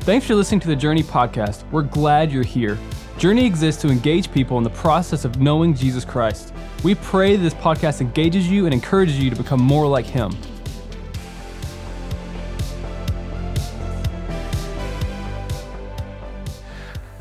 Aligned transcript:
Thanks 0.00 0.26
for 0.26 0.34
listening 0.34 0.60
to 0.60 0.68
the 0.68 0.76
Journey 0.76 1.02
podcast. 1.02 1.70
We're 1.70 1.82
glad 1.82 2.32
you're 2.32 2.42
here. 2.42 2.78
Journey 3.18 3.44
exists 3.44 3.82
to 3.82 3.88
engage 3.88 4.32
people 4.32 4.56
in 4.56 4.64
the 4.64 4.70
process 4.70 5.26
of 5.26 5.42
knowing 5.42 5.74
Jesus 5.74 6.06
Christ. 6.06 6.54
We 6.82 6.94
pray 6.94 7.36
this 7.36 7.52
podcast 7.52 8.00
engages 8.00 8.48
you 8.48 8.64
and 8.64 8.72
encourages 8.72 9.18
you 9.18 9.28
to 9.28 9.36
become 9.36 9.60
more 9.60 9.86
like 9.86 10.06
Him. 10.06 10.34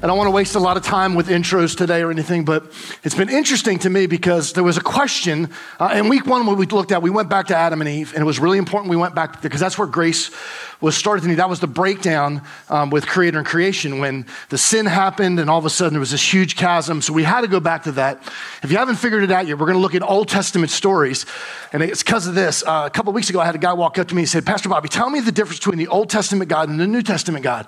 I 0.02 0.08
don't 0.08 0.18
want 0.18 0.28
to 0.28 0.32
waste 0.32 0.56
a 0.56 0.60
lot 0.60 0.78
of 0.78 0.84
time 0.84 1.14
with 1.14 1.28
intros 1.28 1.76
today 1.76 2.02
or 2.02 2.10
anything, 2.10 2.46
but 2.46 2.64
it's 3.04 3.16
been 3.16 3.28
interesting 3.28 3.80
to 3.80 3.90
me 3.90 4.06
because 4.06 4.54
there 4.54 4.64
was 4.64 4.78
a 4.78 4.82
question 4.82 5.50
uh, 5.78 5.92
in 5.94 6.08
week 6.08 6.26
one 6.26 6.46
when 6.46 6.56
we 6.56 6.66
looked 6.68 6.94
at, 6.94 7.02
we 7.02 7.10
went 7.10 7.30
back 7.30 7.48
to 7.48 7.56
Adam 7.56 7.82
and 7.82 7.90
Eve, 7.90 8.14
and 8.14 8.22
it 8.22 8.26
was 8.26 8.40
really 8.40 8.58
important 8.58 8.90
we 8.90 8.96
went 8.96 9.14
back 9.14 9.42
because 9.42 9.60
that's 9.60 9.78
where 9.78 9.88
grace 9.88 10.32
was 10.80 10.96
started 10.96 11.24
to 11.24 11.28
me. 11.28 11.36
That 11.36 11.50
was 11.50 11.60
the 11.60 11.68
breakdown 11.68 12.44
um, 12.70 12.92
with 12.92 13.08
creator 13.08 13.40
and 13.40 13.46
creation 13.46 14.00
when 14.00 14.26
the 14.48 14.58
sin 14.58 14.86
happened, 14.86 15.38
and 15.38 15.50
all 15.50 15.60
of 15.60 15.66
a 15.66 15.70
sudden 15.70 15.96
there 15.96 16.00
was 16.00 16.12
this 16.12 16.34
huge 16.34 16.56
chasm. 16.56 17.02
So 17.02 17.12
we 17.12 17.24
had 17.24 17.42
to 17.42 17.50
go 17.50 17.60
back 17.60 17.84
to 17.84 17.92
that. 17.94 18.24
If 18.64 18.72
you 18.72 18.78
haven't 18.78 18.96
figured 18.96 19.24
it 19.24 19.32
out 19.32 19.48
yet, 19.48 19.60
we're 19.60 19.66
going 19.66 19.76
to 19.78 19.82
look 19.82 19.96
at 19.96 20.02
Old 20.02 20.30
Testament 20.30 20.72
stories, 20.72 21.26
and 21.74 21.84
it's 21.84 22.04
because 22.04 22.26
of 22.26 22.36
this. 22.36 22.64
Uh, 22.66 22.84
a 22.86 22.90
couple 22.90 23.12
weeks 23.12 23.30
ago, 23.30 23.42
I 23.42 23.46
had 23.46 23.56
a 23.56 23.60
guy 23.60 23.74
walk 23.74 24.00
up 24.00 24.08
to 24.08 24.16
me 24.16 24.22
and 24.22 24.30
said, 24.30 24.46
Pastor 24.46 24.70
Bobby, 24.70 24.88
tell 24.88 25.10
me 25.10 25.20
the 25.20 25.34
difference 25.34 25.60
between 25.60 25.78
the 25.78 25.90
Old 25.90 26.10
Testament 26.10 26.50
God 26.50 26.70
and 26.70 26.80
the 26.80 26.88
New 26.88 27.02
Testament 27.02 27.44
God. 27.44 27.68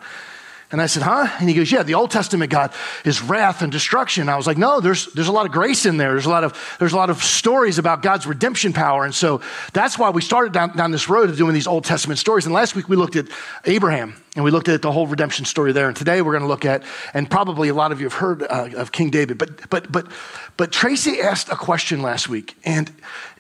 And 0.71 0.81
I 0.81 0.85
said, 0.85 1.03
huh? 1.03 1.27
And 1.39 1.49
he 1.49 1.55
goes, 1.55 1.71
yeah, 1.71 1.84
the 1.84 1.95
Old 1.95 2.11
Testament 2.11 2.49
God 2.49 2.73
is 3.03 3.21
wrath 3.21 3.62
and 3.62 3.71
destruction. 3.71 4.29
I 4.29 4.38
was 4.38 4.48
like, 4.48 4.57
no, 4.57 4.79
there's, 4.79 5.07
there's 5.13 5.27
a 5.27 5.31
lot 5.31 5.45
of 5.45 5.52
grace 5.52 5.85
in 5.85 5.98
there. 5.98 6.12
There's 6.12 6.25
a 6.25 6.29
lot 6.29 6.45
of, 6.45 6.77
there's 6.79 6.93
a 6.93 6.98
lot 6.98 7.09
of 7.09 7.21
stories 7.21 7.77
about 7.77 8.02
God's 8.02 8.25
redemption 8.25 8.71
power. 8.71 9.03
And 9.03 9.13
so 9.13 9.41
that's 9.73 9.99
why 9.99 10.09
we 10.12 10.21
started 10.21 10.53
down, 10.53 10.76
down 10.77 10.91
this 10.91 11.09
road 11.09 11.29
of 11.29 11.38
doing 11.38 11.53
these 11.53 11.67
Old 11.67 11.84
Testament 11.84 12.20
stories. 12.20 12.45
And 12.45 12.53
last 12.53 12.76
week 12.76 12.88
we 12.88 12.95
looked 12.95 13.15
at 13.15 13.27
Abraham 13.65 14.15
and 14.34 14.45
we 14.45 14.52
looked 14.52 14.70
at 14.70 14.82
the 14.82 14.91
whole 14.93 15.07
redemption 15.07 15.43
story 15.43 15.74
there. 15.74 15.87
And 15.87 15.96
today 15.96 16.21
we're 16.21 16.32
going 16.32 16.43
to 16.43 16.48
look 16.48 16.63
at, 16.63 16.84
and 17.13 17.29
probably 17.29 17.68
a 17.68 17.74
lot 17.74 17.91
of 17.91 17.99
you 17.99 18.05
have 18.05 18.13
heard 18.13 18.43
uh, 18.43 18.70
of 18.77 18.93
King 18.93 19.10
David, 19.10 19.38
but, 19.38 19.70
but, 19.70 19.91
but, 19.91 20.07
but 20.55 20.71
Tracy 20.71 21.20
asked 21.20 21.49
a 21.49 21.55
question 21.57 22.01
last 22.01 22.29
week. 22.29 22.55
And 22.63 22.90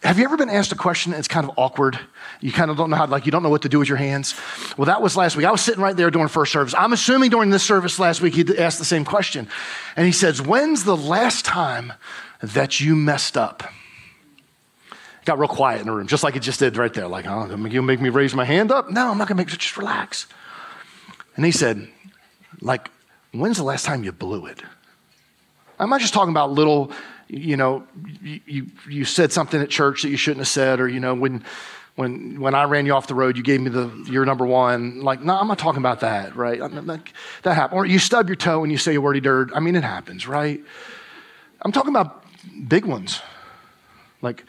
have 0.03 0.19
you 0.19 0.25
ever 0.25 0.35
been 0.35 0.49
asked 0.49 0.73
a 0.73 0.75
question 0.75 1.13
that's 1.13 1.29
kind 1.29 1.47
of 1.47 1.57
awkward? 1.57 1.97
You 2.41 2.51
kind 2.51 2.69
of 2.69 2.75
don't 2.75 2.89
know 2.89 2.97
how, 2.97 3.07
like, 3.07 3.25
you 3.25 3.31
don't 3.31 3.41
know 3.41 3.49
what 3.49 3.61
to 3.61 3.69
do 3.69 3.79
with 3.79 3.87
your 3.87 3.99
hands. 3.99 4.35
Well, 4.77 4.87
that 4.87 5.01
was 5.01 5.15
last 5.15 5.37
week. 5.37 5.45
I 5.45 5.51
was 5.51 5.61
sitting 5.61 5.81
right 5.81 5.95
there 5.95 6.11
during 6.11 6.27
first 6.27 6.51
service. 6.51 6.75
I'm 6.77 6.91
assuming 6.91 7.29
during 7.29 7.51
this 7.51 7.63
service 7.63 7.97
last 7.97 8.19
week, 8.19 8.33
he 8.33 8.57
asked 8.57 8.79
the 8.79 8.85
same 8.85 9.05
question. 9.05 9.47
And 9.95 10.05
he 10.05 10.11
says, 10.11 10.41
When's 10.41 10.83
the 10.83 10.97
last 10.97 11.45
time 11.45 11.93
that 12.41 12.81
you 12.81 12.97
messed 12.97 13.37
up? 13.37 13.63
Got 15.23 15.39
real 15.39 15.47
quiet 15.47 15.79
in 15.79 15.85
the 15.85 15.93
room, 15.93 16.07
just 16.07 16.23
like 16.23 16.35
it 16.35 16.41
just 16.41 16.59
did 16.59 16.75
right 16.75 16.93
there. 16.93 17.07
Like, 17.07 17.27
oh, 17.27 17.55
you'll 17.67 17.83
make 17.83 18.01
me 18.01 18.09
raise 18.09 18.33
my 18.33 18.43
hand 18.43 18.71
up? 18.71 18.89
No, 18.89 19.11
I'm 19.11 19.17
not 19.17 19.29
going 19.29 19.37
to 19.37 19.43
make 19.45 19.53
it. 19.53 19.59
Just 19.59 19.77
relax. 19.77 20.25
And 21.35 21.45
he 21.45 21.51
said, 21.51 21.87
like, 22.61 22.89
when's 23.31 23.57
the 23.57 23.63
last 23.63 23.85
time 23.85 24.03
you 24.03 24.11
blew 24.11 24.45
it? 24.45 24.61
I'm 25.79 25.89
not 25.89 26.01
just 26.01 26.13
talking 26.13 26.31
about 26.31 26.51
little, 26.51 26.91
you 27.27 27.57
know, 27.57 27.83
you, 28.21 28.67
you 28.87 29.05
said 29.05 29.31
something 29.31 29.61
at 29.61 29.69
church 29.69 30.03
that 30.03 30.09
you 30.09 30.17
shouldn't 30.17 30.41
have 30.41 30.47
said, 30.47 30.79
or, 30.79 30.87
you 30.87 30.99
know, 30.99 31.15
when 31.15 31.43
when, 31.95 32.39
when 32.39 32.55
I 32.55 32.63
ran 32.63 32.85
you 32.85 32.93
off 32.93 33.07
the 33.07 33.15
road, 33.15 33.37
you 33.37 33.43
gave 33.43 33.61
me 33.61 33.69
the, 33.69 33.89
your 34.09 34.25
number 34.25 34.45
one. 34.45 35.01
Like, 35.01 35.21
no, 35.21 35.37
I'm 35.37 35.47
not 35.47 35.59
talking 35.59 35.79
about 35.79 35.99
that, 35.99 36.35
right? 36.35 36.59
Like, 36.59 37.13
that 37.43 37.53
happened. 37.53 37.77
Or 37.77 37.85
you 37.85 37.99
stub 37.99 38.29
your 38.29 38.37
toe 38.37 38.63
and 38.63 38.71
you 38.71 38.77
say 38.77 38.95
a 38.95 39.01
wordy 39.01 39.19
dirt. 39.19 39.51
I 39.53 39.59
mean, 39.59 39.75
it 39.75 39.83
happens, 39.83 40.27
right? 40.27 40.61
I'm 41.61 41.71
talking 41.71 41.89
about 41.89 42.23
big 42.67 42.85
ones, 42.85 43.21
like, 44.21 44.45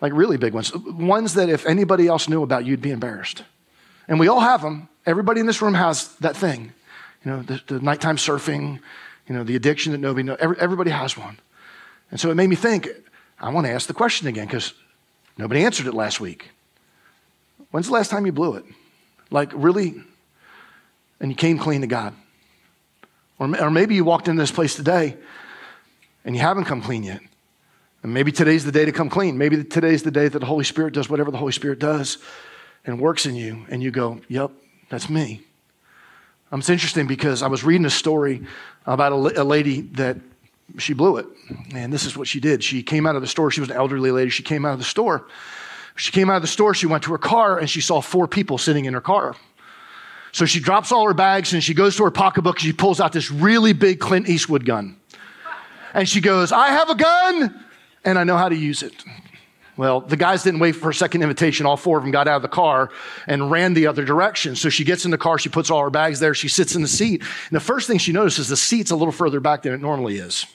like 0.00 0.12
really 0.14 0.36
big 0.36 0.52
ones. 0.52 0.74
Ones 0.74 1.34
that 1.34 1.48
if 1.48 1.66
anybody 1.66 2.06
else 2.08 2.28
knew 2.28 2.42
about, 2.42 2.66
you'd 2.66 2.82
be 2.82 2.90
embarrassed. 2.90 3.42
And 4.06 4.20
we 4.20 4.28
all 4.28 4.40
have 4.40 4.60
them. 4.60 4.88
Everybody 5.06 5.40
in 5.40 5.46
this 5.46 5.62
room 5.62 5.74
has 5.74 6.08
that 6.16 6.36
thing. 6.36 6.72
You 7.24 7.30
know, 7.30 7.42
the, 7.42 7.62
the 7.66 7.80
nighttime 7.80 8.16
surfing, 8.16 8.80
you 9.28 9.34
know, 9.34 9.44
the 9.44 9.56
addiction 9.56 9.92
that 9.92 9.98
nobody 9.98 10.24
knows. 10.24 10.36
Every, 10.40 10.58
everybody 10.58 10.90
has 10.90 11.16
one. 11.16 11.38
And 12.10 12.20
so 12.20 12.30
it 12.30 12.34
made 12.34 12.48
me 12.48 12.56
think, 12.56 12.88
I 13.40 13.50
want 13.50 13.66
to 13.66 13.72
ask 13.72 13.86
the 13.86 13.94
question 13.94 14.28
again 14.28 14.46
because 14.46 14.74
nobody 15.38 15.64
answered 15.64 15.86
it 15.86 15.94
last 15.94 16.20
week. 16.20 16.50
When's 17.70 17.86
the 17.86 17.92
last 17.92 18.10
time 18.10 18.26
you 18.26 18.32
blew 18.32 18.54
it? 18.54 18.64
Like, 19.30 19.50
really? 19.54 20.02
And 21.20 21.30
you 21.30 21.36
came 21.36 21.58
clean 21.58 21.80
to 21.80 21.86
God. 21.86 22.14
Or, 23.38 23.60
or 23.60 23.70
maybe 23.70 23.94
you 23.94 24.04
walked 24.04 24.28
into 24.28 24.42
this 24.42 24.52
place 24.52 24.74
today 24.74 25.16
and 26.24 26.34
you 26.34 26.40
haven't 26.40 26.64
come 26.64 26.80
clean 26.80 27.02
yet. 27.02 27.20
And 28.02 28.14
maybe 28.14 28.30
today's 28.30 28.64
the 28.64 28.72
day 28.72 28.84
to 28.84 28.92
come 28.92 29.10
clean. 29.10 29.36
Maybe 29.36 29.64
today's 29.64 30.02
the 30.02 30.10
day 30.10 30.28
that 30.28 30.38
the 30.38 30.46
Holy 30.46 30.64
Spirit 30.64 30.94
does 30.94 31.10
whatever 31.10 31.30
the 31.30 31.38
Holy 31.38 31.52
Spirit 31.52 31.78
does 31.78 32.18
and 32.84 33.00
works 33.00 33.26
in 33.26 33.34
you. 33.34 33.66
And 33.68 33.82
you 33.82 33.90
go, 33.90 34.20
yep, 34.28 34.52
that's 34.88 35.08
me. 35.08 35.42
Um, 36.52 36.60
it's 36.60 36.70
interesting 36.70 37.06
because 37.06 37.42
I 37.42 37.48
was 37.48 37.64
reading 37.64 37.86
a 37.86 37.90
story 37.90 38.46
about 38.86 39.12
a, 39.12 39.42
a 39.42 39.44
lady 39.44 39.82
that 39.92 40.16
she 40.78 40.94
blew 40.94 41.16
it. 41.16 41.26
And 41.74 41.92
this 41.92 42.04
is 42.04 42.16
what 42.16 42.28
she 42.28 42.40
did. 42.40 42.62
She 42.62 42.82
came 42.82 43.06
out 43.06 43.16
of 43.16 43.22
the 43.22 43.28
store. 43.28 43.50
She 43.50 43.60
was 43.60 43.70
an 43.70 43.76
elderly 43.76 44.10
lady. 44.10 44.30
She 44.30 44.42
came 44.42 44.64
out 44.64 44.72
of 44.72 44.78
the 44.78 44.84
store 44.84 45.26
she 45.96 46.12
came 46.12 46.28
out 46.28 46.36
of 46.36 46.42
the 46.42 46.48
store, 46.48 46.74
she 46.74 46.86
went 46.86 47.04
to 47.04 47.12
her 47.12 47.18
car, 47.18 47.58
and 47.58 47.68
she 47.68 47.80
saw 47.80 48.00
four 48.00 48.28
people 48.28 48.58
sitting 48.58 48.84
in 48.84 48.94
her 48.94 49.00
car. 49.00 49.34
So 50.32 50.44
she 50.44 50.60
drops 50.60 50.92
all 50.92 51.06
her 51.06 51.14
bags 51.14 51.54
and 51.54 51.64
she 51.64 51.72
goes 51.72 51.96
to 51.96 52.04
her 52.04 52.10
pocketbook 52.10 52.56
and 52.56 52.66
she 52.66 52.72
pulls 52.74 53.00
out 53.00 53.12
this 53.12 53.30
really 53.30 53.72
big 53.72 54.00
Clint 54.00 54.28
Eastwood 54.28 54.66
gun. 54.66 54.98
And 55.94 56.06
she 56.06 56.20
goes, 56.20 56.52
I 56.52 56.68
have 56.68 56.90
a 56.90 56.94
gun 56.94 57.64
and 58.04 58.18
I 58.18 58.24
know 58.24 58.36
how 58.36 58.50
to 58.50 58.54
use 58.54 58.82
it. 58.82 58.92
Well, 59.76 60.00
the 60.00 60.16
guys 60.16 60.42
didn't 60.42 60.60
wait 60.60 60.72
for 60.72 60.88
a 60.88 60.94
second 60.94 61.22
invitation. 61.22 61.66
All 61.66 61.76
four 61.76 61.98
of 61.98 62.04
them 62.04 62.10
got 62.10 62.28
out 62.28 62.36
of 62.36 62.42
the 62.42 62.48
car 62.48 62.90
and 63.26 63.50
ran 63.50 63.74
the 63.74 63.86
other 63.86 64.04
direction. 64.04 64.56
So 64.56 64.70
she 64.70 64.84
gets 64.84 65.04
in 65.04 65.10
the 65.10 65.18
car, 65.18 65.38
she 65.38 65.50
puts 65.50 65.70
all 65.70 65.82
her 65.82 65.90
bags 65.90 66.18
there, 66.18 66.34
she 66.34 66.48
sits 66.48 66.74
in 66.74 66.82
the 66.82 66.88
seat. 66.88 67.20
And 67.20 67.52
the 67.52 67.60
first 67.60 67.86
thing 67.86 67.98
she 67.98 68.12
notices, 68.12 68.48
the 68.48 68.56
seat's 68.56 68.90
a 68.90 68.96
little 68.96 69.12
further 69.12 69.38
back 69.38 69.62
than 69.62 69.74
it 69.74 69.80
normally 69.80 70.16
is. 70.16 70.46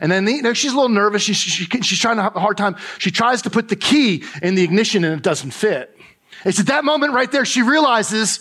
And 0.00 0.12
then 0.12 0.26
the, 0.26 0.32
you 0.32 0.42
know, 0.42 0.52
she's 0.52 0.72
a 0.72 0.74
little 0.74 0.90
nervous. 0.90 1.22
She, 1.22 1.32
she, 1.34 1.64
she's 1.82 1.98
trying 1.98 2.16
to 2.16 2.22
have 2.22 2.36
a 2.36 2.40
hard 2.40 2.56
time. 2.56 2.76
She 2.98 3.10
tries 3.10 3.42
to 3.42 3.50
put 3.50 3.68
the 3.68 3.76
key 3.76 4.24
in 4.42 4.54
the 4.54 4.62
ignition 4.62 5.04
and 5.04 5.14
it 5.14 5.22
doesn't 5.22 5.52
fit. 5.52 5.96
It's 6.44 6.60
at 6.60 6.66
that 6.66 6.84
moment 6.84 7.12
right 7.12 7.30
there 7.30 7.44
she 7.44 7.62
realizes 7.62 8.38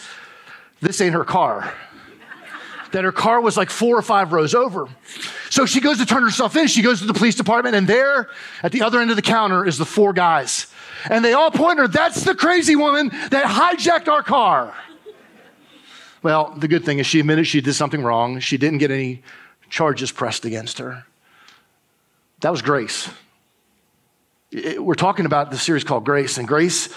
this 0.81 1.01
ain't 1.01 1.13
her 1.13 1.25
car. 1.25 1.73
That 2.91 3.03
her 3.03 3.11
car 3.11 3.39
was 3.41 3.55
like 3.55 3.69
four 3.69 3.97
or 3.97 4.01
five 4.01 4.33
rows 4.33 4.55
over. 4.55 4.87
So 5.49 5.65
she 5.65 5.79
goes 5.79 5.97
to 5.99 6.05
turn 6.05 6.23
herself 6.23 6.55
in. 6.55 6.67
She 6.67 6.81
goes 6.81 6.99
to 6.99 7.05
the 7.05 7.13
police 7.13 7.35
department, 7.35 7.75
and 7.75 7.87
there 7.87 8.29
at 8.63 8.71
the 8.71 8.81
other 8.81 8.99
end 8.99 9.09
of 9.09 9.15
the 9.15 9.21
counter 9.21 9.65
is 9.65 9.77
the 9.77 9.85
four 9.85 10.13
guys. 10.13 10.67
And 11.09 11.23
they 11.23 11.33
all 11.33 11.51
point 11.51 11.79
her, 11.79 11.87
that's 11.87 12.23
the 12.23 12.35
crazy 12.35 12.75
woman 12.75 13.09
that 13.09 13.45
hijacked 13.45 14.07
our 14.07 14.23
car. 14.23 14.73
Well, 16.21 16.53
the 16.57 16.67
good 16.67 16.83
thing 16.83 16.99
is 16.99 17.07
she 17.07 17.19
admitted 17.19 17.47
she 17.47 17.61
did 17.61 17.73
something 17.73 18.03
wrong. 18.03 18.39
She 18.39 18.57
didn't 18.57 18.79
get 18.79 18.91
any 18.91 19.23
charges 19.69 20.11
pressed 20.11 20.43
against 20.43 20.79
her. 20.79 21.05
That 22.41 22.51
was 22.51 22.61
grace. 22.61 23.09
It, 24.51 24.83
we're 24.83 24.95
talking 24.95 25.25
about 25.25 25.51
the 25.51 25.57
series 25.57 25.83
called 25.83 26.05
Grace, 26.05 26.37
and 26.37 26.47
grace 26.47 26.89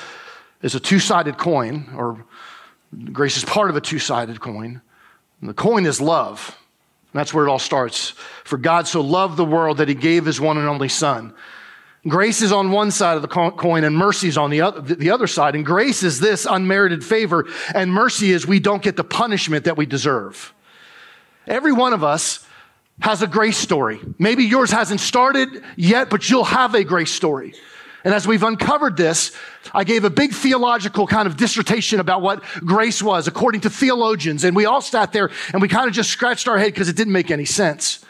is 0.63 0.75
a 0.75 0.81
two 0.81 0.99
sided 0.99 1.37
coin, 1.37 1.93
or 1.97 2.25
grace 3.13 3.37
is 3.37 3.45
part 3.45 3.71
of 3.71 3.77
a 3.77 3.81
two 3.81 3.99
sided 3.99 4.41
coin. 4.41 4.81
And 5.43 5.51
the 5.51 5.55
coin 5.55 5.85
is 5.85 6.01
love. 6.01 6.57
And 7.13 7.21
that's 7.21 7.35
where 7.35 7.47
it 7.47 7.51
all 7.51 7.59
starts. 7.59 8.11
For 8.45 8.57
God 8.57 8.89
so 8.89 9.03
loved 9.03 9.37
the 9.37 9.45
world 9.45 9.79
that 9.79 9.89
he 9.89 9.95
gave 9.95 10.25
his 10.25 10.41
one 10.41 10.57
and 10.57 10.67
only 10.67 10.89
Son. 10.89 11.35
Grace 12.09 12.43
is 12.43 12.51
on 12.51 12.73
one 12.73 12.91
side 12.91 13.17
of 13.17 13.23
the 13.23 13.29
coin 13.29 13.85
and 13.85 13.97
mercy 13.97 14.27
is 14.29 14.39
on 14.39 14.51
the 14.51 14.63
other, 14.63 14.81
the 14.81 15.11
other 15.11 15.27
side. 15.27 15.55
And 15.55 15.65
grace 15.65 16.03
is 16.03 16.19
this 16.19 16.47
unmerited 16.51 17.05
favor, 17.05 17.47
and 17.75 17.93
mercy 17.93 18.33
is 18.33 18.45
we 18.47 18.59
don't 18.59 18.83
get 18.83 18.97
the 18.97 19.05
punishment 19.05 19.67
that 19.67 19.77
we 19.77 19.87
deserve. 19.87 20.53
Every 21.47 21.73
one 21.73 21.93
of 21.93 22.03
us 22.03 22.45
has 23.01 23.23
a 23.23 23.27
grace 23.27 23.57
story. 23.57 24.01
Maybe 24.19 24.45
yours 24.45 24.71
hasn't 24.71 25.01
started 25.01 25.63
yet, 25.77 26.11
but 26.11 26.29
you'll 26.29 26.45
have 26.45 26.75
a 26.75 26.83
grace 26.83 27.13
story. 27.13 27.55
And 28.05 28.13
as 28.13 28.27
we've 28.27 28.43
uncovered 28.43 28.97
this, 28.97 29.33
I 29.73 29.85
gave 29.85 30.05
a 30.05 30.11
big 30.11 30.33
theological 30.33 31.07
kind 31.07 31.29
of 31.29 31.37
dissertation 31.37 32.01
about 32.01 32.21
what 32.21 32.43
grace 32.65 33.03
was 33.03 33.29
according 33.29 33.61
to 33.63 33.71
theologians. 33.71 34.45
And 34.45 34.57
we 34.57 34.65
all 34.65 34.81
sat 34.81 35.13
there 35.13 35.31
and 35.53 35.63
we 35.63 35.69
kind 35.69 35.89
of 35.89 35.95
just 35.95 36.11
scratched 36.11 36.49
our 36.49 36.59
head 36.59 36.73
because 36.73 36.89
it 36.89 36.97
didn't 36.97 37.13
make 37.13 37.31
any 37.31 37.45
sense. 37.45 38.05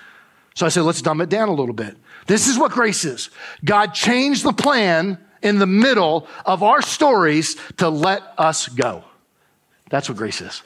So 0.55 0.65
I 0.67 0.71
said, 0.71 0.83
let's 0.83 1.03
dumb 1.03 1.21
it 1.21 1.29
down 1.29 1.49
a 1.49 1.55
little 1.55 1.75
bit. 1.75 1.97
This 2.27 2.49
is 2.49 2.59
what 2.59 2.73
grace 2.73 3.05
is 3.05 3.31
God 3.65 3.95
changed 3.95 4.45
the 4.45 4.53
plan 4.53 5.19
in 5.43 5.59
the 5.59 5.67
middle 5.67 6.29
of 6.47 6.63
our 6.63 6.81
stories 6.81 7.57
to 7.79 7.89
let 7.89 8.23
us 8.39 8.69
go. 8.69 9.05
That's 9.91 10.09
what 10.09 10.17
grace 10.17 10.41
is. 10.41 10.63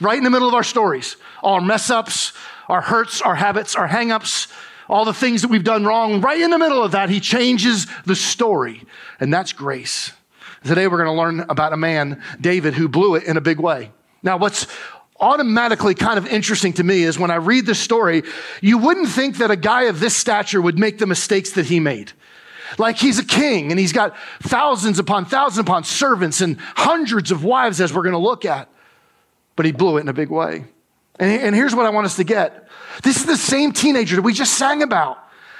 Right 0.00 0.18
in 0.18 0.24
the 0.24 0.30
middle 0.30 0.48
of 0.48 0.54
our 0.54 0.62
stories, 0.62 1.16
our 1.42 1.60
mess 1.60 1.90
ups, 1.90 2.32
our 2.68 2.80
hurts, 2.80 3.22
our 3.22 3.34
habits, 3.34 3.74
our 3.74 3.88
hangups, 3.88 4.52
all 4.92 5.06
the 5.06 5.14
things 5.14 5.40
that 5.40 5.48
we've 5.48 5.64
done 5.64 5.86
wrong. 5.86 6.20
Right 6.20 6.38
in 6.38 6.50
the 6.50 6.58
middle 6.58 6.82
of 6.82 6.92
that, 6.92 7.08
he 7.08 7.18
changes 7.18 7.86
the 8.04 8.14
story, 8.14 8.84
and 9.18 9.32
that's 9.32 9.54
grace. 9.54 10.12
Today, 10.64 10.86
we're 10.86 11.02
going 11.02 11.16
to 11.16 11.18
learn 11.18 11.46
about 11.48 11.72
a 11.72 11.78
man, 11.78 12.22
David, 12.38 12.74
who 12.74 12.88
blew 12.88 13.14
it 13.14 13.24
in 13.24 13.38
a 13.38 13.40
big 13.40 13.58
way. 13.58 13.90
Now, 14.22 14.36
what's 14.36 14.66
automatically 15.18 15.94
kind 15.94 16.18
of 16.18 16.26
interesting 16.26 16.74
to 16.74 16.84
me 16.84 17.04
is 17.04 17.18
when 17.18 17.30
I 17.30 17.36
read 17.36 17.64
the 17.64 17.74
story, 17.74 18.22
you 18.60 18.76
wouldn't 18.76 19.08
think 19.08 19.38
that 19.38 19.50
a 19.50 19.56
guy 19.56 19.84
of 19.84 19.98
this 19.98 20.14
stature 20.14 20.60
would 20.60 20.78
make 20.78 20.98
the 20.98 21.06
mistakes 21.06 21.52
that 21.52 21.64
he 21.64 21.80
made. 21.80 22.12
Like 22.76 22.98
he's 22.98 23.18
a 23.18 23.24
king 23.24 23.70
and 23.70 23.80
he's 23.80 23.94
got 23.94 24.14
thousands 24.40 24.98
upon 24.98 25.24
thousands 25.24 25.60
upon 25.60 25.84
servants 25.84 26.42
and 26.42 26.58
hundreds 26.60 27.30
of 27.30 27.44
wives, 27.44 27.80
as 27.80 27.94
we're 27.94 28.02
going 28.02 28.12
to 28.12 28.18
look 28.18 28.44
at. 28.44 28.68
but 29.56 29.64
he 29.64 29.72
blew 29.72 29.96
it 29.96 30.00
in 30.02 30.08
a 30.08 30.12
big 30.12 30.28
way. 30.28 30.66
And, 31.18 31.42
and 31.42 31.54
here's 31.54 31.74
what 31.74 31.86
I 31.86 31.90
want 31.90 32.06
us 32.06 32.16
to 32.16 32.24
get 32.24 32.68
this 33.02 33.16
is 33.16 33.26
the 33.26 33.36
same 33.36 33.72
teenager 33.72 34.16
that 34.16 34.22
we 34.22 34.32
just 34.32 34.54
sang 34.54 34.82
about. 34.82 35.18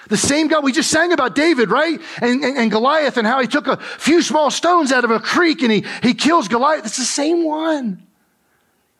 The 0.08 0.16
same 0.16 0.48
God, 0.48 0.64
we 0.64 0.72
just 0.72 0.90
sang 0.90 1.12
about 1.12 1.34
David, 1.34 1.70
right? 1.70 2.00
And, 2.20 2.44
and, 2.44 2.58
and, 2.58 2.70
Goliath 2.70 3.16
and 3.16 3.26
how 3.26 3.40
he 3.40 3.46
took 3.46 3.66
a 3.66 3.76
few 3.76 4.20
small 4.20 4.50
stones 4.50 4.90
out 4.90 5.04
of 5.04 5.10
a 5.10 5.20
creek 5.20 5.62
and 5.62 5.70
he, 5.70 5.84
he 6.02 6.12
kills 6.12 6.48
Goliath. 6.48 6.84
It's 6.84 6.96
the 6.96 7.04
same 7.04 7.44
one. 7.44 8.06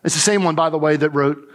It's 0.05 0.15
the 0.15 0.21
same 0.21 0.45
one, 0.45 0.55
by 0.55 0.71
the 0.71 0.79
way, 0.79 0.97
that 0.97 1.11
wrote 1.11 1.51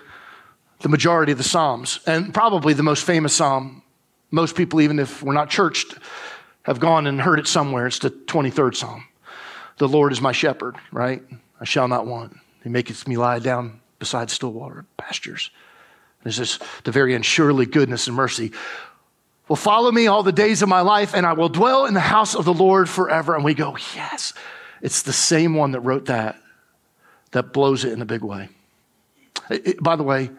the 0.82 0.90
majority 0.90 1.32
of 1.32 1.38
the 1.38 1.44
Psalms 1.44 2.00
and 2.06 2.34
probably 2.34 2.74
the 2.74 2.84
most 2.84 3.06
famous 3.06 3.34
Psalm. 3.34 3.84
Most 4.32 4.56
people, 4.56 4.82
even 4.82 5.00
if 5.00 5.24
we're 5.24 5.34
not 5.34 5.50
churched, 5.50 5.98
have 6.64 6.80
gone 6.80 7.08
and 7.08 7.22
heard 7.22 7.40
it 7.40 7.48
somewhere. 7.48 7.88
It's 7.88 8.00
the 8.00 8.12
23rd 8.12 8.76
Psalm. 8.76 9.08
The 9.78 9.88
Lord 9.88 10.12
is 10.12 10.20
my 10.20 10.34
shepherd, 10.34 10.76
right? 10.92 11.24
I 11.60 11.66
shall 11.66 11.88
not 11.88 12.06
want. 12.06 12.38
He 12.64 12.70
maketh 12.70 13.08
me 13.08 13.16
lie 13.16 13.40
down 13.40 13.80
beside 14.00 14.30
still 14.30 14.52
water 14.52 14.86
pastures. 14.98 15.52
There's 16.24 16.38
this, 16.38 16.60
the 16.84 16.92
very 16.92 17.16
end, 17.16 17.26
surely 17.26 17.66
goodness 17.66 18.08
and 18.08 18.16
mercy 18.16 18.52
will 19.48 19.56
follow 19.56 19.92
me 19.92 20.08
all 20.08 20.24
the 20.24 20.32
days 20.32 20.62
of 20.62 20.70
my 20.70 20.82
life, 20.82 21.14
and 21.14 21.26
I 21.26 21.34
will 21.34 21.50
dwell 21.50 21.86
in 21.86 21.94
the 21.94 22.00
house 22.00 22.36
of 22.36 22.46
the 22.46 22.54
Lord 22.54 22.90
forever. 22.90 23.34
And 23.34 23.44
we 23.44 23.54
go, 23.54 23.78
yes, 23.96 24.34
it's 24.82 25.04
the 25.04 25.14
same 25.14 25.56
one 25.56 25.72
that 25.72 25.80
wrote 25.82 26.06
that, 26.06 26.38
that 27.32 27.54
blows 27.54 27.86
it 27.86 27.94
in 27.94 28.02
a 28.02 28.06
big 28.06 28.24
way. 28.24 28.50
It, 29.50 29.68
it, 29.68 29.84
by 29.84 29.96
the 29.96 30.04
way, 30.04 30.30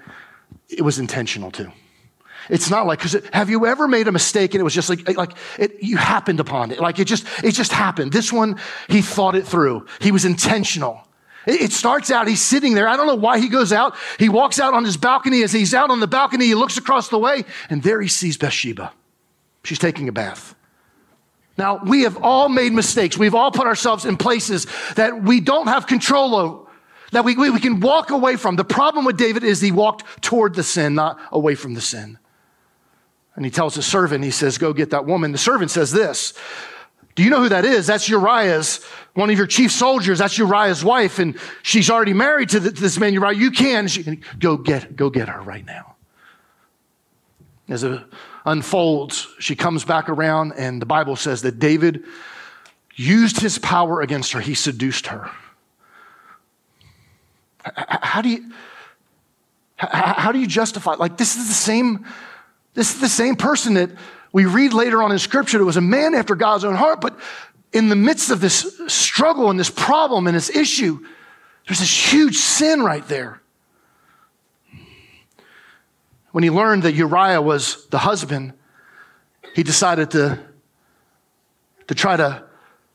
it 0.69 0.83
was 0.83 0.99
intentional 0.99 1.51
too. 1.51 1.73
It's 2.51 2.71
not 2.71 2.87
like, 2.87 2.99
because 2.99 3.17
have 3.33 3.51
you 3.51 3.67
ever 3.67 3.89
made 3.89 4.09
a 4.09 4.13
mistake 4.13 4.55
and 4.55 4.61
it 4.61 4.65
was 4.65 4.75
just 4.75 4.89
like, 4.89 5.17
like 5.17 5.33
it, 5.59 5.83
you 5.83 5.97
happened 5.97 6.41
upon 6.41 6.71
it. 6.71 6.81
Like 6.81 6.99
it 6.99 7.05
just, 7.05 7.27
it 7.45 7.53
just 7.53 7.73
happened. 7.73 8.13
This 8.13 8.33
one, 8.33 8.59
he 8.89 9.03
thought 9.03 9.35
it 9.35 9.47
through. 9.47 9.87
He 10.01 10.13
was 10.13 10.25
intentional. 10.25 11.08
It 11.47 11.73
starts 11.73 12.11
out, 12.11 12.29
he's 12.29 12.43
sitting 12.43 12.75
there. 12.75 12.89
I 12.89 12.97
don't 12.97 13.07
know 13.07 13.15
why 13.15 13.39
he 13.39 13.49
goes 13.49 13.73
out. 13.73 13.95
He 14.19 14.29
walks 14.29 14.61
out 14.61 14.75
on 14.75 14.85
his 14.85 14.97
balcony. 14.97 15.43
As 15.43 15.53
he's 15.53 15.73
out 15.73 15.91
on 15.91 16.01
the 16.01 16.07
balcony, 16.07 16.47
he 16.47 16.55
looks 16.55 16.77
across 16.77 17.09
the 17.09 17.19
way, 17.19 17.45
and 17.71 17.83
there 17.83 18.01
he 18.01 18.09
sees 18.09 18.37
Bathsheba. 18.37 18.93
She's 19.65 19.79
taking 19.79 20.09
a 20.09 20.13
bath. 20.13 20.55
Now, 21.57 21.81
we 21.85 22.03
have 22.03 22.19
all 22.23 22.49
made 22.49 22.73
mistakes. 22.73 23.19
We've 23.19 23.35
all 23.35 23.51
put 23.51 23.67
ourselves 23.67 24.05
in 24.05 24.17
places 24.17 24.67
that 24.95 25.23
we 25.23 25.41
don't 25.41 25.67
have 25.67 25.87
control 25.87 26.37
over, 26.37 26.71
that 27.11 27.25
we, 27.25 27.35
we, 27.35 27.51
we 27.51 27.61
can 27.61 27.81
walk 27.81 28.11
away 28.11 28.37
from. 28.37 28.57
The 28.57 28.65
problem 28.65 29.05
with 29.05 29.17
David 29.17 29.43
is 29.43 29.61
he 29.61 29.73
walked 29.73 30.23
toward 30.23 30.55
the 30.55 30.63
sin, 30.63 30.95
not 30.95 31.19
away 31.33 31.57
from 31.57 31.75
the 31.75 31.81
sin. 31.81 32.19
And 33.35 33.45
he 33.45 33.51
tells 33.51 33.75
his 33.75 33.87
servant, 33.87 34.25
he 34.25 34.31
says, 34.31 34.59
Go 34.59 34.73
get 34.73 34.91
that 34.91 35.07
woman. 35.07 35.33
The 35.33 35.39
servant 35.39 35.71
says 35.71 35.91
this 35.93 36.35
Do 37.19 37.25
you 37.25 37.31
know 37.31 37.41
who 37.41 37.49
that 37.49 37.65
is? 37.65 37.85
That's 37.89 38.09
Uriah's, 38.09 38.81
one 39.15 39.29
of 39.29 39.37
your 39.37 39.49
chief 39.49 39.73
soldiers. 39.73 40.21
That's 40.21 40.39
Uriah's 40.39 40.85
wife. 40.85 41.19
And 41.19 41.37
she's 41.65 41.91
already 41.91 42.13
married 42.13 42.51
to, 42.51 42.61
this 42.61 42.97
man, 42.97 43.13
Uriah. 43.13 43.37
You 43.37 43.51
can. 43.51 43.89
She, 43.89 44.21
go, 44.39 44.57
get, 44.57 44.95
go 44.95 45.11
get 45.11 45.29
her 45.29 45.43
right 45.43 45.67
now. 45.67 45.97
As 47.69 47.83
it 47.83 48.01
unfolds, 48.47 49.27
she 49.41 49.57
comes 49.57 49.85
back 49.85 50.09
around, 50.09 50.53
and 50.53 50.81
the 50.81 50.87
Bible 50.87 51.17
says 51.17 51.43
that 51.43 51.59
David 51.59 52.05
used 52.95 53.41
his 53.41 53.59
power 53.59 54.01
against 54.01 54.31
her. 54.35 54.41
He 54.41 54.55
seduced 54.55 55.09
her. 55.09 55.29
How 57.65 58.23
do 58.23 58.29
you, 58.29 58.53
how 59.75 60.31
do 60.31 60.39
you 60.39 60.47
justify? 60.47 60.93
Like, 60.93 61.17
this 61.17 61.35
is 61.35 61.49
the 61.49 61.55
same 61.55 62.07
this 62.75 62.95
is 62.95 63.01
the 63.01 63.09
same 63.09 63.35
person 63.35 63.75
that 63.75 63.91
we 64.33 64.45
read 64.45 64.73
later 64.73 65.03
on 65.03 65.13
in 65.13 65.19
scripture 65.19 65.59
that 65.59 65.65
was 65.65 65.77
a 65.77 65.83
man 65.83 66.15
after 66.15 66.35
God's 66.35 66.65
own 66.65 66.75
heart, 66.75 67.01
but 67.01 67.19
in 67.73 67.89
the 67.89 67.97
midst 67.97 68.31
of 68.31 68.41
this 68.41 68.81
struggle 68.89 69.51
and 69.51 69.59
this 69.59 69.71
problem 69.71 70.27
and 70.27 70.37
this 70.37 70.51
issue, 70.51 71.05
there's 71.67 71.81
this 71.81 72.13
huge 72.13 72.37
sin 72.37 72.83
right 72.83 73.07
there. 73.09 73.41
When 76.33 76.45
he 76.45 76.51
learned 76.51 76.83
that 76.83 76.95
Uriah 76.95 77.41
was 77.41 77.87
the 77.89 77.99
husband, 77.99 78.53
he 79.55 79.63
decided 79.63 80.11
to, 80.13 80.39
to 81.87 81.95
try 81.95 82.17
to 82.17 82.45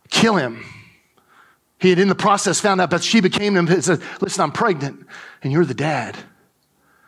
kill 0.10 0.36
him. 0.36 0.64
He 1.80 1.90
had, 1.90 2.00
in 2.00 2.08
the 2.08 2.16
process, 2.16 2.60
found 2.60 2.80
out 2.80 2.90
Bathsheba 2.90 3.30
came 3.30 3.54
to 3.54 3.60
him 3.60 3.68
and 3.68 3.84
said, 3.84 4.02
Listen, 4.22 4.44
I'm 4.44 4.52
pregnant, 4.52 5.06
and 5.42 5.52
you're 5.52 5.66
the 5.66 5.74
dad. 5.74 6.16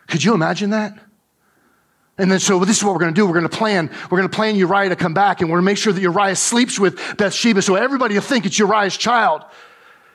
Could 0.07 0.23
you 0.23 0.33
imagine 0.33 0.71
that? 0.71 0.97
And 2.17 2.31
then, 2.31 2.39
so 2.39 2.59
this 2.63 2.77
is 2.77 2.83
what 2.83 2.93
we're 2.93 2.99
going 2.99 3.13
to 3.13 3.19
do. 3.19 3.25
We're 3.25 3.33
going 3.33 3.49
to 3.49 3.57
plan. 3.57 3.89
We're 4.09 4.17
going 4.17 4.29
to 4.29 4.35
plan 4.35 4.55
Uriah 4.55 4.89
to 4.89 4.95
come 4.95 5.13
back, 5.13 5.41
and 5.41 5.49
we're 5.49 5.57
going 5.57 5.65
to 5.65 5.71
make 5.71 5.77
sure 5.77 5.91
that 5.91 6.01
Uriah 6.01 6.35
sleeps 6.35 6.79
with 6.79 6.97
Bathsheba, 7.17 7.61
so 7.61 7.75
everybody 7.75 8.15
will 8.15 8.21
think 8.21 8.45
it's 8.45 8.57
Uriah's 8.57 8.95
child. 8.95 9.43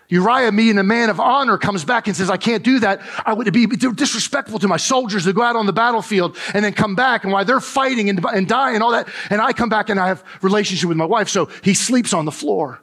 Uriah, 0.09 0.51
being 0.51 0.79
a 0.79 0.83
man 0.83 1.09
of 1.09 1.21
honor, 1.21 1.57
comes 1.57 1.85
back 1.85 2.09
and 2.09 2.17
says, 2.17 2.31
I 2.31 2.37
can't 2.37 2.65
do 2.65 2.81
that. 2.81 3.01
I 3.25 3.33
would 3.33 3.53
be 3.53 3.67
disrespectful 3.67 4.59
to 4.59 4.67
my 4.67 4.77
soldiers 4.77 5.25
to 5.25 5.33
go 5.33 5.43
out 5.43 5.55
on 5.55 5.67
the 5.67 5.73
battlefield 5.73 6.37
and 6.53 6.65
then 6.65 6.73
come 6.73 6.97
back. 6.97 7.23
And 7.23 7.33
while 7.33 7.45
they're 7.45 7.61
fighting 7.61 8.11
and, 8.11 8.25
and 8.25 8.49
dying 8.49 8.75
and 8.75 8.83
all 8.83 8.91
that, 8.91 9.09
and 9.31 9.41
I 9.41 9.53
come 9.53 9.69
back 9.69 9.89
and 9.89 10.01
I 10.01 10.09
have 10.09 10.25
relationship 10.43 10.89
with 10.89 10.99
my 10.99 11.05
wife. 11.05 11.29
So 11.29 11.47
he 11.63 11.75
sleeps 11.75 12.13
on 12.13 12.25
the 12.25 12.33
floor. 12.33 12.81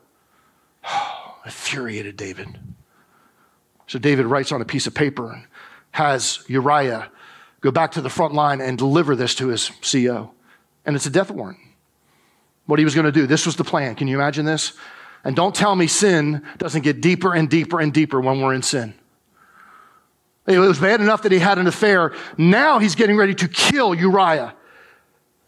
infuriated 1.47 2.17
David. 2.17 2.57
So 3.87 3.99
David 3.99 4.25
writes 4.25 4.51
on 4.51 4.61
a 4.61 4.65
piece 4.65 4.87
of 4.87 4.93
paper 4.93 5.31
and 5.31 5.45
has 5.91 6.43
Uriah 6.47 7.09
go 7.67 7.71
back 7.71 7.91
to 7.91 8.01
the 8.01 8.09
front 8.09 8.33
line 8.33 8.61
and 8.61 8.77
deliver 8.77 9.13
this 9.13 9.35
to 9.35 9.49
his 9.49 9.69
CO. 9.81 10.31
And 10.85 10.95
it's 10.95 11.05
a 11.05 11.09
death 11.09 11.29
warrant. 11.29 11.59
What 12.65 12.79
he 12.79 12.85
was 12.85 12.95
going 12.95 13.05
to 13.05 13.11
do. 13.11 13.27
This 13.27 13.45
was 13.45 13.57
the 13.57 13.65
plan. 13.65 13.95
Can 13.95 14.07
you 14.07 14.15
imagine 14.15 14.45
this? 14.45 14.71
And 15.25 15.35
don't 15.35 15.53
tell 15.53 15.75
me 15.75 15.87
sin 15.87 16.45
doesn't 16.57 16.83
get 16.83 17.01
deeper 17.01 17.35
and 17.35 17.49
deeper 17.49 17.81
and 17.81 17.93
deeper 17.93 18.21
when 18.21 18.39
we're 18.39 18.53
in 18.53 18.61
sin. 18.61 18.93
It 20.45 20.59
was 20.59 20.79
bad 20.79 21.01
enough 21.01 21.23
that 21.23 21.33
he 21.33 21.39
had 21.39 21.57
an 21.57 21.67
affair. 21.67 22.13
Now 22.37 22.79
he's 22.79 22.95
getting 22.95 23.17
ready 23.17 23.35
to 23.35 23.49
kill 23.49 23.93
Uriah. 23.93 24.55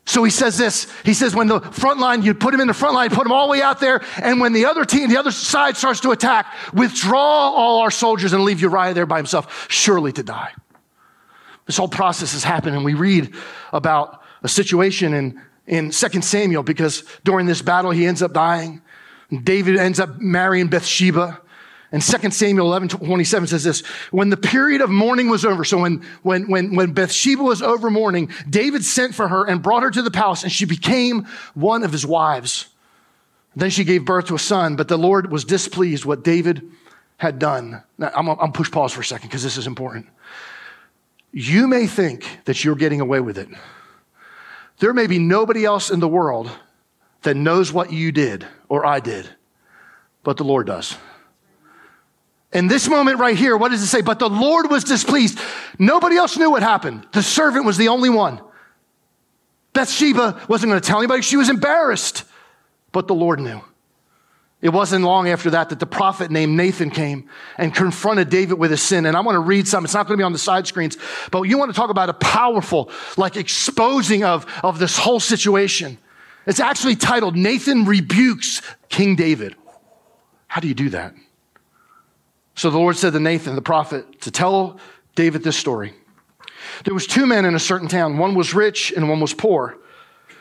So 0.05 0.21
he 0.25 0.31
says 0.31 0.57
this. 0.57 0.91
He 1.05 1.13
says, 1.13 1.33
when 1.33 1.47
the 1.47 1.61
front 1.61 2.01
line, 2.01 2.21
you 2.21 2.33
put 2.33 2.53
him 2.53 2.59
in 2.59 2.67
the 2.67 2.73
front 2.73 2.95
line, 2.95 3.11
put 3.11 3.25
him 3.25 3.31
all 3.31 3.47
the 3.47 3.51
way 3.51 3.61
out 3.61 3.79
there, 3.79 4.01
and 4.21 4.41
when 4.41 4.51
the 4.51 4.65
other 4.65 4.83
team, 4.83 5.07
the 5.07 5.17
other 5.17 5.31
side 5.31 5.77
starts 5.77 6.01
to 6.01 6.11
attack, 6.11 6.47
withdraw 6.73 7.21
all 7.21 7.79
our 7.79 7.91
soldiers 7.91 8.33
and 8.33 8.43
leave 8.43 8.59
Uriah 8.59 8.93
there 8.93 9.05
by 9.05 9.17
himself, 9.17 9.67
surely 9.69 10.11
to 10.11 10.23
die. 10.23 10.51
This 11.69 11.77
whole 11.77 11.87
process 11.87 12.33
has 12.33 12.43
happened, 12.43 12.75
and 12.75 12.83
we 12.83 12.95
read 12.95 13.31
about 13.71 14.23
a 14.41 14.47
situation 14.47 15.13
in, 15.13 15.39
in 15.67 15.91
2 15.91 16.21
Samuel 16.23 16.63
because 16.63 17.03
during 17.23 17.45
this 17.45 17.61
battle 17.61 17.91
he 17.91 18.07
ends 18.07 18.23
up 18.23 18.33
dying. 18.33 18.81
David 19.43 19.77
ends 19.77 19.99
up 19.99 20.19
marrying 20.19 20.69
Bathsheba. 20.69 21.39
And 21.91 22.01
2 22.01 22.31
Samuel 22.31 22.65
11, 22.65 22.87
27 22.87 23.49
says 23.49 23.63
this, 23.63 23.85
when 24.09 24.31
the 24.31 24.37
period 24.37 24.81
of 24.81 24.89
mourning 24.89 25.29
was 25.29 25.45
over, 25.45 25.63
so 25.63 25.77
when, 25.77 26.03
when, 26.23 26.49
when, 26.49 26.75
when 26.75 26.93
Bathsheba 26.93 27.43
was 27.43 27.61
over 27.61 27.91
mourning, 27.91 28.31
David 28.49 28.83
sent 28.83 29.13
for 29.13 29.27
her 29.27 29.45
and 29.45 29.61
brought 29.61 29.83
her 29.83 29.91
to 29.91 30.01
the 30.01 30.09
palace 30.09 30.41
and 30.41 30.51
she 30.51 30.65
became 30.65 31.27
one 31.53 31.83
of 31.83 31.91
his 31.91 32.03
wives. 32.03 32.65
Then 33.55 33.69
she 33.69 33.83
gave 33.83 34.05
birth 34.05 34.25
to 34.29 34.33
a 34.33 34.39
son, 34.39 34.75
but 34.75 34.87
the 34.87 34.97
Lord 34.97 35.31
was 35.31 35.45
displeased 35.45 36.03
what 36.03 36.23
David 36.23 36.67
had 37.17 37.37
done. 37.37 37.83
Now, 37.99 38.09
I'm, 38.15 38.27
I'm 38.27 38.53
push 38.53 38.71
pause 38.71 38.91
for 38.91 39.01
a 39.01 39.05
second 39.05 39.27
because 39.27 39.43
this 39.43 39.57
is 39.57 39.67
important. 39.67 40.07
You 41.31 41.67
may 41.67 41.87
think 41.87 42.25
that 42.45 42.63
you're 42.63 42.75
getting 42.75 43.01
away 43.01 43.19
with 43.19 43.37
it. 43.37 43.49
There 44.79 44.93
may 44.93 45.07
be 45.07 45.19
nobody 45.19 45.65
else 45.65 45.91
in 45.91 45.99
the 45.99 46.07
world 46.07 46.49
that 47.21 47.35
knows 47.35 47.71
what 47.71 47.91
you 47.91 48.11
did 48.11 48.47
or 48.67 48.85
I 48.85 48.99
did, 48.99 49.29
but 50.23 50.37
the 50.37 50.43
Lord 50.43 50.67
does. 50.67 50.95
In 52.51 52.67
this 52.67 52.87
moment 52.87 53.19
right 53.19 53.37
here, 53.37 53.55
what 53.55 53.69
does 53.69 53.83
it 53.83 53.87
say? 53.87 54.01
But 54.01 54.17
the 54.17 54.29
Lord 54.29 54.71
was 54.71 54.83
displeased. 54.83 55.39
Nobody 55.77 56.15
else 56.15 56.35
knew 56.37 56.49
what 56.49 56.63
happened. 56.63 57.05
The 57.11 57.21
servant 57.21 57.65
was 57.65 57.77
the 57.77 57.89
only 57.89 58.09
one. 58.09 58.41
Bathsheba 59.73 60.45
wasn't 60.47 60.71
going 60.71 60.81
to 60.81 60.87
tell 60.87 60.97
anybody. 60.97 61.21
She 61.21 61.37
was 61.37 61.49
embarrassed, 61.49 62.23
but 62.91 63.07
the 63.07 63.13
Lord 63.13 63.39
knew. 63.39 63.61
It 64.61 64.69
wasn't 64.69 65.05
long 65.05 65.29
after 65.29 65.51
that 65.51 65.69
that 65.69 65.79
the 65.79 65.85
prophet 65.85 66.31
named 66.31 66.57
Nathan 66.57 66.89
came 66.89 67.29
and 67.57 67.73
confronted 67.73 68.29
David 68.29 68.59
with 68.59 68.71
his 68.71 68.81
sin. 68.81 69.05
And 69.05 69.15
I 69.15 69.21
want 69.21 69.37
to 69.37 69.39
read 69.39 69.67
some. 69.67 69.85
It's 69.85 69.93
not 69.93 70.05
going 70.05 70.17
to 70.17 70.21
be 70.21 70.25
on 70.25 70.33
the 70.33 70.39
side 70.39 70.67
screens, 70.67 70.97
but 71.31 71.43
you 71.43 71.57
want 71.57 71.71
to 71.71 71.75
talk 71.75 71.89
about 71.89 72.09
a 72.09 72.13
powerful, 72.13 72.91
like 73.15 73.37
exposing 73.37 74.25
of, 74.25 74.45
of 74.61 74.77
this 74.77 74.97
whole 74.97 75.21
situation. 75.21 75.97
It's 76.45 76.59
actually 76.59 76.97
titled 76.97 77.37
Nathan 77.37 77.85
Rebukes 77.85 78.61
King 78.89 79.15
David. 79.15 79.55
How 80.47 80.59
do 80.59 80.67
you 80.67 80.73
do 80.73 80.89
that? 80.89 81.13
So 82.55 82.69
the 82.69 82.79
Lord 82.79 82.97
said 82.97 83.13
to 83.13 83.19
Nathan, 83.21 83.55
the 83.55 83.61
prophet, 83.61 84.19
to 84.21 84.31
tell 84.31 84.79
David 85.15 85.43
this 85.43 85.55
story. 85.55 85.93
There 86.83 86.93
was 86.93 87.07
two 87.07 87.25
men 87.25 87.45
in 87.45 87.55
a 87.55 87.59
certain 87.59 87.87
town. 87.87 88.17
One 88.17 88.35
was 88.35 88.53
rich 88.53 88.91
and 88.91 89.07
one 89.07 89.21
was 89.21 89.33
poor. 89.33 89.77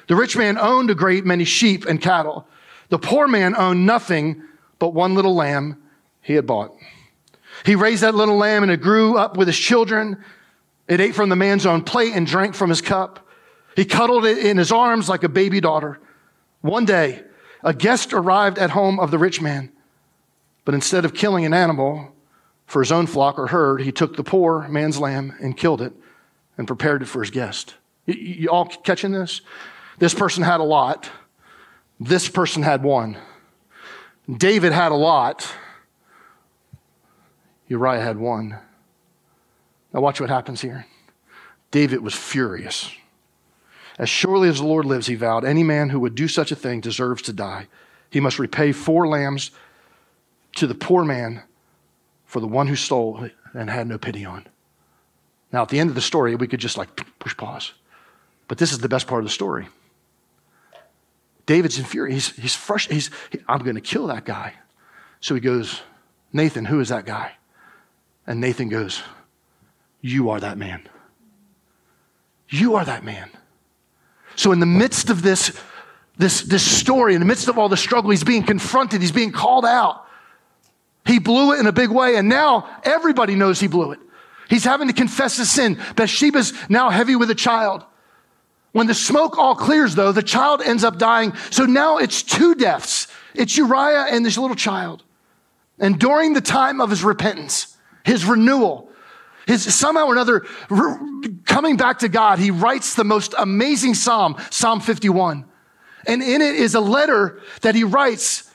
The 0.08 0.16
rich 0.16 0.37
man 0.37 0.58
owned 0.58 0.90
a 0.90 0.94
great 0.94 1.25
many 1.25 1.44
sheep 1.44 1.84
and 1.84 2.00
cattle. 2.00 2.48
The 2.88 2.99
poor 2.99 3.28
man 3.28 3.54
owned 3.57 3.87
nothing 3.87 4.42
but 4.78 4.95
one 4.95 5.14
little 5.14 5.35
lamb 5.35 5.83
he 6.21 6.35
had 6.35 6.47
bought. 6.47 6.75
He 7.64 7.75
raised 7.75 8.02
that 8.02 8.14
little 8.14 8.37
lamb 8.37 8.62
and 8.62 8.73
it 8.73 8.80
grew 8.80 9.16
up 9.16 9.37
with 9.37 9.49
his 9.49 9.59
children. 9.59 10.23
It 10.87 11.00
ate 11.00 11.14
from 11.14 11.28
the 11.28 11.37
man's 11.37 11.66
own 11.66 11.83
plate 11.83 12.14
and 12.14 12.26
drank 12.26 12.54
from 12.54 12.71
his 12.71 12.80
cup. 12.80 13.26
He 13.76 13.85
cuddled 13.85 14.25
it 14.25 14.38
in 14.38 14.57
his 14.57 14.73
arms 14.73 15.09
like 15.09 15.23
a 15.23 15.28
baby 15.28 15.61
daughter. 15.61 16.00
One 16.61 16.85
day, 16.85 17.23
a 17.62 17.75
guest 17.75 18.12
arrived 18.12 18.59
at 18.59 18.71
home 18.71 19.00
of 19.00 19.11
the 19.11 19.18
rich 19.18 19.40
man, 19.40 19.71
but 20.64 20.75
instead 20.75 21.04
of 21.04 21.14
killing 21.14 21.45
an 21.45 21.52
animal, 21.52 22.14
For 22.68 22.83
his 22.83 22.92
own 22.92 23.07
flock 23.07 23.38
or 23.38 23.47
herd, 23.47 23.80
he 23.80 23.90
took 23.90 24.16
the 24.16 24.23
poor 24.23 24.68
man's 24.68 24.99
lamb 24.99 25.35
and 25.40 25.57
killed 25.57 25.80
it 25.80 25.95
and 26.59 26.66
prepared 26.66 27.00
it 27.00 27.07
for 27.07 27.23
his 27.23 27.30
guest. 27.30 27.75
You, 28.04 28.50
all 28.50 28.66
catching 28.66 29.11
this? 29.11 29.40
This 29.99 30.12
person 30.12 30.42
had 30.42 30.61
a 30.61 30.64
lot. 30.64 31.09
This 32.00 32.28
person 32.28 32.62
had 32.62 32.83
one. 32.83 33.17
David 34.31 34.73
had 34.73 34.93
a 34.93 34.97
lot. 34.97 35.52
Uriah 37.67 38.00
had 38.00 38.19
one. 38.19 38.59
Now, 39.93 40.00
watch 40.00 40.21
what 40.21 40.31
happens 40.31 40.61
here. 40.61 40.87
David 41.71 42.00
was 42.00 42.14
furious. 42.14 42.90
As 43.99 44.09
surely 44.09 44.49
as 44.49 44.59
the 44.59 44.67
Lord 44.67 44.85
lives, 44.85 45.07
he 45.07 45.17
vowed, 45.17 45.45
any 45.45 45.62
man 45.62 45.88
who 45.88 46.00
would 46.00 46.14
do 46.14 46.28
such 46.28 46.52
a 46.52 46.57
thing 46.57 46.81
deserves 46.81 47.23
to 47.23 47.33
die. 47.33 47.67
He 48.11 48.21
must 48.21 48.38
repay 48.38 48.73
four 48.73 49.09
lambs 49.09 49.50
to 50.57 50.67
the 50.67 50.75
poor 50.75 51.05
man 51.05 51.43
for 52.25 52.40
the 52.40 52.47
one 52.47 52.69
who 52.69 52.76
stole 52.76 53.28
and 53.55 53.71
had 53.71 53.87
no 53.87 53.99
pity 53.99 54.25
on. 54.25 54.47
Now, 55.52 55.62
at 55.62 55.71
the 55.71 55.81
end 55.81 55.88
of 55.88 55.95
the 55.95 56.02
story, 56.02 56.35
we 56.37 56.47
could 56.47 56.61
just 56.61 56.76
like 56.76 56.88
push 57.19 57.37
pause. 57.37 57.73
But 58.47 58.59
this 58.59 58.73
is 58.73 58.78
the 58.78 58.88
best 58.88 59.07
part 59.07 59.21
of 59.21 59.26
the 59.26 59.33
story. 59.33 59.69
David's 61.49 61.78
infuriated. 61.78 62.14
He's, 62.14 62.37
he's 62.37 62.55
frustrated. 62.55 62.95
He's, 62.95 63.11
he, 63.33 63.38
I'm 63.49 63.61
going 63.61 63.75
to 63.75 63.81
kill 63.81 64.09
that 64.09 64.26
guy. 64.26 64.52
So 65.21 65.35
he 65.35 65.40
goes, 65.40 65.81
Nathan, 66.31 66.67
who 66.67 66.78
is 66.78 66.90
that 66.90 67.07
guy? 67.07 67.33
And 68.26 68.38
Nathan 68.38 68.69
goes, 68.69 69.02
You 70.02 70.28
are 70.28 70.40
that 70.40 70.59
man. 70.59 70.87
You 72.50 72.76
are 72.76 72.85
that 72.85 73.02
man. 73.02 73.31
So, 74.37 74.52
in 74.52 74.61
the 74.61 74.67
midst 74.67 75.09
of 75.09 75.23
this, 75.23 75.59
this, 76.19 76.43
this 76.43 76.62
story, 76.62 77.14
in 77.14 77.21
the 77.21 77.26
midst 77.26 77.49
of 77.49 77.59
all 77.59 77.71
the 77.71 77.78
struggle, 77.78 78.11
he's 78.11 78.25
being 78.25 78.43
confronted, 78.43 79.00
he's 79.00 79.11
being 79.11 79.33
called 79.33 79.64
out. 79.64 80.05
He 81.07 81.19
blew 81.19 81.55
it 81.55 81.61
in 81.61 81.67
a 81.67 81.73
big 81.73 81.90
way, 81.90 82.17
and 82.17 82.28
now 82.28 82.69
everybody 82.85 83.37
knows 83.37 83.59
he 83.59 83.69
blew 83.69 83.93
it. 83.93 84.00
He's 84.50 84.64
having 84.64 84.88
to 84.88 84.95
confess 84.95 85.38
his 85.38 85.50
sin. 85.50 85.78
Bathsheba's 85.97 86.52
now 86.69 86.90
heavy 86.90 87.17
with 87.17 87.31
a 87.31 87.35
child. 87.35 87.85
When 88.78 88.87
the 88.87 88.94
smoke 88.94 89.37
all 89.38 89.56
clears, 89.56 89.97
though, 89.97 90.12
the 90.12 90.23
child 90.23 90.62
ends 90.62 90.85
up 90.85 90.99
dying. 90.99 91.35
So 91.50 91.64
now 91.66 91.99
it's 91.99 92.23
two 92.23 92.54
deaths 92.54 93.08
it's 93.35 93.56
Uriah 93.56 94.06
and 94.08 94.25
this 94.25 94.38
little 94.38 94.54
child. 94.54 95.02
And 95.80 95.99
during 95.99 96.32
the 96.32 96.40
time 96.40 96.80
of 96.80 96.88
his 96.88 97.02
repentance, 97.02 97.76
his 98.04 98.25
renewal, 98.25 98.88
his 99.49 99.75
somehow 99.75 100.06
or 100.06 100.12
another 100.12 100.47
coming 101.44 101.76
back 101.76 101.99
to 101.99 102.08
God, 102.08 102.38
he 102.38 102.52
writes 102.52 102.94
the 102.94 103.02
most 103.02 103.35
amazing 103.37 103.94
psalm, 103.94 104.37
Psalm 104.49 104.78
51. 104.78 105.44
And 106.06 106.23
in 106.23 106.40
it 106.40 106.54
is 106.54 106.76
a 106.76 106.80
letter 106.80 107.42
that 107.62 107.75
he 107.75 107.82
writes 107.82 108.49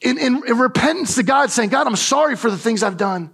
in, 0.00 0.18
in, 0.18 0.42
in 0.44 0.58
repentance 0.58 1.14
to 1.14 1.22
God, 1.22 1.52
saying, 1.52 1.68
God, 1.68 1.86
I'm 1.86 1.94
sorry 1.94 2.34
for 2.34 2.50
the 2.50 2.58
things 2.58 2.82
I've 2.82 2.96
done. 2.96 3.30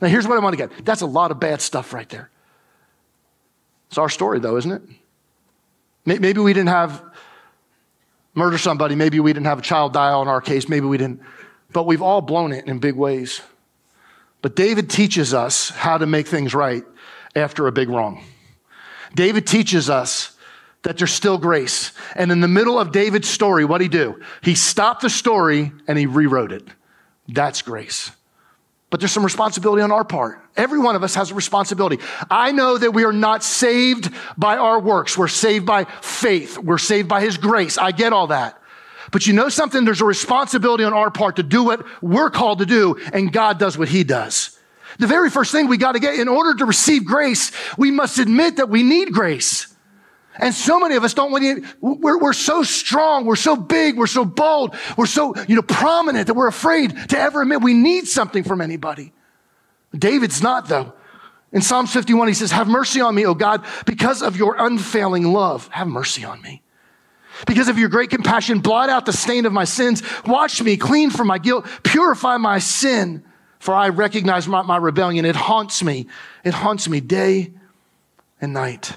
Now, 0.00 0.08
here's 0.08 0.26
what 0.26 0.38
I 0.38 0.40
want 0.40 0.56
to 0.56 0.68
get. 0.68 0.86
That's 0.86 1.02
a 1.02 1.06
lot 1.06 1.30
of 1.30 1.38
bad 1.38 1.60
stuff 1.60 1.92
right 1.92 2.08
there. 2.08 2.30
It's 3.88 3.98
our 3.98 4.08
story, 4.08 4.40
though, 4.40 4.56
isn't 4.56 4.72
it? 4.72 4.82
Maybe 6.04 6.40
we 6.40 6.52
didn't 6.52 6.70
have 6.70 7.02
murder 8.34 8.58
somebody. 8.58 8.94
Maybe 8.94 9.20
we 9.20 9.32
didn't 9.32 9.46
have 9.46 9.60
a 9.60 9.62
child 9.62 9.92
die 9.92 10.10
on 10.10 10.28
our 10.28 10.40
case. 10.40 10.68
Maybe 10.68 10.86
we 10.86 10.98
didn't. 10.98 11.20
But 11.72 11.86
we've 11.86 12.02
all 12.02 12.20
blown 12.20 12.52
it 12.52 12.66
in 12.66 12.78
big 12.78 12.96
ways. 12.96 13.40
But 14.40 14.56
David 14.56 14.90
teaches 14.90 15.32
us 15.32 15.70
how 15.70 15.98
to 15.98 16.06
make 16.06 16.26
things 16.26 16.54
right 16.54 16.84
after 17.36 17.66
a 17.66 17.72
big 17.72 17.88
wrong. 17.88 18.24
David 19.14 19.46
teaches 19.46 19.88
us 19.88 20.36
that 20.82 20.98
there's 20.98 21.12
still 21.12 21.38
grace. 21.38 21.92
And 22.16 22.32
in 22.32 22.40
the 22.40 22.48
middle 22.48 22.78
of 22.78 22.90
David's 22.90 23.28
story, 23.28 23.64
what'd 23.64 23.84
he 23.84 23.88
do? 23.88 24.20
He 24.42 24.56
stopped 24.56 25.02
the 25.02 25.10
story 25.10 25.70
and 25.86 25.96
he 25.96 26.06
rewrote 26.06 26.50
it. 26.50 26.66
That's 27.28 27.62
grace. 27.62 28.10
But 28.92 29.00
there's 29.00 29.10
some 29.10 29.24
responsibility 29.24 29.80
on 29.80 29.90
our 29.90 30.04
part. 30.04 30.38
Every 30.54 30.78
one 30.78 30.96
of 30.96 31.02
us 31.02 31.14
has 31.14 31.30
a 31.30 31.34
responsibility. 31.34 31.98
I 32.30 32.52
know 32.52 32.76
that 32.76 32.92
we 32.92 33.04
are 33.04 33.12
not 33.12 33.42
saved 33.42 34.12
by 34.36 34.58
our 34.58 34.78
works. 34.78 35.16
We're 35.16 35.28
saved 35.28 35.64
by 35.64 35.84
faith. 36.02 36.58
We're 36.58 36.76
saved 36.76 37.08
by 37.08 37.22
his 37.22 37.38
grace. 37.38 37.78
I 37.78 37.92
get 37.92 38.12
all 38.12 38.26
that. 38.26 38.60
But 39.10 39.26
you 39.26 39.32
know 39.32 39.48
something? 39.48 39.86
There's 39.86 40.02
a 40.02 40.04
responsibility 40.04 40.84
on 40.84 40.92
our 40.92 41.10
part 41.10 41.36
to 41.36 41.42
do 41.42 41.64
what 41.64 41.86
we're 42.02 42.28
called 42.28 42.58
to 42.58 42.66
do, 42.66 42.98
and 43.14 43.32
God 43.32 43.58
does 43.58 43.78
what 43.78 43.88
He 43.88 44.04
does. 44.04 44.58
The 44.98 45.06
very 45.06 45.30
first 45.30 45.52
thing 45.52 45.68
we 45.68 45.78
got 45.78 45.92
to 45.92 45.98
get 45.98 46.20
in 46.20 46.28
order 46.28 46.54
to 46.58 46.66
receive 46.66 47.06
grace, 47.06 47.50
we 47.78 47.90
must 47.90 48.18
admit 48.18 48.56
that 48.56 48.68
we 48.68 48.82
need 48.82 49.10
grace. 49.12 49.71
And 50.38 50.54
so 50.54 50.80
many 50.80 50.96
of 50.96 51.04
us 51.04 51.12
don't 51.12 51.30
want 51.30 51.44
to, 51.44 51.62
we're, 51.80 52.18
we're 52.18 52.32
so 52.32 52.62
strong, 52.62 53.26
we're 53.26 53.36
so 53.36 53.54
big, 53.54 53.98
we're 53.98 54.06
so 54.06 54.24
bold, 54.24 54.74
we're 54.96 55.06
so, 55.06 55.34
you 55.46 55.56
know, 55.56 55.62
prominent 55.62 56.28
that 56.28 56.34
we're 56.34 56.48
afraid 56.48 56.96
to 57.10 57.18
ever 57.18 57.42
admit 57.42 57.60
we 57.60 57.74
need 57.74 58.08
something 58.08 58.42
from 58.42 58.60
anybody. 58.60 59.12
David's 59.96 60.42
not 60.42 60.68
though. 60.68 60.94
In 61.52 61.60
Psalms 61.60 61.92
51, 61.92 62.28
he 62.28 62.34
says, 62.34 62.50
Have 62.50 62.66
mercy 62.66 63.02
on 63.02 63.14
me, 63.14 63.26
O 63.26 63.34
God, 63.34 63.66
because 63.84 64.22
of 64.22 64.38
your 64.38 64.56
unfailing 64.58 65.24
love. 65.24 65.68
Have 65.68 65.86
mercy 65.86 66.24
on 66.24 66.40
me. 66.40 66.62
Because 67.46 67.68
of 67.68 67.78
your 67.78 67.90
great 67.90 68.08
compassion, 68.08 68.60
blot 68.60 68.88
out 68.88 69.04
the 69.04 69.12
stain 69.12 69.44
of 69.44 69.52
my 69.52 69.64
sins. 69.64 70.02
Wash 70.24 70.62
me 70.62 70.78
clean 70.78 71.10
from 71.10 71.26
my 71.26 71.36
guilt. 71.36 71.66
Purify 71.82 72.38
my 72.38 72.58
sin. 72.58 73.22
For 73.58 73.74
I 73.74 73.90
recognize 73.90 74.48
my, 74.48 74.62
my 74.62 74.78
rebellion. 74.78 75.26
It 75.26 75.36
haunts 75.36 75.82
me. 75.82 76.06
It 76.42 76.54
haunts 76.54 76.88
me 76.88 77.00
day 77.00 77.52
and 78.40 78.54
night 78.54 78.96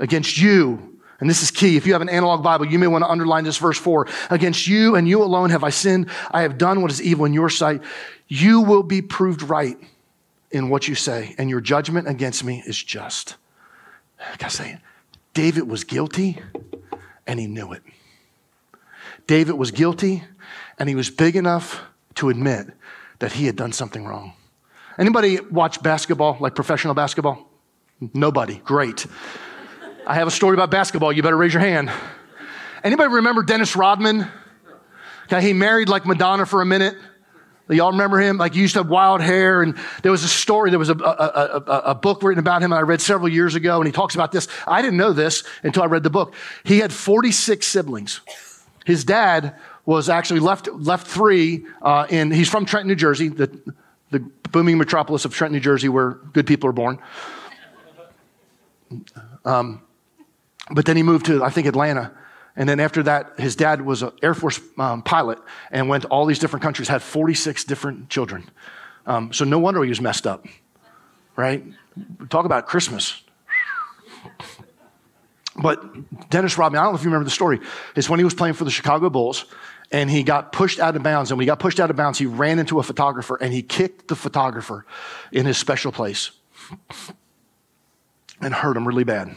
against 0.00 0.36
you. 0.36 0.98
And 1.20 1.28
this 1.28 1.42
is 1.42 1.50
key. 1.50 1.76
If 1.76 1.86
you 1.86 1.92
have 1.92 2.02
an 2.02 2.08
analog 2.08 2.42
Bible, 2.42 2.66
you 2.66 2.78
may 2.78 2.86
want 2.86 3.04
to 3.04 3.08
underline 3.08 3.44
this 3.44 3.58
verse 3.58 3.78
four. 3.78 4.08
Against 4.30 4.66
you 4.66 4.96
and 4.96 5.06
you 5.06 5.22
alone 5.22 5.50
have 5.50 5.62
I 5.62 5.70
sinned. 5.70 6.08
I 6.30 6.42
have 6.42 6.58
done 6.58 6.82
what 6.82 6.90
is 6.90 7.00
evil 7.00 7.26
in 7.26 7.34
your 7.34 7.50
sight. 7.50 7.82
You 8.26 8.62
will 8.62 8.82
be 8.82 9.02
proved 9.02 9.42
right 9.42 9.76
in 10.50 10.68
what 10.68 10.88
you 10.88 10.96
say, 10.96 11.34
and 11.38 11.48
your 11.48 11.60
judgment 11.60 12.08
against 12.08 12.42
me 12.42 12.62
is 12.66 12.82
just. 12.82 13.36
I 14.18 14.36
gotta 14.36 14.50
say, 14.52 14.78
David 15.34 15.68
was 15.68 15.84
guilty 15.84 16.40
and 17.26 17.38
he 17.38 17.46
knew 17.46 17.72
it. 17.72 17.82
David 19.26 19.54
was 19.54 19.70
guilty 19.70 20.24
and 20.78 20.88
he 20.88 20.94
was 20.94 21.08
big 21.10 21.36
enough 21.36 21.82
to 22.16 22.30
admit 22.30 22.68
that 23.20 23.32
he 23.32 23.46
had 23.46 23.56
done 23.56 23.72
something 23.72 24.04
wrong. 24.04 24.32
Anybody 24.98 25.38
watch 25.40 25.82
basketball, 25.82 26.36
like 26.40 26.54
professional 26.54 26.94
basketball? 26.94 27.48
Nobody. 28.12 28.56
Great. 28.64 29.06
I 30.06 30.14
have 30.14 30.26
a 30.26 30.30
story 30.30 30.54
about 30.54 30.70
basketball. 30.70 31.12
You 31.12 31.22
better 31.22 31.36
raise 31.36 31.52
your 31.52 31.60
hand. 31.60 31.90
Anybody 32.82 33.12
remember 33.12 33.42
Dennis 33.42 33.76
Rodman? 33.76 34.26
Okay, 35.24 35.42
he 35.42 35.52
married 35.52 35.88
like 35.88 36.06
Madonna 36.06 36.46
for 36.46 36.62
a 36.62 36.66
minute. 36.66 36.96
Y'all 37.68 37.92
remember 37.92 38.18
him? 38.18 38.36
Like 38.36 38.54
he 38.54 38.60
used 38.60 38.74
to 38.74 38.80
have 38.80 38.88
wild 38.88 39.20
hair, 39.20 39.62
and 39.62 39.76
there 40.02 40.10
was 40.10 40.24
a 40.24 40.28
story. 40.28 40.70
There 40.70 40.78
was 40.78 40.88
a, 40.88 40.94
a, 40.94 41.62
a, 41.66 41.78
a, 41.90 41.94
book 41.94 42.22
written 42.22 42.40
about 42.40 42.62
him, 42.62 42.72
and 42.72 42.78
I 42.78 42.82
read 42.82 43.00
several 43.00 43.28
years 43.28 43.54
ago, 43.54 43.76
and 43.76 43.86
he 43.86 43.92
talks 43.92 44.16
about 44.16 44.32
this. 44.32 44.48
I 44.66 44.82
didn't 44.82 44.96
know 44.96 45.12
this 45.12 45.44
until 45.62 45.84
I 45.84 45.86
read 45.86 46.02
the 46.02 46.10
book. 46.10 46.34
He 46.64 46.80
had 46.80 46.92
46 46.92 47.64
siblings. 47.64 48.22
His 48.84 49.04
dad 49.04 49.54
was 49.86 50.08
actually 50.08 50.40
left 50.40 50.66
left 50.68 51.06
three, 51.06 51.64
uh, 51.80 52.06
in 52.08 52.32
he's 52.32 52.48
from 52.48 52.66
Trenton, 52.66 52.88
New 52.88 52.96
Jersey, 52.96 53.28
the 53.28 53.46
the 54.10 54.18
booming 54.50 54.76
metropolis 54.76 55.24
of 55.24 55.32
Trenton, 55.32 55.54
New 55.54 55.60
Jersey, 55.60 55.88
where 55.88 56.12
good 56.32 56.48
people 56.48 56.68
are 56.68 56.72
born. 56.72 56.98
Um, 59.44 59.82
but 60.70 60.86
then 60.86 60.96
he 60.96 61.02
moved 61.02 61.26
to 61.26 61.42
I 61.42 61.50
think 61.50 61.66
Atlanta, 61.66 62.12
and 62.56 62.68
then 62.68 62.80
after 62.80 63.02
that, 63.04 63.38
his 63.38 63.56
dad 63.56 63.82
was 63.82 64.02
an 64.02 64.12
Air 64.22 64.34
Force 64.34 64.60
um, 64.78 65.02
pilot 65.02 65.38
and 65.70 65.88
went 65.88 66.02
to 66.02 66.08
all 66.08 66.26
these 66.26 66.38
different 66.38 66.62
countries, 66.62 66.88
had 66.88 67.02
46 67.02 67.64
different 67.64 68.08
children. 68.08 68.48
Um, 69.06 69.32
so 69.32 69.44
no 69.44 69.58
wonder 69.58 69.82
he 69.82 69.88
was 69.88 70.00
messed 70.00 70.26
up, 70.26 70.46
right? 71.36 71.64
Talk 72.28 72.44
about 72.44 72.66
Christmas. 72.66 73.22
But 75.56 76.30
Dennis 76.30 76.56
Rodman, 76.56 76.80
I 76.80 76.84
don't 76.84 76.92
know 76.92 76.98
if 76.98 77.04
you 77.04 77.10
remember 77.10 77.24
the 77.24 77.30
story, 77.30 77.60
is 77.96 78.08
when 78.08 78.18
he 78.18 78.24
was 78.24 78.34
playing 78.34 78.54
for 78.54 78.64
the 78.64 78.70
Chicago 78.70 79.10
Bulls 79.10 79.44
and 79.92 80.08
he 80.08 80.22
got 80.22 80.52
pushed 80.52 80.78
out 80.78 80.96
of 80.96 81.02
bounds. 81.02 81.30
And 81.30 81.38
when 81.38 81.44
he 81.44 81.46
got 81.46 81.58
pushed 81.58 81.80
out 81.80 81.90
of 81.90 81.96
bounds, 81.96 82.18
he 82.18 82.26
ran 82.26 82.58
into 82.58 82.78
a 82.78 82.82
photographer 82.82 83.36
and 83.36 83.52
he 83.52 83.62
kicked 83.62 84.08
the 84.08 84.16
photographer 84.16 84.86
in 85.32 85.46
his 85.46 85.58
special 85.58 85.92
place 85.92 86.30
and 88.40 88.54
hurt 88.54 88.76
him 88.76 88.86
really 88.86 89.04
bad. 89.04 89.34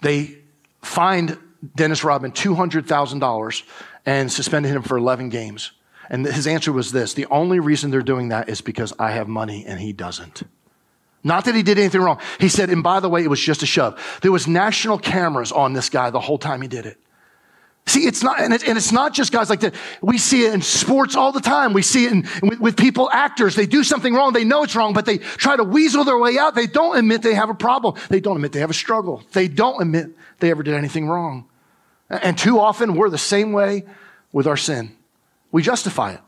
They 0.00 0.38
find 0.82 1.38
Dennis 1.76 2.04
Rodman 2.04 2.32
$200,000 2.32 3.62
and 4.06 4.32
suspended 4.32 4.72
him 4.72 4.82
for 4.82 4.96
11 4.96 5.28
games. 5.28 5.72
And 6.08 6.26
his 6.26 6.46
answer 6.46 6.72
was 6.72 6.90
this 6.90 7.14
the 7.14 7.26
only 7.26 7.60
reason 7.60 7.90
they're 7.90 8.02
doing 8.02 8.28
that 8.28 8.48
is 8.48 8.60
because 8.60 8.92
I 8.98 9.12
have 9.12 9.28
money 9.28 9.64
and 9.66 9.78
he 9.78 9.92
doesn't. 9.92 10.42
Not 11.22 11.44
that 11.44 11.54
he 11.54 11.62
did 11.62 11.78
anything 11.78 12.00
wrong. 12.00 12.18
He 12.38 12.48
said, 12.48 12.70
and 12.70 12.82
by 12.82 13.00
the 13.00 13.08
way, 13.08 13.22
it 13.22 13.28
was 13.28 13.40
just 13.40 13.62
a 13.62 13.66
shove. 13.66 14.18
There 14.22 14.32
was 14.32 14.48
national 14.48 14.98
cameras 14.98 15.52
on 15.52 15.74
this 15.74 15.90
guy 15.90 16.08
the 16.08 16.20
whole 16.20 16.38
time 16.38 16.62
he 16.62 16.68
did 16.68 16.86
it. 16.86 16.98
See, 17.86 18.06
it's 18.06 18.22
not, 18.22 18.38
and, 18.38 18.52
and 18.52 18.78
it's 18.78 18.92
not 18.92 19.12
just 19.14 19.32
guys 19.32 19.50
like 19.50 19.60
that. 19.60 19.74
We 20.00 20.16
see 20.16 20.44
it 20.44 20.54
in 20.54 20.62
sports 20.62 21.16
all 21.16 21.32
the 21.32 21.40
time. 21.40 21.72
We 21.72 21.82
see 21.82 22.04
it 22.04 22.12
in, 22.12 22.28
with, 22.42 22.60
with 22.60 22.76
people, 22.76 23.10
actors. 23.12 23.56
They 23.56 23.66
do 23.66 23.82
something 23.82 24.14
wrong. 24.14 24.32
They 24.32 24.44
know 24.44 24.62
it's 24.62 24.76
wrong, 24.76 24.92
but 24.92 25.06
they 25.06 25.18
try 25.18 25.56
to 25.56 25.64
weasel 25.64 26.04
their 26.04 26.18
way 26.18 26.38
out. 26.38 26.54
They 26.54 26.68
don't 26.68 26.96
admit 26.96 27.22
they 27.22 27.34
have 27.34 27.50
a 27.50 27.54
problem. 27.54 27.96
They 28.08 28.20
don't 28.20 28.36
admit 28.36 28.52
they 28.52 28.60
have 28.60 28.70
a 28.70 28.74
struggle. 28.74 29.24
They 29.32 29.48
don't 29.48 29.82
admit 29.82 30.10
they 30.38 30.50
ever 30.50 30.62
did 30.62 30.74
anything 30.74 31.08
wrong. 31.08 31.48
And 32.08 32.38
too 32.38 32.60
often 32.60 32.94
we're 32.94 33.10
the 33.10 33.18
same 33.18 33.52
way 33.52 33.84
with 34.32 34.46
our 34.46 34.56
sin. 34.56 34.96
We 35.50 35.62
justify 35.62 36.12
it. 36.12 36.20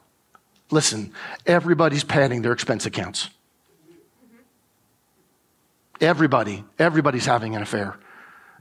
listen, 0.71 1.13
everybody's 1.47 2.03
padding 2.03 2.43
their 2.43 2.53
expense 2.53 2.87
accounts. 2.87 3.31
Everybody, 6.01 6.65
everybody's 6.79 7.27
having 7.27 7.55
an 7.55 7.63
affair. 7.63 7.97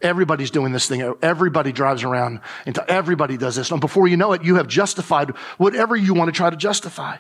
Everybody's 0.02 0.52
doing 0.52 0.72
this 0.72 0.88
thing. 0.88 1.02
Everybody 1.22 1.72
drives 1.72 2.04
around 2.04 2.42
and 2.66 2.78
everybody 2.88 3.38
does 3.38 3.56
this. 3.56 3.72
And 3.72 3.80
before 3.82 4.08
you 4.08 4.18
know 4.18 4.34
it, 4.34 4.44
you 4.44 4.56
have 4.56 4.68
justified 4.68 5.32
whatever 5.58 5.96
you 5.96 6.14
want 6.14 6.30
to 6.30 6.32
try 6.32 6.50
to 6.50 6.56
justify. 6.56 7.18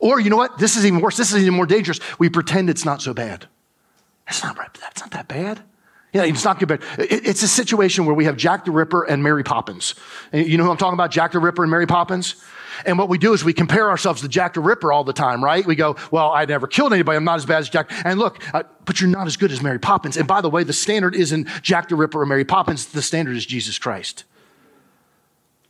Or 0.00 0.20
you 0.20 0.30
know 0.30 0.36
what? 0.36 0.58
This 0.58 0.76
is 0.76 0.84
even 0.84 1.00
worse. 1.00 1.16
This 1.16 1.32
is 1.32 1.42
even 1.42 1.54
more 1.54 1.66
dangerous. 1.66 2.00
We 2.18 2.28
pretend 2.28 2.70
it's 2.70 2.84
not 2.84 3.02
so 3.02 3.14
bad. 3.14 3.46
That's 4.26 4.42
not, 4.42 4.56
that's 4.80 5.00
not 5.00 5.10
that 5.12 5.28
bad. 5.28 5.62
Yeah, 6.12 6.22
it's 6.24 6.44
not 6.44 6.60
good, 6.60 6.80
it's 6.96 7.42
a 7.42 7.48
situation 7.48 8.06
where 8.06 8.14
we 8.14 8.26
have 8.26 8.36
Jack 8.36 8.64
the 8.64 8.70
Ripper 8.70 9.02
and 9.02 9.22
Mary 9.24 9.42
Poppins. 9.42 9.96
You 10.32 10.56
know 10.56 10.64
who 10.64 10.70
I'm 10.70 10.76
talking 10.76 10.94
about? 10.94 11.10
Jack 11.10 11.32
the 11.32 11.40
Ripper 11.40 11.64
and 11.64 11.70
Mary 11.72 11.88
Poppins? 11.88 12.36
And 12.86 12.98
what 12.98 13.08
we 13.08 13.18
do 13.18 13.32
is 13.32 13.44
we 13.44 13.52
compare 13.52 13.90
ourselves 13.90 14.20
to 14.22 14.28
Jack 14.28 14.54
the 14.54 14.60
Ripper 14.60 14.92
all 14.92 15.04
the 15.04 15.12
time, 15.12 15.42
right? 15.42 15.64
We 15.64 15.74
go, 15.74 15.96
well, 16.10 16.32
I 16.32 16.44
never 16.44 16.66
killed 16.66 16.92
anybody. 16.92 17.16
I'm 17.16 17.24
not 17.24 17.36
as 17.36 17.46
bad 17.46 17.58
as 17.58 17.68
Jack. 17.68 17.90
And 18.04 18.18
look, 18.18 18.42
uh, 18.54 18.64
but 18.84 19.00
you're 19.00 19.10
not 19.10 19.26
as 19.26 19.36
good 19.36 19.52
as 19.52 19.62
Mary 19.62 19.78
Poppins. 19.78 20.16
And 20.16 20.28
by 20.28 20.40
the 20.40 20.50
way, 20.50 20.64
the 20.64 20.72
standard 20.72 21.14
isn't 21.14 21.48
Jack 21.62 21.88
the 21.88 21.96
Ripper 21.96 22.20
or 22.20 22.26
Mary 22.26 22.44
Poppins. 22.44 22.86
The 22.86 23.02
standard 23.02 23.36
is 23.36 23.46
Jesus 23.46 23.78
Christ. 23.78 24.24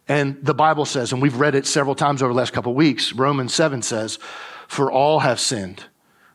And 0.07 0.37
the 0.43 0.55
Bible 0.55 0.85
says, 0.85 1.13
and 1.13 1.23
we've 1.23 1.37
read 1.37 1.55
it 1.55 1.67
several 1.67 1.95
times 1.95 2.23
over 2.23 2.33
the 2.33 2.39
last 2.39 2.53
couple 2.53 2.73
of 2.73 2.77
weeks, 2.77 3.13
Romans 3.13 3.55
7 3.55 3.81
says, 3.83 4.19
for 4.69 4.93
all 4.93 5.21
have 5.21 5.41
sinned 5.41 5.85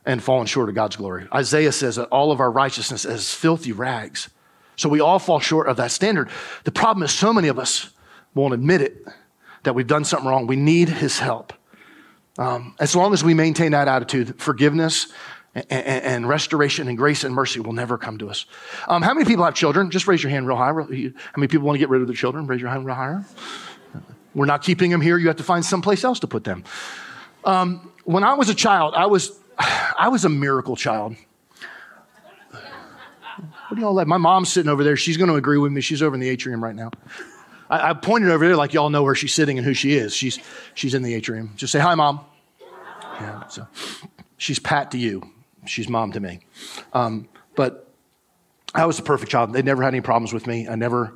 and 0.06 0.24
fallen 0.24 0.48
short 0.48 0.70
of 0.70 0.76
God's 0.76 0.96
glory. 0.96 1.28
Isaiah 1.34 1.72
says 1.72 1.98
that 1.98 2.08
all 2.08 2.32
of 2.32 2.40
our 2.40 2.50
righteousness 2.50 3.06
is 3.06 3.34
filthy 3.34 3.72
rags. 3.72 4.30
So 4.76 4.90
we 4.90 5.02
all 5.02 5.20
fall 5.20 5.40
short 5.40 5.68
of 5.68 5.78
that 5.78 5.92
standard. 5.92 6.30
The 6.64 6.72
problem 6.72 7.04
is, 7.04 7.12
so 7.12 7.34
many 7.34 7.48
of 7.48 7.60
us 7.60 7.92
won't 8.34 8.54
admit 8.54 8.82
it 8.82 9.06
that 9.64 9.74
we've 9.74 9.88
done 9.88 10.06
something 10.06 10.28
wrong. 10.28 10.48
We 10.48 10.56
need 10.56 10.90
His 10.90 11.20
help. 11.20 11.54
Um, 12.38 12.76
as 12.80 12.96
long 12.96 13.14
as 13.14 13.24
we 13.24 13.34
maintain 13.34 13.74
that 13.74 13.88
attitude, 13.88 14.40
forgiveness 14.40 15.08
and, 15.56 15.66
and, 15.70 16.04
and, 16.06 16.30
restoration 16.30 16.88
and 16.88 16.98
grace 16.98 17.24
and 17.24 17.36
mercy 17.36 17.60
will 17.60 17.74
never 17.74 17.98
come 17.98 18.18
to 18.20 18.30
us. 18.30 18.46
Um, 18.88 19.02
how 19.02 19.14
many 19.14 19.26
people 19.26 19.44
have 19.44 19.56
children? 19.56 19.92
Just 19.92 20.08
raise 20.08 20.24
your 20.24 20.30
hand 20.30 20.48
real 20.48 20.56
high. 20.56 20.68
How 20.68 20.86
many 21.36 21.48
people 21.48 21.66
want 21.66 21.76
to 21.76 21.80
get 21.80 21.90
rid 21.90 22.02
of 22.02 22.08
their 22.08 22.16
children? 22.16 22.48
Raise 22.48 22.62
your 22.62 22.70
hand 22.70 22.86
real 22.86 22.96
higher. 22.96 23.26
We're 24.34 24.46
not 24.46 24.64
keeping 24.64 24.92
them 24.92 25.02
here. 25.02 25.18
You 25.18 25.28
have 25.28 25.38
to 25.38 25.44
find 25.44 25.66
someplace 25.66 26.04
else 26.04 26.20
to 26.20 26.28
put 26.28 26.44
them. 26.44 26.64
Um, 27.44 27.92
when 28.06 28.24
I 28.24 28.36
was 28.36 28.50
a 28.50 28.56
child, 28.56 28.94
I 28.96 29.08
was 29.08 29.38
I 29.58 30.10
was 30.10 30.24
a 30.24 30.30
miracle 30.30 30.76
child. 30.76 31.16
What 32.52 33.76
do 33.76 33.82
y'all 33.82 33.94
like? 33.94 34.08
My 34.08 34.18
mom's 34.18 34.50
sitting 34.50 34.70
over 34.70 34.84
there. 34.84 34.96
She's 34.96 35.18
going 35.18 35.30
to 35.30 35.36
agree 35.36 35.58
with 35.58 35.72
me. 35.72 35.82
She's 35.82 36.02
over 36.02 36.16
in 36.16 36.22
the 36.22 36.30
atrium 36.30 36.64
right 36.64 36.76
now. 36.76 36.92
I, 37.70 37.92
I, 37.92 37.94
pointed 37.94 38.30
over 38.32 38.46
there 38.46 38.56
like 38.56 38.74
y'all 38.74 38.90
know 38.90 39.04
where 39.04 39.16
she's 39.16 39.34
sitting 39.34 39.58
and 39.58 39.66
who 39.66 39.74
she 39.74 39.94
is. 39.94 40.16
She's, 40.16 40.40
she's 40.74 40.94
in 40.94 41.04
the 41.04 41.14
atrium. 41.14 41.52
Just 41.56 41.72
say 41.72 41.80
hi, 41.80 41.96
mom. 41.96 42.22
Yeah, 43.20 43.48
so 43.48 43.68
she's 44.38 44.60
Pat 44.60 44.92
to 44.92 44.98
you. 44.98 45.22
She's 45.66 45.90
mom 45.90 46.12
to 46.14 46.20
me. 46.20 46.40
Um, 46.94 47.28
but 47.56 47.92
I 48.74 48.86
was 48.86 48.98
a 49.00 49.04
perfect 49.04 49.32
child. 49.32 49.54
They 49.54 49.62
never 49.62 49.84
had 49.84 49.94
any 49.94 50.02
problems 50.02 50.34
with 50.34 50.48
me. 50.48 50.68
I 50.68 50.76
never, 50.76 51.14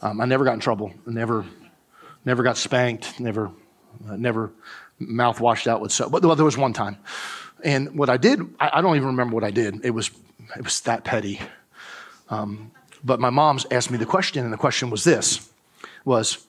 um, 0.00 0.20
I 0.20 0.24
never 0.24 0.44
got 0.44 0.54
in 0.54 0.60
trouble. 0.60 0.92
I 1.06 1.10
never, 1.10 1.44
never 2.24 2.42
got 2.42 2.56
spanked. 2.56 3.18
Never, 3.18 3.50
uh, 4.08 4.16
never 4.16 4.52
mouth 4.98 5.40
washed 5.40 5.66
out 5.66 5.80
with 5.80 5.92
soap. 5.92 6.12
But 6.12 6.24
well, 6.24 6.36
there 6.36 6.44
was 6.44 6.56
one 6.56 6.72
time. 6.72 6.98
And 7.64 7.96
what 7.96 8.08
I 8.08 8.16
did, 8.16 8.40
I, 8.58 8.70
I, 8.74 8.80
don't 8.80 8.96
even 8.96 9.08
remember 9.08 9.34
what 9.34 9.44
I 9.44 9.50
did. 9.50 9.84
It 9.84 9.90
was, 9.90 10.10
it 10.56 10.64
was 10.64 10.80
that 10.82 11.04
petty. 11.04 11.40
Um, 12.28 12.70
but 13.02 13.18
my 13.18 13.30
mom's 13.30 13.66
asked 13.70 13.90
me 13.90 13.98
the 13.98 14.06
question, 14.06 14.44
and 14.44 14.52
the 14.52 14.58
question 14.58 14.90
was 14.90 15.04
this: 15.04 15.50
was, 16.04 16.46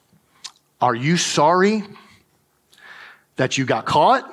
are 0.79 0.95
you 0.95 1.17
sorry 1.17 1.83
that 3.35 3.57
you 3.57 3.65
got 3.65 3.85
caught? 3.85 4.29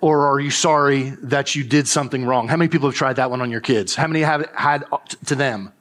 Or 0.00 0.26
are 0.26 0.38
you 0.38 0.50
sorry 0.50 1.10
that 1.22 1.54
you 1.54 1.64
did 1.64 1.88
something 1.88 2.24
wrong? 2.24 2.48
How 2.48 2.56
many 2.56 2.68
people 2.68 2.88
have 2.88 2.96
tried 2.96 3.16
that 3.16 3.30
one 3.30 3.40
on 3.40 3.50
your 3.50 3.62
kids? 3.62 3.94
How 3.94 4.06
many 4.06 4.20
have 4.20 4.48
had 4.54 4.84
to 5.26 5.34
them? 5.34 5.72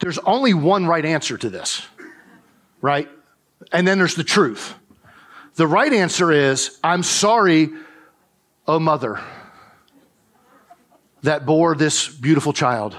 There's 0.00 0.18
only 0.18 0.54
one 0.54 0.86
right 0.86 1.04
answer 1.04 1.38
to 1.38 1.50
this, 1.50 1.86
right? 2.80 3.08
And 3.70 3.86
then 3.86 3.98
there's 3.98 4.14
the 4.14 4.24
truth. 4.24 4.74
The 5.54 5.66
right 5.66 5.92
answer 5.92 6.32
is, 6.32 6.78
I'm 6.82 7.02
sorry 7.02 7.70
O 8.66 8.78
mother 8.78 9.20
that 11.22 11.46
bore 11.46 11.74
this 11.74 12.08
beautiful 12.08 12.52
child, 12.52 12.96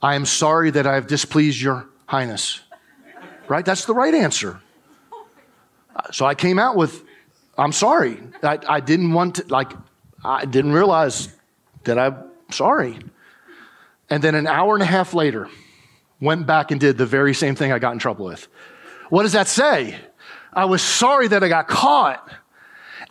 I 0.00 0.14
am 0.14 0.24
sorry 0.24 0.70
that 0.70 0.86
I 0.86 0.94
have 0.94 1.06
displeased 1.06 1.60
your 1.60 1.88
highness. 2.06 2.60
Right? 3.48 3.64
That's 3.64 3.84
the 3.84 3.94
right 3.94 4.14
answer. 4.14 4.60
So 6.12 6.26
I 6.26 6.34
came 6.34 6.58
out 6.58 6.76
with, 6.76 7.04
I'm 7.56 7.72
sorry. 7.72 8.18
I, 8.42 8.58
I 8.68 8.80
didn't 8.80 9.12
want 9.12 9.36
to, 9.36 9.44
like, 9.48 9.72
I 10.24 10.44
didn't 10.44 10.72
realize 10.72 11.34
that 11.84 11.98
I'm 11.98 12.24
sorry. 12.50 12.98
And 14.10 14.22
then 14.22 14.34
an 14.34 14.46
hour 14.46 14.74
and 14.74 14.82
a 14.82 14.86
half 14.86 15.14
later, 15.14 15.48
went 16.20 16.46
back 16.46 16.70
and 16.70 16.80
did 16.80 16.98
the 16.98 17.06
very 17.06 17.34
same 17.34 17.54
thing 17.54 17.72
I 17.72 17.78
got 17.78 17.92
in 17.92 17.98
trouble 17.98 18.26
with. 18.26 18.48
What 19.10 19.22
does 19.22 19.32
that 19.32 19.48
say? 19.48 19.96
I 20.52 20.64
was 20.64 20.82
sorry 20.82 21.28
that 21.28 21.44
I 21.44 21.48
got 21.48 21.68
caught. 21.68 22.30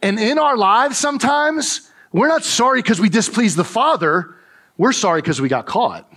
And 0.01 0.19
in 0.19 0.39
our 0.39 0.57
lives, 0.57 0.97
sometimes 0.97 1.91
we're 2.11 2.27
not 2.27 2.43
sorry 2.43 2.81
because 2.81 2.99
we 2.99 3.09
displeased 3.09 3.57
the 3.57 3.63
Father. 3.63 4.35
We're 4.77 4.93
sorry 4.93 5.21
because 5.21 5.39
we 5.39 5.49
got 5.49 5.65
caught. 5.65 6.11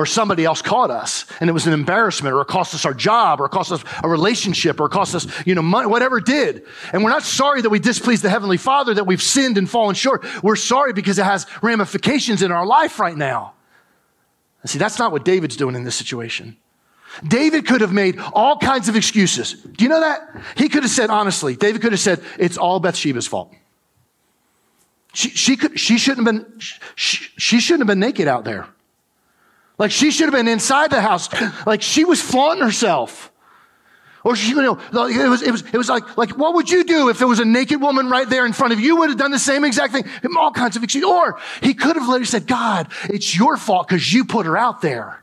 Or 0.00 0.06
somebody 0.06 0.46
else 0.46 0.62
caught 0.62 0.90
us 0.90 1.26
and 1.40 1.50
it 1.50 1.52
was 1.52 1.66
an 1.66 1.74
embarrassment 1.74 2.34
or 2.34 2.40
it 2.40 2.46
cost 2.46 2.74
us 2.74 2.86
our 2.86 2.94
job 2.94 3.38
or 3.38 3.44
it 3.44 3.50
cost 3.50 3.70
us 3.70 3.84
a 4.02 4.08
relationship 4.08 4.80
or 4.80 4.86
it 4.86 4.92
cost 4.92 5.14
us, 5.14 5.26
you 5.44 5.54
know, 5.54 5.60
money, 5.60 5.88
whatever 5.88 6.16
it 6.16 6.24
did. 6.24 6.64
And 6.94 7.04
we're 7.04 7.10
not 7.10 7.22
sorry 7.22 7.60
that 7.60 7.68
we 7.68 7.80
displeased 7.80 8.22
the 8.22 8.30
Heavenly 8.30 8.56
Father, 8.56 8.94
that 8.94 9.06
we've 9.06 9.20
sinned 9.20 9.58
and 9.58 9.68
fallen 9.68 9.94
short. 9.94 10.24
We're 10.42 10.56
sorry 10.56 10.94
because 10.94 11.18
it 11.18 11.26
has 11.26 11.44
ramifications 11.60 12.40
in 12.40 12.50
our 12.50 12.64
life 12.64 12.98
right 12.98 13.14
now. 13.14 13.52
And 14.62 14.70
see, 14.70 14.78
that's 14.78 14.98
not 14.98 15.12
what 15.12 15.22
David's 15.22 15.58
doing 15.58 15.74
in 15.74 15.84
this 15.84 15.96
situation. 15.96 16.56
David 17.22 17.66
could 17.66 17.82
have 17.82 17.92
made 17.92 18.18
all 18.32 18.56
kinds 18.56 18.88
of 18.88 18.96
excuses. 18.96 19.52
Do 19.52 19.84
you 19.84 19.90
know 19.90 20.00
that? 20.00 20.42
He 20.56 20.70
could 20.70 20.82
have 20.82 20.92
said, 20.92 21.10
honestly, 21.10 21.56
David 21.56 21.82
could 21.82 21.92
have 21.92 22.00
said, 22.00 22.22
it's 22.38 22.56
all 22.56 22.80
Bathsheba's 22.80 23.26
fault. 23.26 23.52
She, 25.12 25.28
she, 25.28 25.58
could, 25.58 25.78
she, 25.78 25.98
shouldn't 25.98 26.26
have 26.26 26.34
been, 26.34 26.58
she, 26.94 27.28
she 27.36 27.60
shouldn't 27.60 27.82
have 27.82 27.88
been 27.88 28.00
naked 28.00 28.28
out 28.28 28.44
there. 28.44 28.66
Like 29.80 29.92
she 29.92 30.10
should 30.10 30.26
have 30.26 30.34
been 30.34 30.46
inside 30.46 30.90
the 30.90 31.00
house. 31.00 31.30
Like 31.64 31.80
she 31.80 32.04
was 32.04 32.20
flaunting 32.20 32.62
herself. 32.62 33.32
Or 34.22 34.36
she, 34.36 34.50
you 34.50 34.60
know, 34.60 34.78
it 34.78 35.28
was, 35.30 35.40
it 35.40 35.50
was, 35.50 35.62
it 35.62 35.72
was 35.72 35.88
like, 35.88 36.18
like, 36.18 36.36
what 36.36 36.52
would 36.52 36.68
you 36.68 36.84
do 36.84 37.08
if 37.08 37.18
there 37.18 37.26
was 37.26 37.40
a 37.40 37.46
naked 37.46 37.80
woman 37.80 38.10
right 38.10 38.28
there 38.28 38.44
in 38.44 38.52
front 38.52 38.74
of 38.74 38.80
you? 38.80 38.96
Would 38.96 39.08
have 39.08 39.18
done 39.18 39.30
the 39.30 39.38
same 39.38 39.64
exact 39.64 39.94
thing. 39.94 40.04
All 40.36 40.50
kinds 40.50 40.76
of 40.76 40.84
excuses. 40.84 41.08
Or 41.08 41.40
he 41.62 41.72
could 41.72 41.96
have 41.96 42.06
later 42.06 42.26
said, 42.26 42.46
God, 42.46 42.92
it's 43.04 43.34
your 43.34 43.56
fault 43.56 43.88
because 43.88 44.12
you 44.12 44.26
put 44.26 44.44
her 44.44 44.54
out 44.54 44.82
there. 44.82 45.22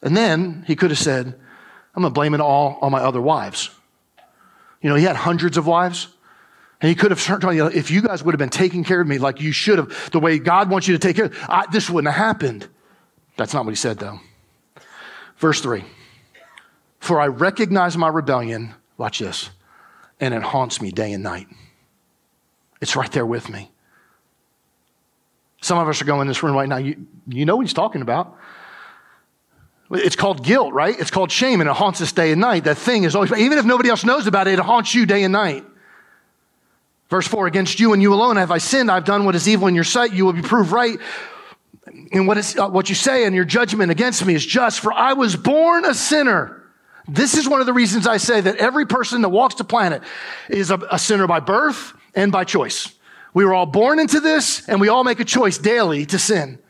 And 0.00 0.16
then 0.16 0.64
he 0.66 0.74
could 0.74 0.90
have 0.90 0.98
said, 0.98 1.26
I'm 1.26 2.02
going 2.02 2.10
to 2.10 2.14
blame 2.14 2.32
it 2.32 2.40
all 2.40 2.78
on 2.80 2.90
my 2.90 3.00
other 3.00 3.20
wives. 3.20 3.68
You 4.80 4.88
know, 4.88 4.96
he 4.96 5.04
had 5.04 5.16
hundreds 5.16 5.58
of 5.58 5.66
wives. 5.66 6.08
And 6.80 6.88
he 6.88 6.94
could 6.94 7.10
have 7.10 7.22
turned 7.22 7.42
you, 7.54 7.66
if 7.66 7.90
you 7.90 8.00
guys 8.00 8.24
would 8.24 8.32
have 8.32 8.38
been 8.38 8.48
taking 8.48 8.82
care 8.82 9.02
of 9.02 9.06
me 9.06 9.18
like 9.18 9.42
you 9.42 9.52
should 9.52 9.76
have, 9.76 10.10
the 10.10 10.20
way 10.20 10.38
God 10.38 10.70
wants 10.70 10.88
you 10.88 10.94
to 10.94 10.98
take 10.98 11.16
care 11.16 11.26
of 11.26 11.36
I, 11.50 11.66
this 11.70 11.90
wouldn't 11.90 12.12
have 12.12 12.24
happened. 12.24 12.66
That's 13.36 13.52
not 13.52 13.64
what 13.64 13.70
he 13.72 13.76
said, 13.76 13.98
though. 13.98 14.20
Verse 15.38 15.60
3 15.60 15.84
For 17.00 17.20
I 17.20 17.26
recognize 17.26 17.96
my 17.96 18.08
rebellion, 18.08 18.74
watch 18.96 19.18
this, 19.18 19.50
and 20.20 20.34
it 20.34 20.42
haunts 20.42 20.80
me 20.80 20.90
day 20.90 21.12
and 21.12 21.22
night. 21.22 21.48
It's 22.80 22.96
right 22.96 23.10
there 23.12 23.26
with 23.26 23.48
me. 23.48 23.70
Some 25.60 25.78
of 25.78 25.88
us 25.88 26.02
are 26.02 26.04
going 26.04 26.22
in 26.22 26.28
this 26.28 26.42
room 26.42 26.54
right 26.54 26.68
now. 26.68 26.76
You, 26.76 27.06
you 27.26 27.46
know 27.46 27.56
what 27.56 27.62
he's 27.62 27.72
talking 27.72 28.02
about. 28.02 28.36
It's 29.90 30.16
called 30.16 30.44
guilt, 30.44 30.72
right? 30.74 30.98
It's 30.98 31.10
called 31.10 31.30
shame, 31.30 31.60
and 31.60 31.70
it 31.70 31.76
haunts 31.76 32.00
us 32.00 32.12
day 32.12 32.32
and 32.32 32.40
night. 32.40 32.64
That 32.64 32.76
thing 32.76 33.04
is 33.04 33.14
always, 33.14 33.32
even 33.32 33.58
if 33.58 33.64
nobody 33.64 33.88
else 33.88 34.04
knows 34.04 34.26
about 34.26 34.46
it, 34.48 34.54
it 34.54 34.58
haunts 34.58 34.94
you 34.94 35.06
day 35.06 35.22
and 35.22 35.32
night. 35.32 35.64
Verse 37.08 37.26
4 37.28 37.46
Against 37.46 37.80
you 37.80 37.92
and 37.92 38.02
you 38.02 38.12
alone 38.12 38.36
have 38.36 38.50
I 38.50 38.58
sinned. 38.58 38.90
I've 38.90 39.04
done 39.04 39.24
what 39.24 39.34
is 39.34 39.48
evil 39.48 39.68
in 39.68 39.74
your 39.74 39.84
sight. 39.84 40.12
You 40.12 40.24
will 40.24 40.32
be 40.32 40.42
proved 40.42 40.72
right. 40.72 40.98
And 42.12 42.26
what, 42.26 42.38
is, 42.38 42.56
uh, 42.56 42.68
what 42.68 42.88
you 42.88 42.94
say 42.94 43.24
and 43.24 43.34
your 43.34 43.44
judgment 43.44 43.90
against 43.90 44.24
me 44.24 44.34
is 44.34 44.44
just, 44.44 44.80
for 44.80 44.92
I 44.92 45.14
was 45.14 45.36
born 45.36 45.84
a 45.84 45.94
sinner. 45.94 46.62
This 47.06 47.36
is 47.36 47.48
one 47.48 47.60
of 47.60 47.66
the 47.66 47.72
reasons 47.72 48.06
I 48.06 48.16
say 48.16 48.40
that 48.40 48.56
every 48.56 48.86
person 48.86 49.22
that 49.22 49.28
walks 49.28 49.56
the 49.56 49.64
planet 49.64 50.02
is 50.48 50.70
a, 50.70 50.78
a 50.90 50.98
sinner 50.98 51.26
by 51.26 51.40
birth 51.40 51.92
and 52.14 52.32
by 52.32 52.44
choice. 52.44 52.94
We 53.32 53.44
were 53.44 53.52
all 53.52 53.66
born 53.66 53.98
into 53.98 54.20
this, 54.20 54.66
and 54.68 54.80
we 54.80 54.88
all 54.88 55.04
make 55.04 55.20
a 55.20 55.24
choice 55.24 55.58
daily 55.58 56.06
to 56.06 56.18
sin. 56.18 56.60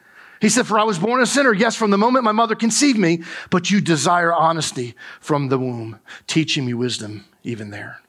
He 0.41 0.49
said, 0.49 0.67
For 0.67 0.79
I 0.79 0.85
was 0.85 0.99
born 0.99 1.23
a 1.23 1.27
sinner, 1.27 1.53
yes, 1.53 1.77
from 1.77 1.91
the 1.91 1.99
moment 1.99 2.25
my 2.25 2.33
mother 2.33 2.55
conceived 2.55 2.99
me, 2.99 3.23
but 3.51 3.71
you 3.71 3.81
desire 3.81 4.33
honesty 4.33 4.95
from 5.21 5.49
the 5.49 5.59
womb, 5.59 6.01
teaching 6.27 6.67
me 6.67 6.75
wisdom 6.75 7.25
even 7.45 7.71
there. 7.71 8.01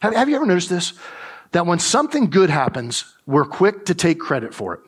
Have, 0.00 0.14
have 0.14 0.28
you 0.28 0.36
ever 0.36 0.46
noticed 0.46 0.70
this? 0.70 0.94
That 1.52 1.66
when 1.66 1.78
something 1.78 2.30
good 2.30 2.50
happens, 2.50 3.04
we're 3.26 3.44
quick 3.44 3.86
to 3.86 3.94
take 3.94 4.18
credit 4.18 4.54
for 4.54 4.74
it. 4.74 4.80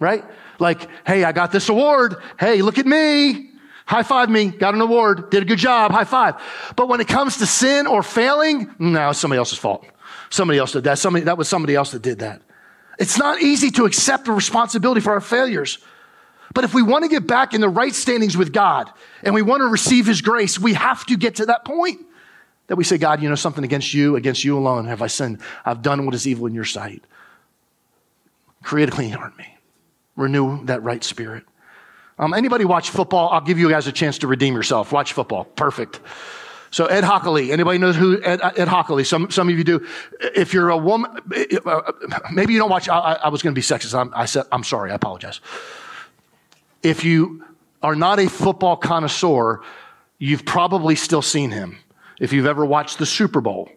Right? 0.00 0.24
Like, 0.58 0.88
hey, 1.06 1.22
I 1.22 1.30
got 1.30 1.52
this 1.52 1.68
award. 1.68 2.16
Hey, 2.38 2.62
look 2.62 2.78
at 2.78 2.86
me. 2.86 3.50
High 3.86 4.04
five 4.04 4.30
me, 4.30 4.46
got 4.50 4.74
an 4.74 4.80
award, 4.80 5.30
did 5.30 5.42
a 5.42 5.46
good 5.46 5.58
job, 5.58 5.90
high 5.90 6.04
five. 6.04 6.36
But 6.76 6.88
when 6.88 7.00
it 7.00 7.08
comes 7.08 7.38
to 7.38 7.46
sin 7.46 7.88
or 7.88 8.04
failing, 8.04 8.72
no, 8.78 9.10
it's 9.10 9.18
somebody 9.18 9.38
else's 9.38 9.58
fault. 9.58 9.84
Somebody 10.30 10.60
else 10.60 10.70
did 10.70 10.84
that. 10.84 11.00
Somebody, 11.00 11.24
that 11.24 11.36
was 11.36 11.48
somebody 11.48 11.74
else 11.74 11.90
that 11.90 12.00
did 12.00 12.20
that. 12.20 12.40
It's 13.00 13.18
not 13.18 13.42
easy 13.42 13.72
to 13.72 13.86
accept 13.86 14.26
the 14.26 14.32
responsibility 14.32 15.00
for 15.00 15.12
our 15.12 15.20
failures. 15.20 15.78
But 16.54 16.62
if 16.62 16.72
we 16.72 16.82
want 16.82 17.02
to 17.02 17.08
get 17.08 17.26
back 17.26 17.52
in 17.52 17.60
the 17.60 17.68
right 17.68 17.92
standings 17.92 18.36
with 18.36 18.52
God 18.52 18.88
and 19.24 19.34
we 19.34 19.42
want 19.42 19.60
to 19.60 19.66
receive 19.66 20.06
His 20.06 20.22
grace, 20.22 20.56
we 20.56 20.74
have 20.74 21.04
to 21.06 21.16
get 21.16 21.36
to 21.36 21.46
that 21.46 21.64
point 21.64 22.00
that 22.68 22.76
we 22.76 22.84
say, 22.84 22.96
God, 22.96 23.20
you 23.20 23.28
know, 23.28 23.34
something 23.34 23.64
against 23.64 23.92
you, 23.92 24.14
against 24.14 24.44
you 24.44 24.56
alone 24.56 24.86
have 24.86 25.02
I 25.02 25.08
sinned. 25.08 25.40
I've 25.64 25.82
done 25.82 26.06
what 26.06 26.14
is 26.14 26.28
evil 26.28 26.46
in 26.46 26.54
your 26.54 26.64
sight. 26.64 27.02
Create 28.62 28.88
a 28.88 28.92
clean 28.92 29.10
heart 29.10 29.32
in 29.32 29.38
me. 29.38 29.56
Renew 30.16 30.64
that 30.66 30.82
right 30.82 31.02
spirit. 31.02 31.44
Um, 32.18 32.34
anybody 32.34 32.64
watch 32.64 32.90
football? 32.90 33.30
I'll 33.30 33.40
give 33.40 33.58
you 33.58 33.70
guys 33.70 33.86
a 33.86 33.92
chance 33.92 34.18
to 34.18 34.26
redeem 34.26 34.54
yourself. 34.54 34.92
Watch 34.92 35.14
football. 35.14 35.44
Perfect. 35.44 36.00
So 36.70 36.86
Ed 36.86 37.02
Hochuli, 37.02 37.50
anybody 37.50 37.78
knows 37.78 37.96
who 37.96 38.22
Ed, 38.22 38.40
Ed 38.42 38.68
Hochuli? 38.68 39.04
Some, 39.04 39.30
some 39.30 39.48
of 39.48 39.56
you 39.56 39.64
do. 39.64 39.86
If 40.20 40.52
you're 40.52 40.68
a 40.68 40.76
woman, 40.76 41.10
maybe 42.30 42.52
you 42.52 42.58
don't 42.58 42.70
watch. 42.70 42.88
I, 42.88 43.14
I 43.14 43.28
was 43.28 43.42
going 43.42 43.54
to 43.54 43.58
be 43.58 43.62
sexist. 43.62 43.98
I'm, 43.98 44.12
I 44.14 44.26
said, 44.26 44.44
I'm 44.52 44.62
sorry. 44.62 44.92
I 44.92 44.94
apologize. 44.94 45.40
If 46.82 47.04
you 47.04 47.44
are 47.82 47.96
not 47.96 48.20
a 48.20 48.28
football 48.28 48.76
connoisseur, 48.76 49.62
you've 50.18 50.44
probably 50.44 50.94
still 50.94 51.22
seen 51.22 51.50
him. 51.50 51.78
If 52.20 52.32
you've 52.32 52.46
ever 52.46 52.64
watched 52.64 52.98
the 52.98 53.06
Super 53.06 53.40
Bowl, 53.40 53.70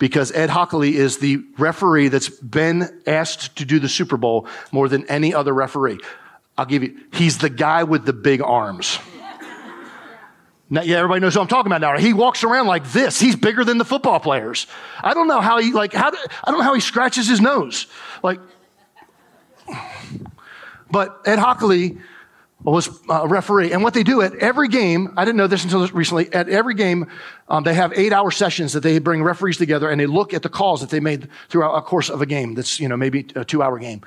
because 0.00 0.32
Ed 0.32 0.48
Hochuli 0.48 0.94
is 0.94 1.18
the 1.18 1.44
referee 1.58 2.08
that's 2.08 2.30
been 2.30 3.02
asked 3.06 3.54
to 3.56 3.64
do 3.64 3.78
the 3.78 3.88
Super 3.88 4.16
Bowl 4.16 4.48
more 4.72 4.88
than 4.88 5.06
any 5.08 5.32
other 5.32 5.52
referee. 5.52 6.00
I'll 6.58 6.64
give 6.64 6.82
you, 6.82 6.98
he's 7.12 7.38
the 7.38 7.50
guy 7.50 7.84
with 7.84 8.06
the 8.06 8.12
big 8.12 8.42
arms. 8.42 8.98
Now, 10.72 10.82
yeah, 10.82 10.98
everybody 10.98 11.20
knows 11.20 11.34
who 11.34 11.40
I'm 11.40 11.48
talking 11.48 11.70
about 11.70 11.80
now. 11.80 11.98
He 11.98 12.12
walks 12.12 12.44
around 12.44 12.66
like 12.66 12.90
this. 12.92 13.20
He's 13.20 13.36
bigger 13.36 13.64
than 13.64 13.78
the 13.78 13.84
football 13.84 14.20
players. 14.20 14.68
I 15.02 15.14
don't 15.14 15.26
know 15.26 15.40
how 15.40 15.58
he 15.58 15.72
like 15.72 15.92
how 15.92 16.08
I 16.08 16.50
don't 16.50 16.58
know 16.58 16.64
how 16.64 16.74
he 16.74 16.80
scratches 16.80 17.28
his 17.28 17.40
nose. 17.40 17.88
Like, 18.22 18.38
but 20.88 21.22
Ed 21.26 21.40
Hochuli 21.40 22.00
was 22.64 23.00
a 23.08 23.26
referee. 23.26 23.72
And 23.72 23.82
what 23.82 23.94
they 23.94 24.02
do 24.02 24.20
at 24.20 24.34
every 24.36 24.68
game, 24.68 25.14
I 25.16 25.24
didn't 25.24 25.38
know 25.38 25.46
this 25.46 25.64
until 25.64 25.86
recently, 25.88 26.32
at 26.32 26.48
every 26.48 26.74
game, 26.74 27.06
um, 27.48 27.64
they 27.64 27.74
have 27.74 27.92
eight 27.96 28.12
hour 28.12 28.30
sessions 28.30 28.74
that 28.74 28.80
they 28.80 28.98
bring 28.98 29.22
referees 29.22 29.56
together 29.56 29.88
and 29.88 30.00
they 30.00 30.06
look 30.06 30.34
at 30.34 30.42
the 30.42 30.48
calls 30.48 30.80
that 30.80 30.90
they 30.90 31.00
made 31.00 31.28
throughout 31.48 31.74
a 31.74 31.82
course 31.82 32.10
of 32.10 32.20
a 32.20 32.26
game 32.26 32.54
that's, 32.54 32.78
you 32.78 32.88
know, 32.88 32.96
maybe 32.96 33.26
a 33.34 33.44
two 33.44 33.62
hour 33.62 33.78
game. 33.78 34.02